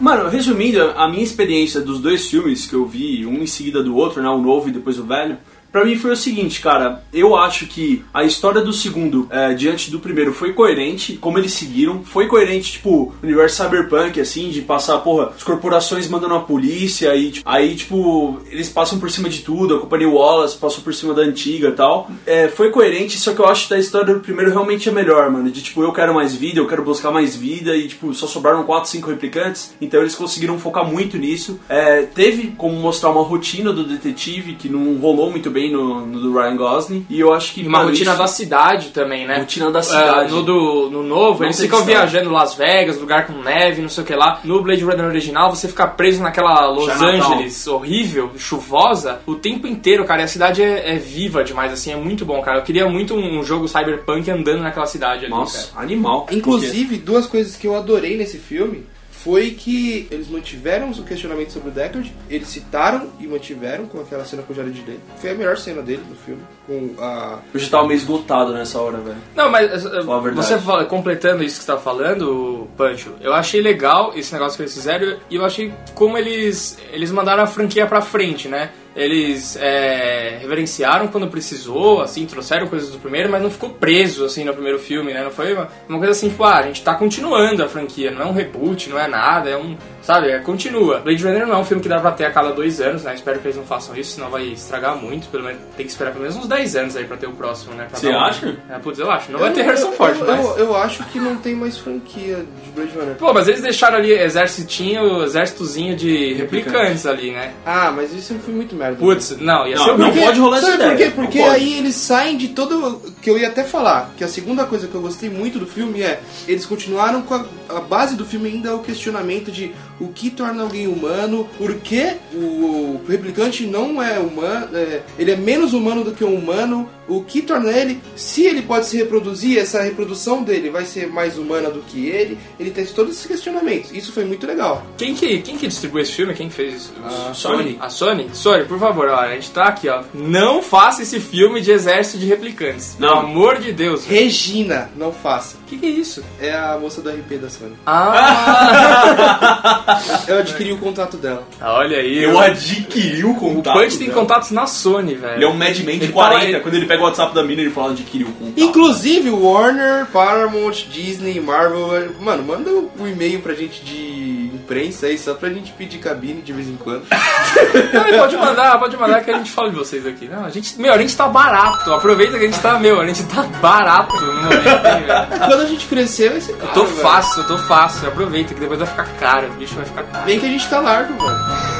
Mano, 0.00 0.28
resumindo, 0.28 0.80
a 0.80 1.08
minha 1.08 1.24
experiência 1.24 1.80
dos 1.80 2.00
dois 2.00 2.28
filmes 2.28 2.66
que 2.66 2.74
eu 2.74 2.86
vi, 2.86 3.26
um 3.26 3.42
em 3.42 3.46
seguida 3.46 3.82
do 3.82 3.96
outro, 3.96 4.22
né, 4.22 4.28
o 4.28 4.40
novo 4.40 4.68
e 4.68 4.72
depois 4.72 4.98
o 4.98 5.04
velho, 5.04 5.38
pra 5.70 5.84
mim 5.84 5.96
foi 5.96 6.12
o 6.12 6.16
seguinte, 6.16 6.60
cara, 6.60 7.02
eu 7.12 7.36
acho 7.36 7.66
que 7.66 8.04
a 8.12 8.24
história 8.24 8.60
do 8.60 8.72
segundo 8.72 9.28
é, 9.30 9.54
diante 9.54 9.90
do 9.90 10.00
primeiro 10.00 10.32
foi 10.32 10.52
coerente, 10.52 11.14
como 11.14 11.38
eles 11.38 11.52
seguiram, 11.52 12.02
foi 12.02 12.26
coerente, 12.26 12.72
tipo, 12.72 13.14
universo 13.22 13.62
cyberpunk, 13.62 14.20
assim, 14.20 14.50
de 14.50 14.62
passar, 14.62 14.98
porra, 14.98 15.32
as 15.36 15.42
corporações 15.42 16.08
mandando 16.08 16.34
a 16.34 16.40
polícia, 16.40 17.14
e, 17.14 17.30
tipo, 17.30 17.48
aí, 17.48 17.74
tipo, 17.74 18.40
eles 18.50 18.68
passam 18.68 18.98
por 18.98 19.10
cima 19.10 19.28
de 19.28 19.42
tudo, 19.42 19.76
a 19.76 19.80
companhia 19.80 20.08
Wallace 20.08 20.56
passou 20.56 20.82
por 20.82 20.94
cima 20.94 21.14
da 21.14 21.22
antiga 21.22 21.68
e 21.68 21.72
tal. 21.72 22.10
É, 22.26 22.48
foi 22.48 22.70
coerente, 22.70 23.18
só 23.18 23.34
que 23.34 23.40
eu 23.40 23.46
acho 23.46 23.68
que 23.68 23.74
a 23.74 23.78
história 23.78 24.14
do 24.14 24.20
primeiro 24.20 24.50
realmente 24.50 24.88
é 24.88 24.92
melhor, 24.92 25.30
mano, 25.30 25.50
de 25.50 25.62
tipo, 25.62 25.82
eu 25.82 25.92
quero 25.92 26.14
mais 26.14 26.34
vida, 26.34 26.60
eu 26.60 26.66
quero 26.66 26.82
buscar 26.82 27.10
mais 27.10 27.36
vida, 27.36 27.76
e, 27.76 27.88
tipo, 27.88 28.12
só 28.14 28.26
sobraram 28.26 28.64
4, 28.64 28.90
5 28.90 29.10
replicantes, 29.10 29.74
então 29.80 30.00
eles 30.00 30.14
conseguiram 30.14 30.58
focar 30.58 30.84
muito 30.84 31.18
nisso. 31.18 31.60
É, 31.68 32.02
teve 32.02 32.54
como 32.56 32.74
mostrar 32.74 33.10
uma 33.10 33.22
rotina 33.22 33.72
do 33.72 33.84
detetive 33.84 34.54
que 34.54 34.68
não 34.68 34.96
rolou 34.96 35.30
muito 35.30 35.50
bem 35.50 35.57
no, 35.72 36.06
no 36.06 36.20
do 36.20 36.32
Ryan 36.32 36.56
Gosling. 36.56 37.06
E 37.10 37.18
eu 37.20 37.32
acho 37.32 37.52
que. 37.54 37.62
E 37.62 37.66
uma 37.66 37.82
rotina 37.82 38.10
isso- 38.12 38.18
da 38.20 38.26
cidade 38.26 38.88
também, 38.90 39.26
né? 39.26 39.38
Rotina 39.38 39.70
da 39.70 39.80
É, 39.80 39.82
cidade. 39.82 40.32
no, 40.32 40.42
do, 40.42 40.90
no 40.90 41.02
novo, 41.02 41.40
Não 41.40 41.46
eles 41.46 41.60
ficam 41.60 41.84
viajando 41.84 42.30
Las 42.30 42.54
Vegas, 42.54 42.98
lugar 43.00 43.26
com 43.26 43.32
neve, 43.42 43.82
não 43.82 43.88
sei 43.88 44.04
o 44.04 44.06
que 44.06 44.14
lá. 44.14 44.40
No 44.44 44.62
Blade 44.62 44.84
Runner 44.84 45.06
original, 45.06 45.54
você 45.54 45.66
fica 45.66 45.86
preso 45.86 46.22
naquela 46.22 46.66
Los 46.68 46.84
Chinatown. 46.92 47.32
Angeles 47.34 47.66
horrível, 47.66 48.30
chuvosa, 48.38 49.20
o 49.26 49.34
tempo 49.34 49.66
inteiro, 49.66 50.04
cara. 50.04 50.20
E 50.22 50.24
a 50.24 50.28
cidade 50.28 50.62
é, 50.62 50.94
é 50.94 50.96
viva 50.96 51.42
demais, 51.42 51.72
assim, 51.72 51.92
é 51.92 51.96
muito 51.96 52.24
bom, 52.24 52.40
cara. 52.42 52.58
Eu 52.58 52.62
queria 52.62 52.88
muito 52.88 53.14
um 53.14 53.42
jogo 53.42 53.66
cyberpunk 53.66 54.30
andando 54.30 54.62
naquela 54.62 54.86
cidade 54.86 55.24
ali, 55.24 55.30
Nossa, 55.34 55.72
cara. 55.72 55.84
animal. 55.84 56.26
Inclusive, 56.30 56.96
duas 56.98 57.26
coisas 57.26 57.56
que 57.56 57.66
eu 57.66 57.74
adorei 57.76 58.16
nesse 58.16 58.38
filme 58.38 58.84
foi 59.24 59.50
que 59.50 60.06
eles 60.10 60.28
mantiveram 60.28 60.90
o 60.90 61.02
questionamento 61.02 61.50
sobre 61.50 61.68
o 61.68 61.72
Deckard, 61.72 62.12
eles 62.30 62.48
citaram 62.48 63.08
e 63.18 63.26
mantiveram 63.26 63.86
com 63.86 64.00
aquela 64.00 64.24
cena 64.24 64.42
com 64.42 64.52
o 64.52 64.56
Jared 64.56 64.82
Leto. 64.86 65.00
Foi 65.16 65.30
a 65.30 65.34
melhor 65.34 65.56
cena 65.56 65.82
dele 65.82 66.02
no 66.08 66.14
filme, 66.14 66.42
com 66.66 66.94
a... 67.02 67.38
Eu 67.52 67.58
já 67.60 67.68
tava 67.68 67.86
meio 67.88 67.98
esgotado 67.98 68.52
nessa 68.52 68.80
hora, 68.80 68.98
velho. 68.98 69.16
Não, 69.34 69.50
mas 69.50 69.70
verdade. 69.84 70.34
você 70.36 70.58
fala- 70.58 70.84
completando 70.84 71.42
isso 71.42 71.58
que 71.58 71.64
você 71.64 71.72
tá 71.72 71.78
falando, 71.78 72.68
Pancho, 72.76 73.12
eu 73.20 73.32
achei 73.34 73.60
legal 73.60 74.12
esse 74.14 74.32
negócio 74.32 74.56
que 74.56 74.62
eles 74.62 74.74
fizeram 74.74 75.16
e 75.28 75.34
eu 75.36 75.44
achei 75.44 75.72
como 75.94 76.16
eles, 76.16 76.78
eles 76.92 77.10
mandaram 77.10 77.42
a 77.42 77.46
franquia 77.46 77.86
pra 77.86 78.00
frente, 78.00 78.48
né? 78.48 78.70
Eles 78.96 79.56
é, 79.56 80.38
reverenciaram 80.40 81.08
quando 81.08 81.28
precisou, 81.28 82.00
assim, 82.00 82.26
trouxeram 82.26 82.66
coisas 82.66 82.90
do 82.90 82.98
primeiro, 82.98 83.30
mas 83.30 83.42
não 83.42 83.50
ficou 83.50 83.70
preso, 83.70 84.24
assim, 84.24 84.44
no 84.44 84.52
primeiro 84.52 84.78
filme, 84.78 85.12
né? 85.12 85.22
Não 85.22 85.30
foi 85.30 85.52
uma, 85.54 85.68
uma 85.88 85.98
coisa 85.98 86.12
assim, 86.12 86.28
tipo, 86.28 86.42
ah, 86.44 86.58
a 86.58 86.62
gente 86.62 86.82
tá 86.82 86.94
continuando 86.94 87.62
a 87.62 87.68
franquia, 87.68 88.10
não 88.10 88.22
é 88.22 88.26
um 88.26 88.32
reboot, 88.32 88.90
não 88.90 88.98
é 88.98 89.06
nada, 89.06 89.50
é 89.50 89.56
um, 89.56 89.76
sabe? 90.02 90.28
É, 90.30 90.38
continua. 90.38 90.98
Blade 91.00 91.22
Runner 91.24 91.46
não 91.46 91.54
é 91.56 91.58
um 91.58 91.64
filme 91.64 91.82
que 91.82 91.88
dá 91.88 92.00
pra 92.00 92.10
ter 92.12 92.24
a 92.24 92.30
cada 92.30 92.50
dois 92.52 92.80
anos, 92.80 93.02
né? 93.04 93.14
Espero 93.14 93.38
que 93.40 93.46
eles 93.46 93.56
não 93.56 93.64
façam 93.64 93.96
isso, 93.96 94.12
senão 94.14 94.30
vai 94.30 94.44
estragar 94.46 94.96
muito. 94.96 95.28
Pelo 95.28 95.44
menos 95.44 95.60
tem 95.76 95.84
que 95.86 95.92
esperar 95.92 96.10
pelo 96.12 96.22
menos 96.22 96.36
uns 96.36 96.46
10 96.48 96.76
anos 96.76 96.96
aí 96.96 97.04
pra 97.04 97.16
ter 97.16 97.26
o 97.26 97.32
próximo, 97.32 97.74
né? 97.74 97.86
Pra 97.90 97.98
Você 97.98 98.08
um- 98.08 98.18
acha? 98.18 98.56
É, 98.70 98.78
putz, 98.78 98.98
eu 98.98 99.10
acho. 99.10 99.30
Não 99.32 99.38
vai 99.38 99.52
ter 99.52 99.60
Eu- 99.60 99.64
Harrison 99.66 99.86
eu- 99.88 99.92
Ford, 99.92 100.16
eu, 100.18 100.26
mas... 100.26 100.44
eu, 100.46 100.56
eu 100.58 100.76
acho 100.76 101.04
que 101.04 101.18
não 101.18 101.36
tem 101.36 101.54
mais 101.54 101.76
franquia 101.78 102.44
de 102.64 102.70
Blade 102.70 102.92
Runner. 102.98 103.14
Pô, 103.16 103.32
mas 103.32 103.48
eles 103.48 103.60
deixaram 103.62 103.96
ali 103.98 104.12
exércitinho, 104.12 105.22
exércitozinho 105.22 105.96
de 105.96 106.34
replicantes 106.34 107.06
ali, 107.06 107.30
né? 107.32 107.52
Ah, 107.64 107.92
mas 107.94 108.12
isso 108.12 108.34
foi 108.44 108.54
muito 108.54 108.74
merda. 108.74 108.96
Putz, 108.96 109.36
não, 109.38 109.66
ia 109.66 109.76
Não, 109.76 109.84
ser 109.84 109.98
não 109.98 110.06
horrível. 110.08 110.24
pode 110.26 110.40
rolar 110.40 110.58
essa 110.58 110.66
Sabe 110.66 110.78
por 110.78 110.92
ideia. 110.92 111.10
quê? 111.10 111.12
Porque 111.14 111.38
pode. 111.40 111.54
aí 111.54 111.78
eles 111.78 111.94
saem 111.94 112.36
de 112.36 112.48
todo. 112.48 113.00
Que 113.20 113.30
eu 113.30 113.38
ia 113.38 113.48
até 113.48 113.64
falar, 113.64 114.12
que 114.16 114.24
a 114.24 114.28
segunda 114.28 114.64
coisa 114.64 114.86
que 114.86 114.94
eu 114.94 115.00
gostei 115.00 115.28
muito 115.28 115.58
do 115.58 115.66
filme 115.66 116.02
é 116.02 116.20
eles 116.46 116.64
continuaram 116.64 117.22
com 117.22 117.34
a, 117.34 117.44
a 117.68 117.80
base 117.80 118.16
do 118.16 118.24
filme 118.24 118.48
ainda 118.48 118.70
é 118.70 118.72
o 118.72 118.78
questionamento 118.80 119.50
de 119.50 119.72
o 120.00 120.08
que 120.08 120.30
torna 120.30 120.62
alguém 120.62 120.86
humano, 120.86 121.48
por 121.56 121.74
que 121.76 122.14
o 122.34 123.00
replicante 123.08 123.66
não 123.66 124.02
é 124.02 124.18
humano, 124.18 124.68
é, 124.76 125.02
ele 125.18 125.32
é 125.32 125.36
menos 125.36 125.72
humano 125.72 126.04
do 126.04 126.12
que 126.12 126.24
um 126.24 126.34
humano, 126.34 126.88
o 127.08 127.22
que 127.22 127.40
torna 127.40 127.70
ele, 127.70 128.00
se 128.14 128.44
ele 128.44 128.62
pode 128.62 128.86
se 128.86 128.96
reproduzir, 128.96 129.58
essa 129.58 129.82
reprodução 129.82 130.42
dele 130.42 130.68
vai 130.68 130.84
ser 130.84 131.08
mais 131.08 131.38
humana 131.38 131.70
do 131.70 131.80
que 131.80 132.06
ele, 132.06 132.38
ele 132.60 132.70
tem 132.70 132.84
todos 132.86 133.14
esses 133.14 133.26
questionamentos. 133.26 133.90
Isso 133.92 134.12
foi 134.12 134.24
muito 134.24 134.46
legal. 134.46 134.84
Quem 134.96 135.14
que, 135.14 135.38
quem 135.38 135.56
que 135.56 135.66
distribui 135.66 136.02
esse 136.02 136.12
filme? 136.12 136.34
Quem 136.34 136.48
que 136.48 136.54
fez 136.54 136.74
isso? 136.74 136.92
A 137.02 137.32
Sony. 137.32 137.78
A 137.80 137.88
Sony? 137.88 138.28
Sony, 138.32 138.64
por 138.64 138.78
favor, 138.78 139.08
ó, 139.08 139.20
a 139.20 139.34
gente 139.34 139.50
tá 139.50 139.64
aqui, 139.64 139.88
ó. 139.88 140.02
Não 140.12 140.62
faça 140.62 141.02
esse 141.02 141.18
filme 141.18 141.60
de 141.60 141.70
exército 141.70 142.18
de 142.18 142.26
replicantes. 142.26 142.96
Não. 142.98 143.08
Pelo 143.08 143.20
amor 143.20 143.58
de 143.58 143.72
Deus. 143.72 144.04
O 144.04 144.08
Regina, 144.08 144.90
não 144.96 145.12
faça. 145.12 145.56
que, 145.66 145.78
que 145.78 145.86
é 145.86 145.90
isso? 145.90 146.24
É 146.40 146.54
a 146.54 146.78
moça 146.78 147.00
do 147.00 147.10
RP 147.10 147.38
da 147.40 147.48
Sony. 147.48 147.76
Ah! 147.86 149.84
Eu 150.26 150.38
adquiri 150.38 150.72
o 150.72 150.78
contato 150.78 151.16
dela. 151.16 151.46
olha 151.60 151.98
aí. 151.98 152.22
Eu 152.22 152.38
adquiri 152.38 153.24
o 153.24 153.30
O 153.32 153.34
contato. 153.36 153.78
Punch 153.78 153.96
tem 153.98 154.08
dela. 154.08 154.20
contatos 154.20 154.50
na 154.50 154.66
Sony, 154.66 155.14
velho. 155.14 155.34
Ele 155.34 155.44
é 155.44 155.48
um 155.48 155.54
Madman 155.54 155.98
de 155.98 156.04
Ele 156.06 156.12
40. 156.12 156.52
tá- 156.52 156.60
Quando 156.60 156.74
ele 156.74 156.86
pega 156.86 157.02
o 157.02 157.04
WhatsApp 157.06 157.34
da 157.34 157.42
mina, 157.42 157.60
ele 157.62 157.70
fala 157.70 157.92
adquiriu 157.92 158.28
o 158.28 158.32
contato. 158.32 158.60
Inclusive, 158.60 159.30
Warner, 159.30 160.06
Paramount, 160.06 160.84
Disney, 160.90 161.40
Marvel. 161.40 162.12
Mano, 162.20 162.42
manda 162.44 162.70
um 162.70 163.06
e-mail 163.06 163.40
pra 163.40 163.54
gente 163.54 163.82
de 163.84 164.37
imprensa 164.68 165.06
aí, 165.06 165.16
só 165.16 165.32
pra 165.32 165.48
gente 165.48 165.72
pedir 165.72 165.98
cabine 165.98 166.42
de 166.42 166.52
vez 166.52 166.68
em 166.68 166.76
quando. 166.76 167.04
Não, 167.08 168.18
pode 168.18 168.36
mandar, 168.36 168.78
pode 168.78 168.96
mandar 168.98 169.24
que 169.24 169.30
a 169.30 169.38
gente 169.38 169.50
fala 169.50 169.70
de 169.70 169.76
vocês 169.76 170.06
aqui. 170.06 170.28
Não, 170.28 170.44
a 170.44 170.50
gente, 170.50 170.78
meu, 170.78 170.92
a 170.92 170.98
gente 170.98 171.16
tá 171.16 171.26
barato. 171.26 171.90
Aproveita 171.92 172.38
que 172.38 172.44
a 172.44 172.46
gente 172.46 172.60
tá, 172.60 172.78
meu, 172.78 173.00
a 173.00 173.06
gente 173.06 173.24
tá 173.24 173.42
barato 173.44 174.14
no 174.14 174.34
momento, 174.34 174.66
hein, 174.66 175.04
velho. 175.06 175.28
Quando 175.38 175.62
a 175.62 175.66
gente 175.66 175.86
crescer, 175.86 176.30
vai 176.30 176.40
ser 176.42 176.52
caro. 176.52 176.68
Eu 176.68 176.74
tô 176.74 176.84
velho. 176.84 177.00
fácil, 177.00 177.42
eu 177.42 177.46
tô 177.46 177.58
fácil. 177.58 178.08
Aproveita 178.08 178.52
que 178.52 178.60
depois 178.60 178.78
vai 178.78 178.88
ficar 178.88 179.06
caro. 179.18 179.48
O 179.48 179.54
bicho 179.54 179.74
vai 179.74 179.86
ficar 179.86 180.02
caro. 180.02 180.26
Bem 180.26 180.38
que 180.38 180.46
a 180.46 180.50
gente 180.50 180.68
tá 180.68 180.80
largo, 180.80 181.14
mano. 181.14 181.38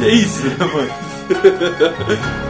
É 0.00 0.10
isso, 0.10 0.46
né, 0.46 0.56
mano? 0.60 0.90